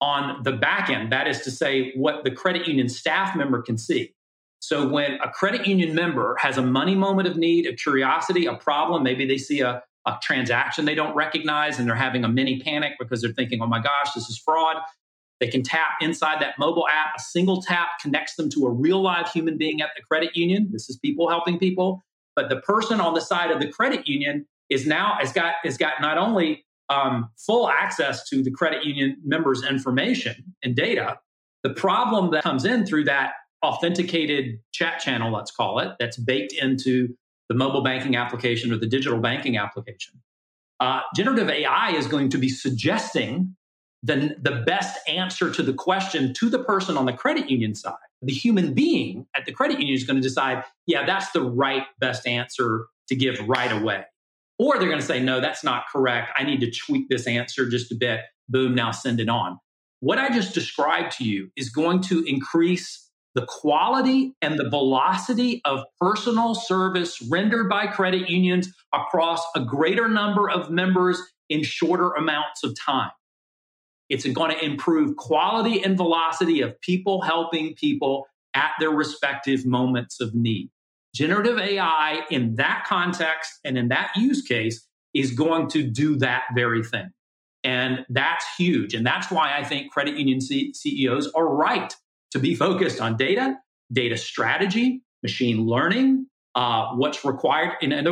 on 0.00 0.42
the 0.42 0.52
back 0.52 0.90
end. 0.90 1.12
That 1.12 1.26
is 1.26 1.40
to 1.42 1.50
say, 1.50 1.92
what 1.96 2.24
the 2.24 2.30
credit 2.30 2.68
union 2.68 2.88
staff 2.88 3.36
member 3.36 3.62
can 3.62 3.78
see. 3.78 4.14
So 4.60 4.88
when 4.88 5.14
a 5.22 5.30
credit 5.30 5.66
union 5.66 5.94
member 5.94 6.36
has 6.40 6.58
a 6.58 6.62
money 6.62 6.94
moment 6.94 7.28
of 7.28 7.36
need, 7.36 7.66
a 7.66 7.74
curiosity, 7.74 8.46
a 8.46 8.54
problem, 8.54 9.02
maybe 9.02 9.26
they 9.26 9.38
see 9.38 9.60
a, 9.60 9.82
a 10.06 10.18
transaction 10.22 10.84
they 10.84 10.94
don't 10.94 11.14
recognize 11.14 11.78
and 11.78 11.88
they're 11.88 11.94
having 11.94 12.24
a 12.24 12.28
mini 12.28 12.60
panic 12.60 12.92
because 12.98 13.22
they're 13.22 13.32
thinking, 13.32 13.60
oh 13.62 13.66
my 13.66 13.80
gosh, 13.80 14.12
this 14.14 14.28
is 14.28 14.38
fraud. 14.38 14.76
They 15.40 15.48
can 15.48 15.62
tap 15.62 15.88
inside 16.00 16.42
that 16.42 16.58
mobile 16.58 16.86
app. 16.88 17.14
A 17.16 17.20
single 17.20 17.62
tap 17.62 17.88
connects 18.00 18.36
them 18.36 18.50
to 18.50 18.66
a 18.66 18.70
real 18.70 19.00
live 19.00 19.30
human 19.30 19.56
being 19.56 19.80
at 19.80 19.90
the 19.96 20.02
credit 20.02 20.36
union. 20.36 20.68
This 20.72 20.90
is 20.90 20.98
people 20.98 21.28
helping 21.28 21.58
people. 21.58 22.04
But 22.34 22.48
the 22.48 22.56
person 22.56 23.00
on 23.00 23.14
the 23.14 23.20
side 23.20 23.50
of 23.50 23.60
the 23.60 23.68
credit 23.68 24.08
union 24.08 24.46
is 24.68 24.86
now 24.86 25.16
has 25.18 25.32
got 25.32 25.54
has 25.64 25.76
got 25.76 25.94
not 26.00 26.18
only 26.18 26.64
um, 26.88 27.30
full 27.36 27.68
access 27.68 28.28
to 28.28 28.42
the 28.42 28.50
credit 28.50 28.84
union 28.84 29.16
members' 29.24 29.64
information 29.64 30.54
and 30.62 30.74
data. 30.74 31.18
The 31.62 31.70
problem 31.70 32.30
that 32.32 32.42
comes 32.42 32.64
in 32.64 32.86
through 32.86 33.04
that 33.04 33.32
authenticated 33.64 34.60
chat 34.72 35.00
channel, 35.00 35.32
let's 35.32 35.50
call 35.50 35.80
it, 35.80 35.92
that's 35.98 36.16
baked 36.16 36.52
into 36.52 37.08
the 37.48 37.54
mobile 37.54 37.82
banking 37.82 38.16
application 38.16 38.72
or 38.72 38.76
the 38.76 38.86
digital 38.86 39.18
banking 39.18 39.56
application. 39.56 40.20
Uh, 40.80 41.00
generative 41.16 41.50
AI 41.50 41.90
is 41.90 42.06
going 42.06 42.28
to 42.28 42.38
be 42.38 42.48
suggesting 42.48 43.56
the, 44.02 44.36
the 44.40 44.62
best 44.66 44.98
answer 45.08 45.50
to 45.50 45.62
the 45.62 45.72
question 45.72 46.32
to 46.34 46.48
the 46.48 46.62
person 46.62 46.96
on 46.96 47.06
the 47.06 47.12
credit 47.12 47.50
union 47.50 47.74
side. 47.74 47.94
The 48.22 48.32
human 48.32 48.74
being 48.74 49.26
at 49.36 49.46
the 49.46 49.52
credit 49.52 49.78
union 49.78 49.94
is 49.94 50.04
going 50.04 50.16
to 50.16 50.22
decide, 50.22 50.64
yeah, 50.86 51.04
that's 51.04 51.30
the 51.32 51.42
right 51.42 51.84
best 51.98 52.26
answer 52.26 52.86
to 53.08 53.16
give 53.16 53.38
right 53.48 53.72
away. 53.72 54.04
Or 54.58 54.78
they're 54.78 54.88
going 54.88 55.00
to 55.00 55.06
say, 55.06 55.20
no, 55.20 55.40
that's 55.40 55.62
not 55.62 55.84
correct. 55.92 56.32
I 56.36 56.44
need 56.44 56.60
to 56.60 56.70
tweak 56.70 57.08
this 57.08 57.26
answer 57.26 57.68
just 57.68 57.92
a 57.92 57.94
bit. 57.94 58.20
Boom, 58.48 58.74
now 58.74 58.90
send 58.90 59.20
it 59.20 59.28
on. 59.28 59.58
What 60.00 60.18
I 60.18 60.30
just 60.30 60.54
described 60.54 61.12
to 61.18 61.24
you 61.24 61.50
is 61.56 61.70
going 61.70 62.02
to 62.02 62.24
increase 62.24 63.08
the 63.34 63.46
quality 63.46 64.34
and 64.42 64.58
the 64.58 64.68
velocity 64.68 65.60
of 65.64 65.84
personal 66.00 66.54
service 66.54 67.20
rendered 67.30 67.68
by 67.68 67.86
credit 67.86 68.28
unions 68.28 68.72
across 68.92 69.44
a 69.54 69.60
greater 69.60 70.08
number 70.08 70.50
of 70.50 70.70
members 70.70 71.20
in 71.48 71.62
shorter 71.62 72.12
amounts 72.12 72.64
of 72.64 72.76
time. 72.78 73.10
It's 74.08 74.26
going 74.26 74.50
to 74.50 74.64
improve 74.64 75.16
quality 75.16 75.82
and 75.82 75.96
velocity 75.96 76.60
of 76.60 76.80
people 76.80 77.20
helping 77.22 77.74
people 77.74 78.26
at 78.54 78.72
their 78.80 78.90
respective 78.90 79.66
moments 79.66 80.20
of 80.20 80.34
need. 80.34 80.70
Generative 81.14 81.58
AI 81.58 82.20
in 82.30 82.54
that 82.56 82.84
context 82.86 83.60
and 83.64 83.76
in 83.76 83.88
that 83.88 84.12
use 84.16 84.42
case 84.42 84.86
is 85.14 85.32
going 85.32 85.68
to 85.68 85.82
do 85.82 86.16
that 86.16 86.44
very 86.54 86.82
thing. 86.82 87.10
And 87.64 88.04
that's 88.08 88.44
huge. 88.56 88.94
And 88.94 89.06
that's 89.06 89.30
why 89.30 89.56
I 89.56 89.64
think 89.64 89.90
credit 89.90 90.16
union 90.16 90.40
C- 90.40 90.72
CEOs 90.72 91.30
are 91.32 91.46
right 91.46 91.94
to 92.30 92.38
be 92.38 92.54
focused 92.54 93.00
on 93.00 93.16
data, 93.16 93.58
data 93.92 94.16
strategy, 94.16 95.02
machine 95.22 95.66
learning, 95.66 96.26
uh, 96.54 96.94
what's 96.94 97.24
required. 97.24 97.72
And 97.82 98.08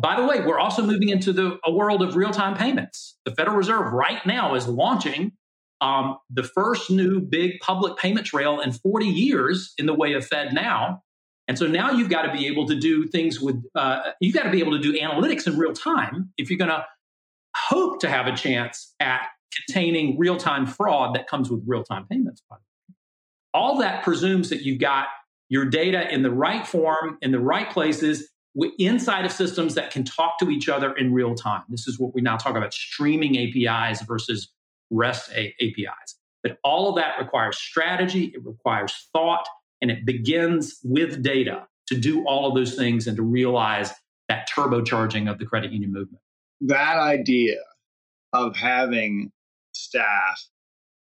by 0.00 0.20
the 0.20 0.26
way, 0.26 0.40
we're 0.44 0.58
also 0.58 0.82
moving 0.82 1.08
into 1.08 1.32
the, 1.32 1.58
a 1.64 1.72
world 1.72 2.02
of 2.02 2.16
real 2.16 2.30
time 2.30 2.56
payments. 2.56 3.16
The 3.24 3.34
Federal 3.34 3.56
Reserve 3.56 3.92
right 3.92 4.24
now 4.26 4.54
is 4.54 4.66
launching 4.66 5.32
um, 5.80 6.18
the 6.30 6.44
first 6.44 6.90
new 6.90 7.20
big 7.20 7.60
public 7.60 7.96
payment 7.96 8.32
rail 8.32 8.60
in 8.60 8.72
40 8.72 9.06
years 9.06 9.74
in 9.78 9.86
the 9.86 9.94
way 9.94 10.12
of 10.12 10.28
FedNow. 10.28 11.00
And 11.48 11.58
so 11.58 11.66
now 11.66 11.90
you've 11.90 12.08
got 12.08 12.22
to 12.22 12.32
be 12.32 12.46
able 12.46 12.66
to 12.68 12.76
do 12.76 13.06
things 13.08 13.40
with, 13.40 13.62
uh, 13.74 14.12
you've 14.20 14.34
got 14.34 14.44
to 14.44 14.50
be 14.50 14.60
able 14.60 14.72
to 14.72 14.78
do 14.78 14.98
analytics 14.98 15.46
in 15.46 15.58
real 15.58 15.72
time 15.72 16.32
if 16.38 16.50
you're 16.50 16.58
going 16.58 16.70
to 16.70 16.84
hope 17.56 18.00
to 18.00 18.08
have 18.08 18.26
a 18.26 18.36
chance 18.36 18.94
at 19.00 19.22
containing 19.66 20.18
real 20.18 20.36
time 20.36 20.66
fraud 20.66 21.14
that 21.16 21.26
comes 21.26 21.50
with 21.50 21.62
real 21.66 21.82
time 21.82 22.06
payments. 22.08 22.42
All 23.52 23.78
that 23.78 24.02
presumes 24.04 24.50
that 24.50 24.62
you've 24.62 24.80
got 24.80 25.08
your 25.48 25.66
data 25.66 26.10
in 26.12 26.22
the 26.22 26.30
right 26.30 26.66
form, 26.66 27.18
in 27.20 27.32
the 27.32 27.40
right 27.40 27.68
places, 27.68 28.30
inside 28.78 29.24
of 29.24 29.32
systems 29.32 29.74
that 29.74 29.90
can 29.90 30.04
talk 30.04 30.38
to 30.38 30.50
each 30.50 30.68
other 30.68 30.92
in 30.94 31.12
real 31.12 31.34
time. 31.34 31.62
This 31.68 31.88
is 31.88 31.98
what 31.98 32.14
we 32.14 32.20
now 32.20 32.36
talk 32.36 32.56
about 32.56 32.74
streaming 32.74 33.36
APIs 33.38 34.02
versus 34.02 34.48
REST 34.90 35.32
APIs. 35.32 36.18
But 36.42 36.58
all 36.64 36.88
of 36.88 36.96
that 36.96 37.18
requires 37.18 37.56
strategy, 37.56 38.32
it 38.34 38.44
requires 38.44 39.08
thought, 39.12 39.46
and 39.80 39.90
it 39.90 40.04
begins 40.04 40.78
with 40.84 41.22
data 41.22 41.66
to 41.86 41.96
do 41.96 42.24
all 42.26 42.48
of 42.48 42.54
those 42.54 42.74
things 42.74 43.06
and 43.06 43.16
to 43.16 43.22
realize 43.22 43.92
that 44.28 44.48
turbocharging 44.54 45.30
of 45.30 45.38
the 45.38 45.46
credit 45.46 45.72
union 45.72 45.92
movement. 45.92 46.22
That 46.60 46.98
idea 46.98 47.58
of 48.32 48.56
having 48.56 49.32
staff 49.72 50.46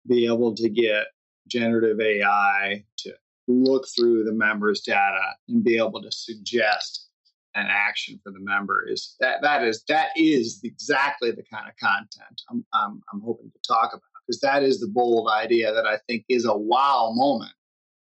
be 0.07 0.25
able 0.25 0.55
to 0.55 0.69
get 0.69 1.07
generative 1.47 1.99
AI 1.99 2.85
to 2.97 3.13
look 3.47 3.87
through 3.95 4.23
the 4.23 4.33
members' 4.33 4.81
data 4.81 5.35
and 5.47 5.63
be 5.63 5.77
able 5.77 6.01
to 6.01 6.11
suggest 6.11 7.08
an 7.55 7.67
action 7.69 8.19
for 8.23 8.31
the 8.31 8.39
member 8.39 8.85
is 8.87 9.15
that 9.19 9.41
that 9.41 9.63
is 9.63 9.83
that 9.87 10.09
is 10.15 10.59
exactly 10.63 11.31
the 11.31 11.43
kind 11.51 11.67
of 11.67 11.75
content 11.77 12.41
I'm 12.49 12.63
I'm, 12.73 13.01
I'm 13.11 13.21
hoping 13.21 13.51
to 13.51 13.59
talk 13.67 13.91
about 13.91 14.03
because 14.27 14.41
that 14.41 14.63
is 14.63 14.79
the 14.79 14.87
bold 14.87 15.29
idea 15.29 15.73
that 15.73 15.87
I 15.87 15.97
think 16.07 16.25
is 16.29 16.45
a 16.45 16.55
wow 16.55 17.11
moment 17.13 17.51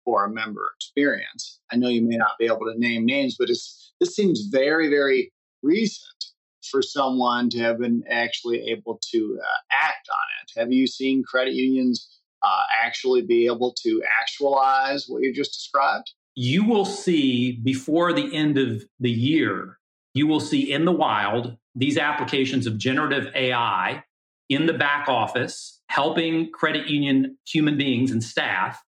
for 0.04 0.26
a 0.26 0.30
member 0.30 0.72
experience. 0.78 1.60
I 1.72 1.76
know 1.78 1.90
you 1.90 2.02
may 2.02 2.18
not 2.18 2.38
be 2.40 2.46
able 2.46 2.66
to 2.72 2.74
name 2.78 3.06
names, 3.06 3.36
but 3.38 3.50
it's 3.50 3.94
this 4.00 4.16
seems 4.16 4.48
very 4.52 4.90
very 4.90 5.32
recent 5.64 6.26
for 6.70 6.82
someone 6.82 7.50
to 7.50 7.60
have 7.60 7.80
been 7.80 8.04
actually 8.10 8.70
able 8.70 9.00
to 9.12 9.40
uh, 9.42 9.58
act 9.72 10.08
on 10.12 10.26
it. 10.42 10.60
Have 10.60 10.72
you 10.72 10.88
seen 10.88 11.24
credit 11.24 11.54
unions 11.54 12.20
uh, 12.44 12.64
actually 12.84 13.22
be 13.22 13.46
able 13.46 13.74
to 13.84 14.02
actualize 14.22 15.06
what 15.08 15.24
you 15.24 15.34
just 15.34 15.54
described? 15.54 16.12
You 16.40 16.66
will 16.66 16.86
see 16.86 17.54
before 17.64 18.14
the 18.14 18.32
end 18.32 18.60
of 18.60 18.84
the 19.00 19.10
year, 19.10 19.80
you 20.14 20.28
will 20.28 20.40
see 20.40 20.72
in 20.72 20.86
the 20.86 20.92
wild 20.92 21.58
these 21.74 21.98
applications 21.98 22.68
of 22.68 22.78
generative 22.78 23.32
AI 23.34 24.04
in 24.48 24.68
the 24.68 24.74
back 24.74 25.10
office, 25.10 25.82
helping 25.90 26.52
credit 26.52 26.90
union 26.90 27.40
human 27.48 27.76
beings 27.76 28.12
and 28.12 28.24
staff 28.24 28.80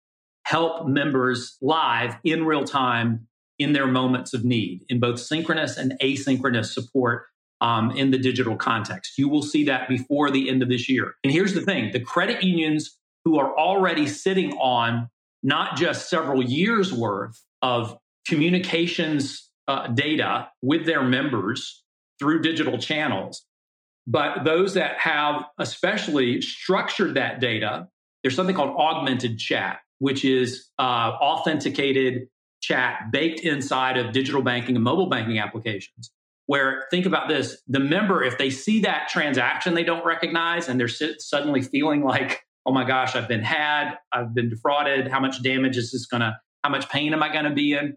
help 0.44 0.88
members 0.88 1.58
live 1.60 2.18
in 2.24 2.46
real 2.46 2.66
time 2.66 3.28
in 3.58 3.74
their 3.74 3.88
moments 3.88 4.36
of 4.36 4.46
need 4.46 4.86
in 4.88 5.00
both 5.00 5.20
synchronous 5.20 5.76
and 5.76 5.94
asynchronous 6.04 6.72
support 6.72 7.26
um, 7.62 7.90
in 7.98 8.12
the 8.12 8.20
digital 8.20 8.58
context. 8.58 9.18
You 9.18 9.28
will 9.28 9.42
see 9.42 9.64
that 9.64 9.90
before 9.90 10.30
the 10.30 10.50
end 10.50 10.62
of 10.62 10.70
this 10.70 10.88
year. 10.88 11.16
And 11.24 11.34
here's 11.34 11.56
the 11.56 11.62
thing 11.62 11.94
the 11.94 12.00
credit 12.00 12.44
unions 12.44 12.96
who 13.26 13.40
are 13.40 13.58
already 13.58 14.06
sitting 14.06 14.54
on 14.54 15.10
not 15.44 15.78
just 15.78 16.10
several 16.10 16.44
years 16.44 16.94
worth 16.94 17.42
of 17.62 17.98
communications 18.28 19.50
uh, 19.68 19.88
data 19.88 20.50
with 20.62 20.86
their 20.86 21.04
members 21.04 21.84
through 22.20 22.42
digital 22.42 22.78
channels, 22.78 23.46
but 24.08 24.44
those 24.44 24.74
that 24.74 24.98
have 24.98 25.46
especially 25.58 26.42
structured 26.42 27.16
that 27.16 27.40
data, 27.40 27.88
there's 28.24 28.36
something 28.36 28.56
called 28.56 28.76
augmented 28.78 29.38
chat, 29.38 29.80
which 30.00 30.26
is 30.26 30.70
uh, 30.80 31.12
authenticated 31.22 32.28
chat 32.62 33.12
baked 33.12 33.40
inside 33.42 33.98
of 33.98 34.12
digital 34.12 34.42
banking 34.42 34.76
and 34.76 34.84
mobile 34.84 35.08
banking 35.08 35.40
applications 35.40 36.12
where 36.50 36.86
think 36.90 37.06
about 37.06 37.30
this 37.30 37.62
the 37.68 37.80
member 37.80 38.24
if 38.24 38.38
they 38.38 38.50
see 38.50 38.82
that 38.82 39.08
transaction 39.08 39.76
they 39.76 39.84
don't 39.84 40.06
recognize 40.06 40.68
and 40.68 40.80
they're 40.80 40.88
suddenly 40.88 41.62
feeling 41.62 42.04
like 42.04 42.42
oh 42.66 42.72
my 42.72 42.84
gosh 42.84 43.16
i've 43.16 43.28
been 43.28 43.42
had 43.42 43.96
i've 44.12 44.34
been 44.34 44.50
defrauded 44.50 45.08
how 45.10 45.20
much 45.20 45.42
damage 45.44 45.78
is 45.78 45.92
this 45.92 46.06
going 46.06 46.22
to 46.22 46.36
how 46.64 46.70
much 46.70 46.90
pain 46.90 47.14
am 47.14 47.24
i 47.24 47.32
going 47.32 47.46
to 47.46 47.54
be 47.54 47.74
in 47.74 47.96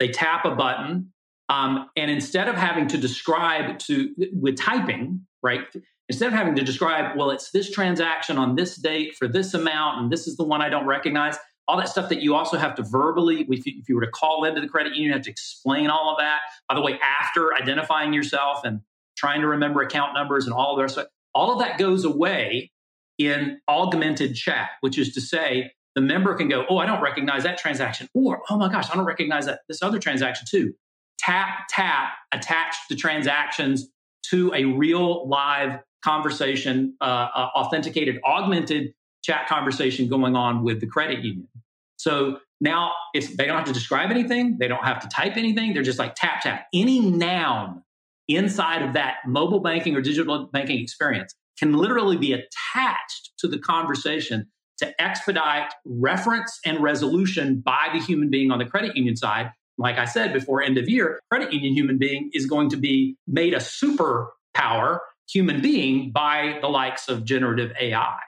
they 0.00 0.08
tap 0.08 0.44
a 0.44 0.54
button 0.54 1.10
um, 1.50 1.90
and 1.94 2.10
instead 2.10 2.48
of 2.48 2.54
having 2.54 2.88
to 2.88 2.96
describe 2.96 3.78
to 3.78 4.14
with 4.32 4.56
typing 4.56 5.20
right 5.42 5.60
instead 6.08 6.28
of 6.28 6.32
having 6.32 6.54
to 6.54 6.62
describe 6.62 7.16
well 7.16 7.30
it's 7.30 7.50
this 7.50 7.70
transaction 7.70 8.38
on 8.38 8.56
this 8.56 8.76
date 8.76 9.14
for 9.16 9.28
this 9.28 9.54
amount 9.54 10.00
and 10.00 10.10
this 10.10 10.26
is 10.26 10.36
the 10.36 10.44
one 10.44 10.62
i 10.62 10.68
don't 10.68 10.86
recognize 10.86 11.36
all 11.66 11.78
that 11.78 11.88
stuff 11.88 12.08
that 12.10 12.20
you 12.20 12.34
also 12.34 12.58
have 12.58 12.74
to 12.74 12.82
verbally, 12.82 13.46
if 13.48 13.66
you, 13.66 13.72
if 13.80 13.88
you 13.88 13.94
were 13.94 14.02
to 14.02 14.10
call 14.10 14.44
into 14.44 14.60
the 14.60 14.68
credit 14.68 14.94
union, 14.94 15.12
have 15.12 15.22
to 15.22 15.30
explain 15.30 15.88
all 15.88 16.10
of 16.12 16.18
that. 16.18 16.40
By 16.68 16.74
the 16.74 16.82
way, 16.82 16.98
after 17.00 17.54
identifying 17.54 18.12
yourself 18.12 18.64
and 18.64 18.80
trying 19.16 19.40
to 19.40 19.46
remember 19.46 19.80
account 19.80 20.12
numbers 20.14 20.44
and 20.44 20.54
all 20.54 20.72
of 20.72 20.76
the 20.76 20.82
rest 20.82 20.98
of 20.98 21.04
it, 21.04 21.10
all 21.34 21.52
of 21.52 21.58
that 21.60 21.78
goes 21.78 22.04
away 22.04 22.70
in 23.18 23.60
augmented 23.68 24.34
chat, 24.34 24.70
which 24.80 24.98
is 24.98 25.14
to 25.14 25.20
say, 25.20 25.72
the 25.94 26.00
member 26.00 26.34
can 26.34 26.48
go, 26.48 26.64
Oh, 26.68 26.78
I 26.78 26.86
don't 26.86 27.02
recognize 27.02 27.44
that 27.44 27.58
transaction. 27.58 28.08
Or, 28.14 28.42
Oh 28.50 28.56
my 28.56 28.70
gosh, 28.70 28.90
I 28.90 28.96
don't 28.96 29.04
recognize 29.04 29.46
that 29.46 29.60
this 29.68 29.82
other 29.82 29.98
transaction 29.98 30.46
too. 30.48 30.74
Tap, 31.18 31.66
tap, 31.70 32.12
attach 32.32 32.74
the 32.88 32.96
transactions 32.96 33.88
to 34.30 34.52
a 34.54 34.64
real 34.64 35.28
live 35.28 35.80
conversation, 36.04 36.96
uh, 37.00 37.04
uh, 37.04 37.48
authenticated, 37.56 38.20
augmented 38.24 38.94
chat 39.22 39.48
conversation 39.48 40.08
going 40.08 40.36
on 40.36 40.64
with 40.64 40.80
the 40.80 40.86
credit 40.86 41.24
union. 41.24 41.48
So 41.96 42.38
now 42.60 42.92
if 43.14 43.36
they 43.36 43.46
don't 43.46 43.56
have 43.56 43.66
to 43.66 43.72
describe 43.72 44.10
anything, 44.10 44.58
they 44.58 44.68
don't 44.68 44.84
have 44.84 45.00
to 45.00 45.08
type 45.08 45.36
anything, 45.36 45.72
they're 45.72 45.82
just 45.82 45.98
like 45.98 46.14
tap 46.14 46.42
tap. 46.42 46.66
Any 46.74 47.00
noun 47.00 47.82
inside 48.28 48.82
of 48.82 48.94
that 48.94 49.16
mobile 49.26 49.60
banking 49.60 49.94
or 49.94 50.00
digital 50.00 50.46
banking 50.46 50.80
experience 50.80 51.34
can 51.58 51.72
literally 51.72 52.16
be 52.16 52.32
attached 52.32 53.32
to 53.38 53.48
the 53.48 53.58
conversation 53.58 54.48
to 54.78 55.02
expedite 55.02 55.72
reference 55.84 56.58
and 56.64 56.82
resolution 56.82 57.62
by 57.64 57.88
the 57.92 58.00
human 58.00 58.30
being 58.30 58.50
on 58.50 58.58
the 58.58 58.64
credit 58.64 58.96
union 58.96 59.16
side. 59.16 59.50
Like 59.78 59.98
I 59.98 60.04
said 60.04 60.32
before 60.32 60.62
end 60.62 60.78
of 60.78 60.88
year, 60.88 61.20
credit 61.30 61.52
union 61.52 61.74
human 61.74 61.98
being 61.98 62.30
is 62.32 62.46
going 62.46 62.70
to 62.70 62.76
be 62.76 63.16
made 63.26 63.54
a 63.54 63.58
superpower 63.58 64.98
human 65.28 65.60
being 65.60 66.10
by 66.12 66.58
the 66.60 66.68
likes 66.68 67.08
of 67.08 67.24
generative 67.24 67.72
AI. 67.80 68.18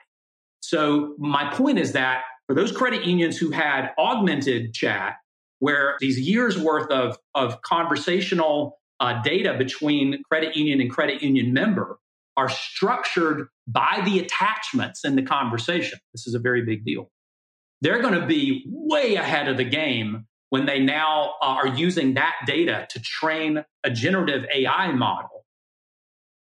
So 0.61 1.15
my 1.17 1.53
point 1.53 1.79
is 1.79 1.93
that 1.93 2.23
for 2.47 2.55
those 2.55 2.71
credit 2.71 3.05
unions 3.05 3.37
who 3.37 3.51
had 3.51 3.91
augmented 3.97 4.73
chat, 4.73 5.15
where 5.59 5.95
these 5.99 6.19
years 6.19 6.57
worth 6.57 6.89
of, 6.91 7.17
of 7.35 7.61
conversational 7.61 8.79
uh, 8.99 9.21
data 9.21 9.55
between 9.57 10.21
credit 10.29 10.55
union 10.55 10.81
and 10.81 10.89
credit 10.89 11.21
union 11.21 11.53
member 11.53 11.99
are 12.37 12.49
structured 12.49 13.47
by 13.67 14.01
the 14.05 14.19
attachments 14.19 15.03
in 15.03 15.15
the 15.15 15.23
conversation. 15.23 15.99
This 16.13 16.27
is 16.27 16.33
a 16.33 16.39
very 16.39 16.63
big 16.63 16.85
deal. 16.85 17.09
They're 17.81 18.01
going 18.01 18.19
to 18.19 18.25
be 18.25 18.65
way 18.67 19.15
ahead 19.15 19.47
of 19.47 19.57
the 19.57 19.63
game 19.63 20.27
when 20.49 20.65
they 20.65 20.79
now 20.79 21.33
are 21.41 21.67
using 21.67 22.13
that 22.13 22.35
data 22.45 22.87
to 22.91 23.01
train 23.01 23.65
a 23.83 23.89
generative 23.89 24.45
AI 24.53 24.91
model 24.93 25.45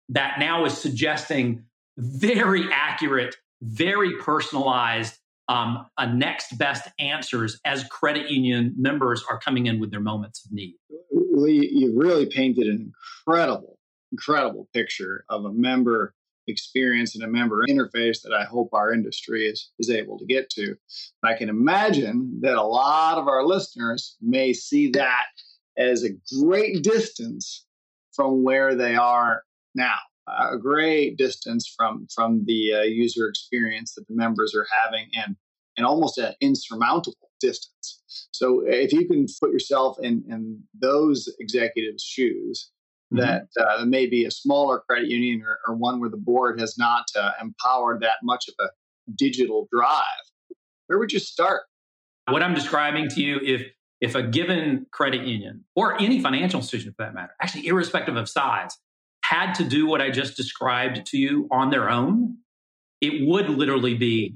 that 0.10 0.38
now 0.40 0.66
is 0.66 0.78
suggesting 0.78 1.64
very 1.98 2.66
accurate 2.72 3.36
very 3.62 4.18
personalized 4.18 5.18
um, 5.48 5.86
a 5.98 6.12
next 6.12 6.58
best 6.58 6.88
answers 6.98 7.60
as 7.66 7.84
credit 7.86 8.30
union 8.30 8.74
members 8.78 9.24
are 9.30 9.40
coming 9.40 9.68
in 9.68 9.80
with 9.80 9.92
their 9.92 10.00
moments 10.00 10.44
of 10.46 10.52
need. 10.52 10.76
You 10.90 11.94
really 11.96 12.26
painted 12.26 12.68
an 12.68 12.94
incredible, 13.28 13.75
incredible 14.12 14.70
picture 14.74 15.26
of 15.30 15.46
a 15.46 15.52
member 15.52 16.14
experience 16.48 17.16
and 17.16 17.24
a 17.24 17.28
member 17.28 17.64
interface 17.68 18.22
that 18.22 18.34
I 18.34 18.44
hope 18.44 18.70
our 18.74 18.94
industry 18.94 19.48
is, 19.48 19.72
is 19.80 19.90
able 19.90 20.20
to 20.20 20.26
get 20.26 20.50
to. 20.52 20.76
I 21.24 21.34
can 21.34 21.50
imagine 21.50 22.40
that 22.42 22.56
a 22.56 22.64
lot 22.64 23.18
of 23.18 23.28
our 23.28 23.44
listeners 23.44 24.16
may 24.22 24.54
see 24.54 24.92
that 24.92 25.26
as 25.78 26.04
a 26.04 26.10
great 26.44 26.84
distance 26.84 27.66
from 28.14 28.44
where 28.44 28.76
they 28.76 28.96
are 28.96 29.44
now 29.74 29.98
a 30.28 30.58
great 30.58 31.18
distance 31.18 31.72
from 31.78 32.08
from 32.14 32.44
the 32.46 32.74
uh, 32.74 32.82
user 32.82 33.28
experience 33.28 33.94
that 33.94 34.08
the 34.08 34.16
members 34.16 34.56
are 34.56 34.66
having 34.84 35.08
and 35.14 35.36
and 35.78 35.86
almost 35.86 36.18
an 36.18 36.34
insurmountable 36.42 37.30
distance 37.40 38.02
so 38.32 38.64
if 38.66 38.92
you 38.92 39.08
can 39.08 39.26
put 39.40 39.52
yourself 39.52 39.98
in 40.02 40.24
in 40.30 40.62
those 40.80 41.30
executives 41.40 42.04
shoes. 42.04 42.72
That 43.12 43.48
uh, 43.60 43.86
maybe 43.86 44.26
a 44.26 44.32
smaller 44.32 44.82
credit 44.90 45.10
union 45.10 45.44
or, 45.46 45.60
or, 45.68 45.76
one 45.76 46.00
where 46.00 46.10
the 46.10 46.18
board 46.18 46.60
has 46.60 46.78
not 46.78 47.06
uh, 47.16 47.32
empowered 47.42 48.02
that 48.02 48.16
much 48.24 48.48
of 48.48 48.56
a 48.60 48.70
digital 49.16 49.68
drive. 49.72 50.02
Where 50.88 51.00
would 51.00 51.12
you 51.12 51.20
start? 51.20 51.64
What 52.28 52.42
I'm 52.42 52.56
describing 52.56 53.08
to 53.10 53.22
you, 53.22 53.40
if 53.44 53.68
if 54.02 54.16
a 54.16 54.24
given 54.24 54.88
credit 54.92 55.26
union 55.26 55.64
or 55.76 56.00
any 56.02 56.22
financial 56.22 56.60
institution 56.60 56.94
for 56.98 57.06
that 57.06 57.14
matter, 57.14 57.34
actually 57.42 57.68
irrespective 57.68 58.18
of 58.18 58.28
size, 58.28 58.78
had 59.24 59.54
to 59.54 59.64
do 59.64 59.88
what 59.88 60.02
I 60.02 60.10
just 60.10 60.36
described 60.36 61.06
to 61.08 61.18
you 61.18 61.48
on 61.52 61.70
their 61.70 61.90
own, 61.90 62.38
it 63.02 63.26
would 63.26 63.50
literally 63.50 63.96
be 63.96 64.36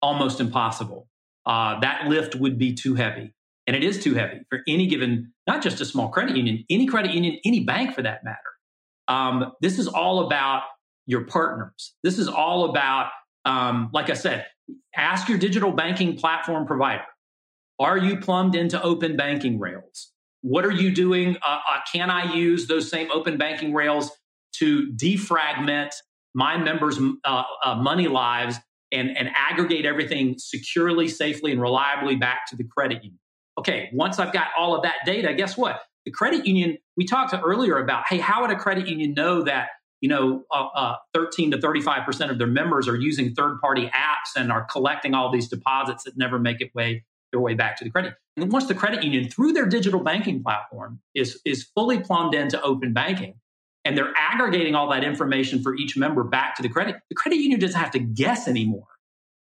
almost 0.00 0.40
impossible. 0.40 1.08
Uh, 1.44 1.78
that 1.80 2.06
lift 2.06 2.34
would 2.34 2.58
be 2.58 2.74
too 2.74 2.94
heavy. 2.94 3.33
And 3.66 3.74
it 3.74 3.82
is 3.82 4.02
too 4.02 4.14
heavy 4.14 4.40
for 4.50 4.60
any 4.68 4.86
given, 4.86 5.32
not 5.46 5.62
just 5.62 5.80
a 5.80 5.84
small 5.84 6.08
credit 6.08 6.36
union, 6.36 6.64
any 6.68 6.86
credit 6.86 7.12
union, 7.12 7.38
any 7.44 7.60
bank 7.60 7.94
for 7.94 8.02
that 8.02 8.22
matter. 8.22 8.38
Um, 9.08 9.52
this 9.60 9.78
is 9.78 9.88
all 9.88 10.26
about 10.26 10.62
your 11.06 11.24
partners. 11.24 11.94
This 12.02 12.18
is 12.18 12.28
all 12.28 12.70
about, 12.70 13.10
um, 13.44 13.90
like 13.92 14.10
I 14.10 14.14
said, 14.14 14.46
ask 14.94 15.28
your 15.28 15.38
digital 15.38 15.72
banking 15.72 16.16
platform 16.16 16.66
provider 16.66 17.04
are 17.80 17.98
you 17.98 18.18
plumbed 18.18 18.54
into 18.54 18.80
open 18.82 19.16
banking 19.16 19.58
rails? 19.58 20.12
What 20.42 20.64
are 20.64 20.70
you 20.70 20.94
doing? 20.94 21.36
Uh, 21.36 21.58
uh, 21.68 21.80
can 21.92 22.08
I 22.10 22.34
use 22.34 22.68
those 22.68 22.88
same 22.88 23.10
open 23.10 23.36
banking 23.36 23.74
rails 23.74 24.12
to 24.58 24.92
defragment 24.92 25.90
my 26.34 26.56
members' 26.56 26.98
uh, 27.24 27.42
uh, 27.64 27.74
money 27.76 28.08
lives 28.08 28.56
and, 28.92 29.16
and 29.16 29.28
aggregate 29.34 29.86
everything 29.86 30.36
securely, 30.38 31.08
safely, 31.08 31.50
and 31.50 31.60
reliably 31.60 32.16
back 32.16 32.46
to 32.50 32.56
the 32.56 32.64
credit 32.64 33.02
union? 33.02 33.18
Okay, 33.58 33.90
once 33.92 34.18
I've 34.18 34.32
got 34.32 34.48
all 34.58 34.74
of 34.74 34.82
that 34.82 34.96
data, 35.06 35.32
guess 35.34 35.56
what? 35.56 35.82
The 36.04 36.10
credit 36.10 36.46
union, 36.46 36.78
we 36.96 37.04
talked 37.04 37.30
to 37.30 37.40
earlier 37.40 37.78
about, 37.78 38.04
hey, 38.08 38.18
how 38.18 38.42
would 38.42 38.50
a 38.50 38.56
credit 38.56 38.88
union 38.88 39.14
know 39.14 39.42
that 39.42 39.68
you 40.00 40.08
know, 40.08 40.44
uh, 40.50 40.66
uh, 40.74 40.96
13 41.14 41.52
to 41.52 41.56
35% 41.56 42.30
of 42.30 42.36
their 42.36 42.46
members 42.46 42.88
are 42.88 42.94
using 42.94 43.34
third 43.34 43.58
party 43.62 43.86
apps 43.86 44.36
and 44.36 44.52
are 44.52 44.62
collecting 44.64 45.14
all 45.14 45.32
these 45.32 45.48
deposits 45.48 46.04
that 46.04 46.14
never 46.14 46.38
make 46.38 46.60
it 46.60 46.74
way 46.74 47.06
their 47.32 47.40
way 47.40 47.54
back 47.54 47.78
to 47.78 47.84
the 47.84 47.90
credit. 47.90 48.12
And 48.36 48.52
once 48.52 48.66
the 48.66 48.74
credit 48.74 49.02
union, 49.02 49.30
through 49.30 49.54
their 49.54 49.64
digital 49.64 50.00
banking 50.00 50.42
platform, 50.42 51.00
is, 51.14 51.40
is 51.46 51.64
fully 51.74 52.00
plumbed 52.00 52.34
into 52.34 52.60
open 52.60 52.92
banking, 52.92 53.36
and 53.82 53.96
they're 53.96 54.12
aggregating 54.14 54.74
all 54.74 54.90
that 54.90 55.04
information 55.04 55.62
for 55.62 55.74
each 55.74 55.96
member 55.96 56.22
back 56.22 56.54
to 56.56 56.62
the 56.62 56.68
credit, 56.68 56.96
the 57.08 57.14
credit 57.14 57.38
union 57.38 57.58
doesn't 57.58 57.80
have 57.80 57.92
to 57.92 57.98
guess 57.98 58.46
anymore 58.46 58.88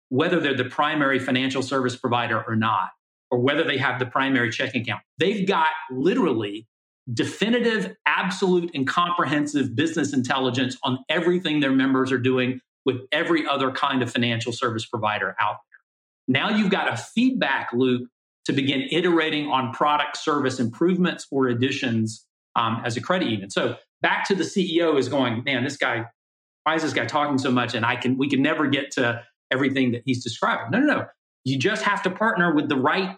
whether 0.07 0.39
they're 0.39 0.55
the 0.55 0.63
primary 0.63 1.19
financial 1.19 1.63
service 1.63 1.97
provider 1.97 2.41
or 2.47 2.55
not, 2.55 2.91
or 3.31 3.39
whether 3.39 3.63
they 3.63 3.77
have 3.77 3.99
the 3.99 4.05
primary 4.05 4.51
checking 4.51 4.81
account. 4.81 5.01
They've 5.17 5.47
got 5.47 5.69
literally 5.91 6.67
definitive, 7.13 7.95
absolute, 8.05 8.71
and 8.73 8.87
comprehensive 8.87 9.75
business 9.75 10.13
intelligence 10.13 10.77
on 10.83 10.99
everything 11.09 11.59
their 11.59 11.71
members 11.71 12.11
are 12.11 12.17
doing 12.17 12.59
with 12.85 12.97
every 13.11 13.47
other 13.47 13.71
kind 13.71 14.01
of 14.01 14.11
financial 14.11 14.51
service 14.51 14.85
provider 14.85 15.35
out 15.39 15.57
there. 15.69 16.41
Now 16.41 16.55
you've 16.55 16.71
got 16.71 16.91
a 16.91 16.97
feedback 16.97 17.71
loop 17.73 18.09
to 18.45 18.53
begin 18.53 18.87
iterating 18.91 19.47
on 19.47 19.73
product 19.73 20.17
service 20.17 20.59
improvements 20.59 21.27
or 21.31 21.47
additions 21.47 22.25
um, 22.55 22.81
as 22.85 22.95
a 22.95 23.01
credit 23.01 23.29
union. 23.29 23.49
So 23.49 23.75
back 24.01 24.27
to 24.27 24.35
the 24.35 24.43
CEO 24.43 24.97
is 24.97 25.09
going, 25.09 25.43
man, 25.43 25.63
this 25.63 25.77
guy, 25.77 26.05
why 26.63 26.75
is 26.75 26.83
this 26.83 26.93
guy 26.93 27.05
talking 27.05 27.37
so 27.37 27.51
much? 27.51 27.73
And 27.73 27.85
I 27.85 27.95
can 27.95 28.17
we 28.17 28.29
can 28.29 28.41
never 28.41 28.67
get 28.67 28.91
to 28.91 29.23
everything 29.51 29.91
that 29.91 30.03
he's 30.05 30.23
describing. 30.23 30.71
No, 30.71 30.79
no, 30.79 30.93
no. 30.95 31.05
You 31.45 31.57
just 31.57 31.83
have 31.83 32.03
to 32.03 32.09
partner 32.09 32.53
with 32.53 32.67
the 32.67 32.75
right 32.75 33.17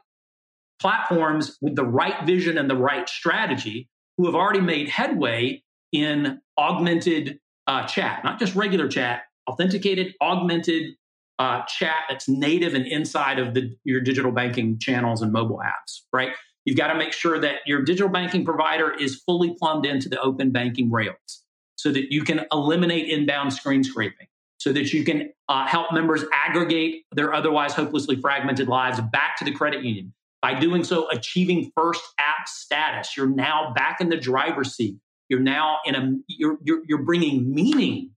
platforms 0.79 1.57
with 1.61 1.75
the 1.75 1.85
right 1.85 2.25
vision 2.25 2.57
and 2.57 2.69
the 2.69 2.75
right 2.75 3.09
strategy 3.09 3.89
who 4.17 4.25
have 4.25 4.35
already 4.35 4.61
made 4.61 4.89
headway 4.89 5.63
in 5.91 6.39
augmented 6.57 7.39
uh, 7.67 7.85
chat, 7.85 8.23
not 8.23 8.39
just 8.39 8.55
regular 8.55 8.87
chat, 8.87 9.23
authenticated, 9.49 10.13
augmented 10.21 10.93
uh, 11.39 11.61
chat 11.63 11.95
that's 12.09 12.27
native 12.27 12.73
and 12.73 12.85
inside 12.87 13.39
of 13.39 13.53
the, 13.53 13.75
your 13.83 14.01
digital 14.01 14.31
banking 14.31 14.79
channels 14.79 15.21
and 15.21 15.31
mobile 15.31 15.61
apps, 15.63 16.01
right? 16.11 16.31
You've 16.65 16.77
got 16.77 16.87
to 16.87 16.95
make 16.95 17.13
sure 17.13 17.39
that 17.39 17.59
your 17.65 17.83
digital 17.83 18.09
banking 18.09 18.43
provider 18.43 18.91
is 18.91 19.21
fully 19.25 19.55
plumbed 19.57 19.85
into 19.85 20.09
the 20.09 20.19
open 20.19 20.51
banking 20.51 20.91
rails 20.91 21.43
so 21.75 21.91
that 21.91 22.11
you 22.11 22.23
can 22.23 22.45
eliminate 22.51 23.07
inbound 23.07 23.53
screen 23.53 23.83
scraping, 23.83 24.27
so 24.57 24.73
that 24.73 24.91
you 24.93 25.03
can 25.03 25.31
uh, 25.49 25.67
help 25.67 25.93
members 25.93 26.23
aggregate 26.33 27.03
their 27.11 27.33
otherwise 27.33 27.73
hopelessly 27.73 28.19
fragmented 28.19 28.67
lives 28.67 28.99
back 29.11 29.37
to 29.37 29.45
the 29.45 29.51
credit 29.51 29.83
union. 29.83 30.13
By 30.41 30.59
doing 30.59 30.83
so, 30.83 31.09
achieving 31.09 31.71
first 31.75 32.01
app 32.19 32.47
status, 32.47 33.15
you're 33.17 33.29
now 33.29 33.73
back 33.75 34.01
in 34.01 34.09
the 34.09 34.17
driver's 34.17 34.75
seat. 34.75 34.97
You're 35.29 35.39
now 35.39 35.79
in 35.85 35.95
a 35.95 36.11
you're, 36.27 36.57
you're, 36.63 36.81
you're 36.87 37.03
bringing 37.03 37.53
meaning 37.53 38.11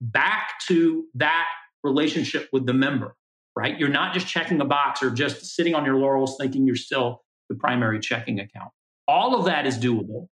back 0.00 0.58
to 0.68 1.04
that 1.14 1.46
relationship 1.84 2.48
with 2.52 2.66
the 2.66 2.74
member, 2.74 3.14
right? 3.54 3.78
You're 3.78 3.88
not 3.88 4.14
just 4.14 4.26
checking 4.26 4.60
a 4.60 4.64
box 4.64 5.02
or 5.02 5.10
just 5.10 5.44
sitting 5.44 5.74
on 5.74 5.84
your 5.84 5.96
laurels 5.96 6.36
thinking 6.38 6.66
you're 6.66 6.76
still 6.76 7.22
the 7.48 7.54
primary 7.54 8.00
checking 8.00 8.40
account. 8.40 8.70
All 9.06 9.38
of 9.38 9.44
that 9.44 9.66
is 9.66 9.78
doable. 9.78 10.28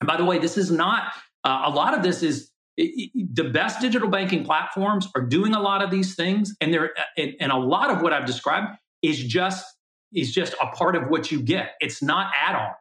And 0.00 0.06
by 0.06 0.16
the 0.16 0.24
way, 0.24 0.38
this 0.38 0.56
is 0.56 0.70
not, 0.70 1.12
uh, 1.44 1.62
a 1.64 1.70
lot 1.70 1.94
of 1.94 2.02
this 2.02 2.22
is 2.22 2.50
the 2.78 3.50
best 3.52 3.80
digital 3.80 4.08
banking 4.08 4.44
platforms 4.44 5.08
are 5.16 5.22
doing 5.22 5.52
a 5.52 5.60
lot 5.60 5.82
of 5.82 5.90
these 5.90 6.14
things. 6.14 6.54
And 6.60 6.72
they're, 6.72 6.92
uh, 6.96 7.02
and, 7.16 7.34
and 7.40 7.52
a 7.52 7.56
lot 7.56 7.90
of 7.90 8.02
what 8.02 8.12
I've 8.12 8.26
described 8.26 8.78
is 9.02 9.22
just, 9.22 9.64
is 10.12 10.32
just 10.32 10.54
a 10.62 10.68
part 10.68 10.94
of 10.94 11.08
what 11.08 11.32
you 11.32 11.42
get. 11.42 11.72
It's 11.80 12.02
not 12.02 12.32
add 12.40 12.54
on. 12.54 12.72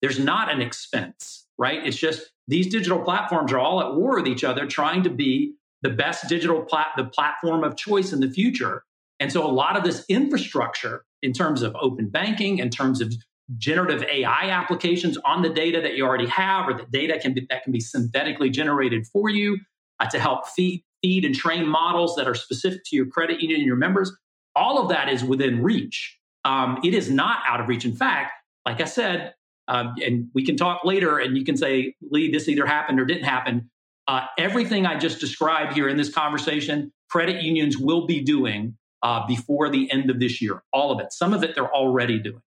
There's 0.00 0.18
not 0.18 0.50
an 0.50 0.62
expense, 0.62 1.46
right? 1.58 1.86
It's 1.86 1.96
just 1.96 2.30
these 2.48 2.66
digital 2.68 3.00
platforms 3.00 3.52
are 3.52 3.58
all 3.58 3.80
at 3.80 3.94
war 3.94 4.16
with 4.16 4.26
each 4.26 4.42
other, 4.42 4.66
trying 4.66 5.02
to 5.02 5.10
be 5.10 5.54
the 5.82 5.90
best 5.90 6.28
digital 6.28 6.62
plat- 6.62 6.92
the 6.96 7.04
platform 7.04 7.62
of 7.62 7.76
choice 7.76 8.12
in 8.12 8.20
the 8.20 8.30
future. 8.30 8.84
And 9.20 9.30
so 9.30 9.46
a 9.46 9.52
lot 9.52 9.76
of 9.76 9.84
this 9.84 10.04
infrastructure 10.08 11.04
in 11.22 11.32
terms 11.32 11.62
of 11.62 11.76
open 11.80 12.08
banking, 12.08 12.58
in 12.58 12.70
terms 12.70 13.00
of 13.00 13.14
generative 13.56 14.02
AI 14.02 14.50
applications 14.50 15.16
on 15.24 15.42
the 15.42 15.48
data 15.48 15.80
that 15.80 15.94
you 15.94 16.04
already 16.04 16.26
have, 16.26 16.68
or 16.68 16.74
the 16.74 16.86
data 16.90 17.18
can 17.18 17.34
be, 17.34 17.46
that 17.48 17.62
can 17.62 17.72
be 17.72 17.80
synthetically 17.80 18.50
generated 18.50 19.06
for 19.06 19.28
you 19.28 19.58
uh, 20.00 20.06
to 20.06 20.18
help 20.18 20.48
feed, 20.48 20.84
feed 21.02 21.24
and 21.24 21.34
train 21.34 21.66
models 21.66 22.16
that 22.16 22.26
are 22.26 22.34
specific 22.34 22.80
to 22.86 22.96
your 22.96 23.06
credit 23.06 23.40
union 23.40 23.60
and 23.60 23.66
your 23.66 23.76
members. 23.76 24.12
All 24.54 24.82
of 24.82 24.88
that 24.88 25.08
is 25.08 25.22
within 25.22 25.62
reach. 25.62 26.18
Um, 26.44 26.78
it 26.84 26.94
is 26.94 27.10
not 27.10 27.40
out 27.48 27.60
of 27.60 27.68
reach. 27.68 27.84
In 27.84 27.94
fact, 27.94 28.32
like 28.64 28.80
I 28.80 28.84
said, 28.84 29.34
uh, 29.68 29.92
and 30.04 30.28
we 30.34 30.44
can 30.44 30.56
talk 30.56 30.84
later, 30.84 31.18
and 31.18 31.36
you 31.36 31.44
can 31.44 31.56
say, 31.56 31.94
Lee, 32.10 32.30
this 32.30 32.48
either 32.48 32.66
happened 32.66 33.00
or 33.00 33.04
didn't 33.04 33.24
happen. 33.24 33.70
Uh, 34.08 34.26
everything 34.38 34.86
I 34.86 34.96
just 34.98 35.18
described 35.18 35.72
here 35.72 35.88
in 35.88 35.96
this 35.96 36.12
conversation, 36.12 36.92
credit 37.10 37.42
unions 37.42 37.76
will 37.76 38.06
be 38.06 38.22
doing 38.22 38.76
uh, 39.02 39.26
before 39.26 39.68
the 39.68 39.90
end 39.90 40.10
of 40.10 40.20
this 40.20 40.40
year. 40.40 40.62
All 40.72 40.92
of 40.92 41.00
it. 41.00 41.12
Some 41.12 41.34
of 41.34 41.42
it 41.42 41.54
they're 41.54 41.72
already 41.72 42.18
doing. 42.18 42.42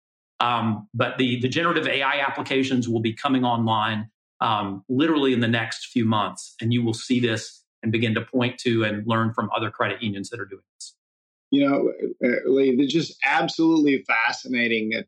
Um, 0.40 0.88
but 0.92 1.18
the, 1.18 1.40
the 1.40 1.48
generative 1.48 1.86
AI 1.86 2.20
applications 2.20 2.88
will 2.88 3.00
be 3.00 3.12
coming 3.12 3.44
online 3.44 4.10
um, 4.40 4.84
literally 4.88 5.32
in 5.32 5.40
the 5.40 5.48
next 5.48 5.86
few 5.86 6.04
months. 6.04 6.54
And 6.60 6.72
you 6.72 6.82
will 6.84 6.94
see 6.94 7.20
this 7.20 7.62
and 7.82 7.92
begin 7.92 8.14
to 8.14 8.20
point 8.20 8.58
to 8.58 8.84
and 8.84 9.06
learn 9.06 9.32
from 9.32 9.50
other 9.54 9.70
credit 9.70 10.02
unions 10.02 10.30
that 10.30 10.40
are 10.40 10.46
doing 10.46 10.62
this 10.78 10.94
you 11.54 11.68
know, 11.68 11.92
uh, 12.24 12.50
Lee, 12.50 12.74
they're 12.74 12.86
just 12.86 13.16
absolutely 13.24 14.04
fascinating, 14.08 14.92
uh, 14.96 15.02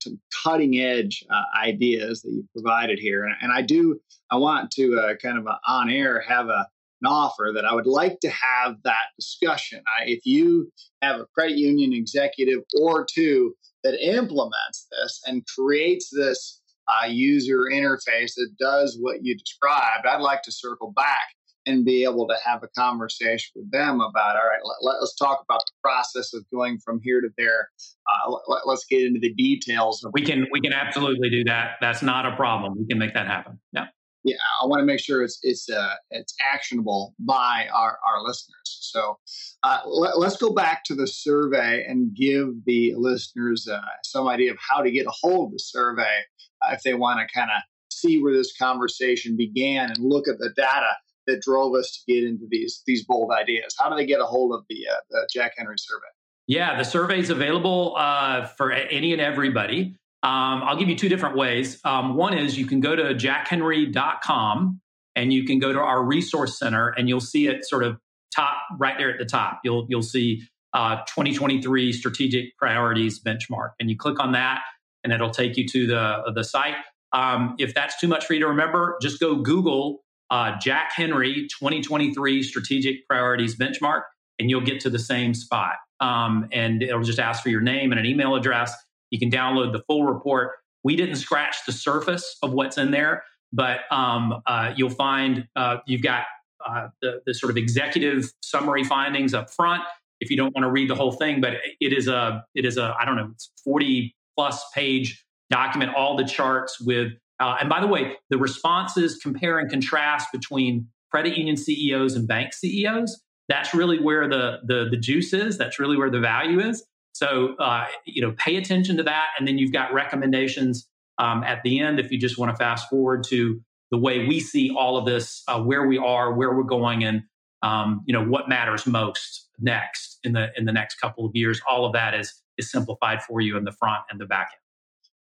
cutting 0.45 0.79
edge 0.79 1.25
uh, 1.29 1.43
ideas 1.61 2.23
that 2.23 2.31
you've 2.31 2.53
provided 2.53 3.01
here. 3.01 3.25
And, 3.25 3.35
and 3.41 3.53
I 3.53 3.63
do, 3.63 4.01
I 4.31 4.37
want 4.37 4.71
to 4.73 4.97
uh, 4.97 5.15
kind 5.17 5.39
of 5.39 5.49
uh, 5.49 5.57
on 5.67 5.91
air 5.91 6.21
have 6.21 6.47
a, 6.47 6.69
an 7.03 7.09
offer 7.09 7.51
that 7.53 7.65
I 7.65 7.75
would 7.75 7.89
like 7.89 8.21
to 8.21 8.31
have 8.31 8.77
that 8.85 9.09
discussion. 9.19 9.83
I, 9.99 10.05
if 10.07 10.25
you 10.25 10.71
have 11.03 11.19
a 11.19 11.27
credit 11.35 11.59
union 11.59 11.93
executive 11.93 12.61
or 12.81 13.05
two 13.05 13.57
that 13.87 14.05
implements 14.05 14.89
this 14.91 15.21
and 15.27 15.47
creates 15.47 16.11
this 16.11 16.61
uh, 16.89 17.07
user 17.07 17.65
interface 17.73 18.35
that 18.37 18.51
does 18.59 18.99
what 19.01 19.19
you 19.23 19.37
described, 19.37 20.07
I'd 20.07 20.21
like 20.21 20.43
to 20.43 20.53
circle 20.53 20.93
back 20.95 21.29
and 21.67 21.85
be 21.85 22.05
able 22.05 22.29
to 22.29 22.37
have 22.45 22.63
a 22.63 22.69
conversation 22.79 23.51
with 23.57 23.71
them 23.73 24.01
about 24.01 24.37
all 24.37 24.43
right 24.43 24.61
let, 24.83 25.03
us 25.03 25.15
talk 25.19 25.43
about 25.43 25.61
the 25.67 25.73
process 25.83 26.33
of 26.33 26.45
going 26.53 26.79
from 26.79 27.01
here 27.03 27.21
to 27.21 27.29
there. 27.37 27.71
Uh, 28.07 28.37
let, 28.47 28.73
us 28.73 28.85
get 28.89 29.03
into 29.03 29.19
the 29.19 29.35
details 29.35 30.07
we 30.13 30.23
can 30.23 30.47
we 30.53 30.61
can 30.61 30.73
absolutely 30.73 31.29
do 31.29 31.43
that. 31.45 31.73
That's 31.81 32.03
not 32.03 32.25
a 32.25 32.37
problem. 32.37 32.77
We 32.79 32.87
can 32.87 32.99
make 32.99 33.15
that 33.15 33.27
happen. 33.27 33.59
Yeah. 33.73 33.87
Yeah 34.23 34.37
i 34.63 34.67
want 34.67 34.81
to 34.81 34.87
make 34.87 35.01
sure 35.01 35.23
it's 35.23 35.39
it's 35.43 35.69
uh, 35.69 35.95
it's 36.11 36.35
actionable 36.53 37.15
by 37.19 37.67
our 37.75 37.99
our 38.07 38.23
listeners 38.23 38.76
so 38.91 39.19
uh, 39.63 39.81
let, 39.87 40.15
us 40.17 40.37
go 40.37 40.53
back 40.53 40.85
to 40.85 40.95
the 40.95 41.07
survey 41.07 41.85
and 41.87 42.15
give 42.15 42.65
the 42.65 42.95
listeners 42.97 43.69
uh, 43.69 43.81
some 44.03 44.29
idea 44.29 44.51
of 44.51 44.59
how 44.59 44.83
to 44.83 44.91
get 44.91 45.07
a 45.07 45.13
hold 45.13 45.49
of 45.49 45.53
the 45.53 45.59
survey 45.59 46.23
uh, 46.63 46.73
if 46.73 46.83
they 46.83 46.95
want 46.95 47.21
to 47.21 47.35
kind 47.35 47.51
of 47.55 47.63
see 47.91 48.23
where 48.23 48.33
this 48.33 48.57
conversation 48.57 49.37
began 49.37 49.91
and 49.91 49.99
look 49.99 50.29
at 50.29 50.39
the 50.39 50.51
data 50.57 50.97
that 51.27 51.43
drove 51.43 51.75
us 51.75 51.91
to 51.93 52.13
get 52.13 52.25
into 52.25 52.47
these 52.49 52.83
these 52.87 53.05
bold 53.05 53.31
ideas? 53.33 53.75
How 53.79 53.91
do 53.91 53.97
they 53.97 54.07
get 54.07 54.21
a 54.21 54.25
hold 54.25 54.55
of 54.55 54.65
the, 54.69 54.87
uh, 54.89 54.97
the 55.11 55.29
Jack 55.33 55.55
Henry 55.57 55.77
survey? 55.79 56.07
Yeah, 56.47 56.77
the 56.77 56.85
survey 56.85 57.19
is 57.19 57.31
available 57.31 57.95
uh, 57.97 58.47
for 58.47 58.71
any 58.71 59.13
and 59.13 59.21
everybody. 59.21 59.97
Um, 60.23 60.63
I'll 60.63 60.77
give 60.77 60.89
you 60.89 60.97
two 60.97 61.09
different 61.09 61.37
ways. 61.37 61.81
Um, 61.85 62.15
one 62.15 62.37
is 62.37 62.57
you 62.59 62.67
can 62.67 62.81
go 62.81 62.95
to 62.97 63.15
jackhenry.com 63.15 64.81
and 65.15 65.33
you 65.33 65.45
can 65.45 65.59
go 65.59 65.73
to 65.73 65.79
our 65.79 66.05
resource 66.05 66.59
center 66.59 66.89
and 66.89 67.09
you'll 67.09 67.21
see 67.21 67.49
it 67.49 67.65
sort 67.65 67.83
of 67.83 67.99
top 68.37 68.57
right 68.79 68.97
there 68.99 69.11
at 69.11 69.19
the 69.19 69.25
top. 69.25 69.61
You'll 69.65 69.87
you'll 69.89 70.03
see 70.03 70.43
uh, 70.73 70.97
2023 71.07 71.93
strategic 71.93 72.57
priorities 72.59 73.23
benchmark, 73.23 73.71
and 73.81 73.89
you 73.89 73.97
click 73.97 74.21
on 74.21 74.33
that, 74.33 74.61
and 75.03 75.13
it'll 75.13 75.31
take 75.31 75.57
you 75.57 75.67
to 75.69 75.87
the 75.87 76.33
the 76.35 76.45
site. 76.45 76.77
Um, 77.13 77.55
if 77.59 77.73
that's 77.75 77.99
too 77.99 78.09
much 78.09 78.27
for 78.27 78.35
you 78.35 78.41
to 78.41 78.49
remember, 78.49 78.99
just 79.01 79.21
go 79.21 79.37
Google 79.37 80.05
uh, 80.31 80.59
Jack 80.59 80.93
Henry 80.95 81.47
2023 81.59 82.43
strategic 82.43 83.07
priorities 83.09 83.57
benchmark, 83.57 84.03
and 84.39 84.51
you'll 84.51 84.61
get 84.61 84.81
to 84.81 84.91
the 84.91 84.99
same 84.99 85.35
spot. 85.35 85.77
Um, 86.01 86.49
and 86.53 86.83
it'll 86.83 87.03
just 87.03 87.19
ask 87.19 87.43
for 87.43 87.49
your 87.49 87.61
name 87.61 87.93
and 87.93 87.99
an 87.99 88.07
email 88.07 88.35
address. 88.35 88.75
You 89.11 89.19
can 89.19 89.31
download 89.31 89.73
the 89.73 89.83
full 89.87 90.05
report. 90.05 90.53
We 90.85 90.97
didn't 90.97 91.17
scratch 91.17 91.57
the 91.65 91.73
surface 91.73 92.37
of 92.43 92.53
what's 92.53 92.77
in 92.77 92.91
there, 92.91 93.25
but 93.53 93.81
um, 93.91 94.43
uh, 94.47 94.73
you'll 94.77 94.91
find 94.91 95.49
uh, 95.57 95.79
you've 95.87 96.03
got 96.03 96.25
uh, 96.67 96.89
the, 97.03 97.21
the 97.27 97.35
sort 97.35 97.51
of 97.51 97.57
executive 97.57 98.31
summary 98.43 98.85
findings 98.85 99.35
up 99.35 99.51
front. 99.51 99.83
If 100.21 100.31
you 100.31 100.37
don't 100.37 100.55
want 100.55 100.65
to 100.65 100.71
read 100.71 100.89
the 100.89 100.95
whole 100.95 101.13
thing, 101.13 101.41
but 101.41 101.55
it 101.81 101.93
is 101.93 102.09
a 102.09 102.45
it 102.55 102.65
is 102.65 102.79
a 102.79 102.95
I 102.99 103.05
don't 103.05 103.17
know 103.17 103.31
it's 103.33 103.51
forty 103.63 104.15
plus 104.37 104.65
page 104.75 105.25
document, 105.51 105.95
all 105.95 106.17
the 106.17 106.25
charts 106.25 106.81
with. 106.81 107.13
Uh, 107.39 107.57
and 107.61 107.69
by 107.69 107.81
the 107.81 107.87
way, 107.87 108.17
the 108.31 108.39
responses 108.39 109.19
compare 109.19 109.59
and 109.59 109.71
contrast 109.71 110.29
between 110.33 110.89
credit 111.11 111.37
union 111.37 111.57
CEOs 111.57 112.15
and 112.15 112.27
bank 112.27 112.55
CEOs. 112.55 113.23
That's 113.49 113.75
really 113.75 114.01
where 114.01 114.29
the 114.29 114.59
the 114.65 114.89
the 114.91 114.97
juice 114.97 115.33
is. 115.33 115.59
That's 115.59 115.79
really 115.79 115.97
where 115.97 116.11
the 116.11 116.21
value 116.21 116.61
is. 116.61 116.85
So 117.13 117.55
uh, 117.59 117.87
you 118.05 118.23
know, 118.23 118.35
pay 118.39 118.57
attention 118.57 118.97
to 118.97 119.03
that, 119.05 119.27
and 119.39 119.47
then 119.47 119.59
you've 119.59 119.73
got 119.73 119.93
recommendations 119.93 120.89
um, 121.19 121.43
at 121.45 121.63
the 121.63 121.81
end 121.81 121.99
if 122.01 122.11
you 122.11 122.19
just 122.19 122.39
want 122.39 122.51
to 122.53 122.57
fast 122.57 122.89
forward 122.89 123.25
to 123.29 123.61
the 123.91 123.99
way 123.99 124.27
we 124.27 124.41
see 124.41 124.75
all 124.77 124.97
of 124.97 125.07
this, 125.07 125.43
uh, 125.49 125.61
where 125.61 125.87
we 125.87 125.99
are, 125.99 126.33
where 126.33 126.55
we're 126.55 126.65
going, 126.65 127.05
and 127.05 127.23
um, 127.63 128.03
you 128.07 128.13
know 128.13 128.25
what 128.25 128.49
matters 128.49 128.87
most 128.87 129.49
next 129.59 130.19
in 130.25 130.33
the 130.33 130.49
in 130.57 130.65
the 130.65 130.73
next 130.73 130.97
couple 130.97 131.25
of 131.25 131.35
years. 131.35 131.61
All 131.69 131.85
of 131.85 131.93
that 131.93 132.15
is 132.15 132.43
is 132.59 132.71
simplified 132.71 133.23
for 133.23 133.41
you 133.41 133.57
in 133.57 133.65
the 133.65 133.73
front 133.73 134.03
and 134.11 134.21
the 134.21 134.27
back 134.27 134.49
end. 134.53 134.61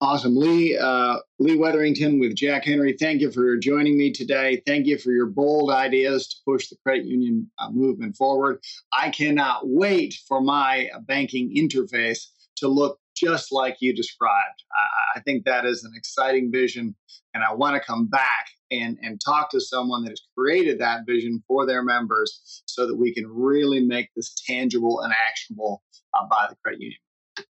Awesome. 0.01 0.37
Lee, 0.37 0.77
uh, 0.77 1.19
Lee 1.39 1.57
Wetherington 1.57 2.21
with 2.21 2.35
Jack 2.35 2.65
Henry, 2.65 2.95
thank 2.99 3.23
you 3.23 3.31
for 3.31 3.57
joining 3.57 3.97
me 3.97 4.13
today. 4.13 4.63
Thank 4.67 4.87
you 4.87 4.99
for 4.99 5.13
your 5.13 5.27
bold 5.27 5.71
ideas 5.71 6.29
to 6.29 6.37
push 6.45 6.69
the 6.69 6.77
credit 6.83 7.07
union 7.07 7.51
uh, 7.59 7.71
movement 7.71 8.17
forward. 8.17 8.61
I 8.93 9.11
cannot 9.11 9.63
wait 9.65 10.15
for 10.29 10.41
my 10.41 10.91
banking 11.03 11.55
interface 11.57 12.27
to 12.57 12.69
look 12.69 12.99
just 13.15 13.53
like 13.53 13.77
you 13.81 13.95
described. 13.95 14.63
I, 14.73 15.19
I 15.19 15.23
think 15.23 15.45
that 15.45 15.65
is 15.65 15.85
an 15.85 15.93
exciting 15.97 16.51
vision, 16.53 16.95
and 17.33 17.45
I 17.45 17.55
want 17.55 17.75
to 17.75 17.87
come 17.87 18.07
back 18.07 18.49
and, 18.71 18.99
and 19.03 19.21
talk 19.25 19.51
to 19.51 19.61
someone 19.61 20.05
that 20.05 20.11
has 20.11 20.23
created 20.37 20.79
that 20.81 21.01
vision 21.07 21.43
for 21.47 21.67
their 21.67 21.83
members 21.83 22.63
so 22.67 22.87
that 22.87 22.97
we 22.97 23.15
can 23.15 23.27
really 23.27 23.81
make 23.81 24.09
this 24.17 24.35
tangible 24.47 25.01
and 25.01 25.13
actionable 25.29 25.83
uh, 26.15 26.27
by 26.29 26.47
the 26.49 26.57
credit 26.63 26.81
union. 26.81 26.99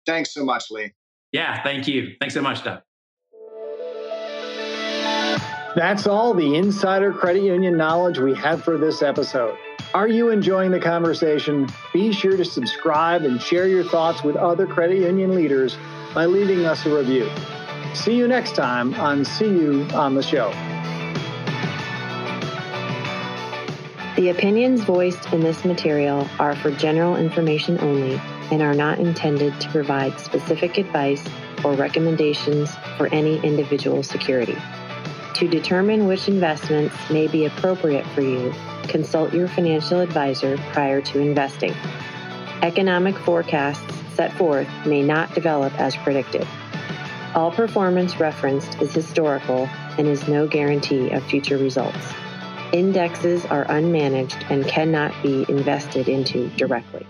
Thanks 0.07 0.33
so 0.33 0.45
much, 0.45 0.71
Lee. 0.71 0.93
Yeah, 1.33 1.63
thank 1.63 1.87
you. 1.87 2.15
Thanks 2.21 2.35
so 2.35 2.43
much, 2.43 2.65
Doug. 2.65 2.83
That's 5.77 6.07
all 6.07 6.35
the 6.35 6.57
insider 6.57 7.13
credit 7.13 7.43
union 7.43 7.77
knowledge 7.77 8.19
we 8.19 8.35
have 8.35 8.65
for 8.65 8.79
this 8.79 9.03
episode. 9.03 9.57
Are 9.95 10.07
you 10.07 10.29
enjoying 10.29 10.71
the 10.71 10.81
conversation? 10.81 11.67
Be 11.95 12.13
sure 12.13 12.37
to 12.37 12.45
subscribe 12.45 13.23
and 13.23 13.41
share 13.41 13.67
your 13.67 13.85
thoughts 13.85 14.23
with 14.23 14.37
other 14.37 14.67
credit 14.67 14.99
union 14.99 15.35
leaders 15.35 15.79
by 16.15 16.27
leaving 16.27 16.67
us 16.67 16.85
a 16.85 16.95
review. 16.95 17.31
See 17.95 18.15
you 18.15 18.29
next 18.29 18.55
time 18.55 18.93
on 18.95 19.25
See 19.25 19.49
You 19.49 19.87
on 19.95 20.15
the 20.15 20.23
Show. 20.23 20.51
The 24.17 24.29
opinions 24.29 24.83
voiced 24.83 25.33
in 25.33 25.41
this 25.41 25.65
material 25.65 26.29
are 26.39 26.55
for 26.55 26.71
general 26.73 27.17
information 27.17 27.81
only 27.81 28.21
and 28.51 28.61
are 28.61 28.75
not 28.75 28.99
intended 28.99 29.59
to 29.59 29.71
provide 29.71 30.21
specific 30.21 30.77
advice 30.77 31.25
or 31.65 31.73
recommendations 31.73 32.71
for 32.99 33.07
any 33.07 33.39
individual 33.41 34.03
security. 34.03 34.57
To 35.39 35.47
determine 35.47 36.09
which 36.09 36.27
investments 36.27 36.97
may 37.11 37.29
be 37.29 37.45
appropriate 37.45 38.05
for 38.09 38.23
you, 38.23 38.53
consult 38.89 39.33
your 39.33 39.47
financial 39.47 40.01
advisor 40.01 40.59
prior 40.73 41.01
to 41.03 41.21
investing. 41.21 41.73
Economic 42.63 43.17
forecasts 43.19 43.95
set 44.15 44.33
forth 44.33 44.67
may 44.85 45.01
not 45.01 45.33
develop 45.37 45.73
as 45.79 45.95
predicted. 45.99 46.45
All 47.37 47.53
performance 47.53 48.19
referenced 48.19 48.83
is 48.83 48.93
historical 48.93 49.69
and 49.97 50.09
is 50.09 50.27
no 50.27 50.49
guarantee 50.49 51.11
of 51.11 51.23
future 51.27 51.57
results. 51.57 52.13
Indexes 52.73 53.47
are 53.47 53.65
unmanaged 53.67 54.51
and 54.51 54.67
cannot 54.67 55.15
be 55.23 55.47
invested 55.49 56.09
into 56.09 56.49
directly. 56.57 57.07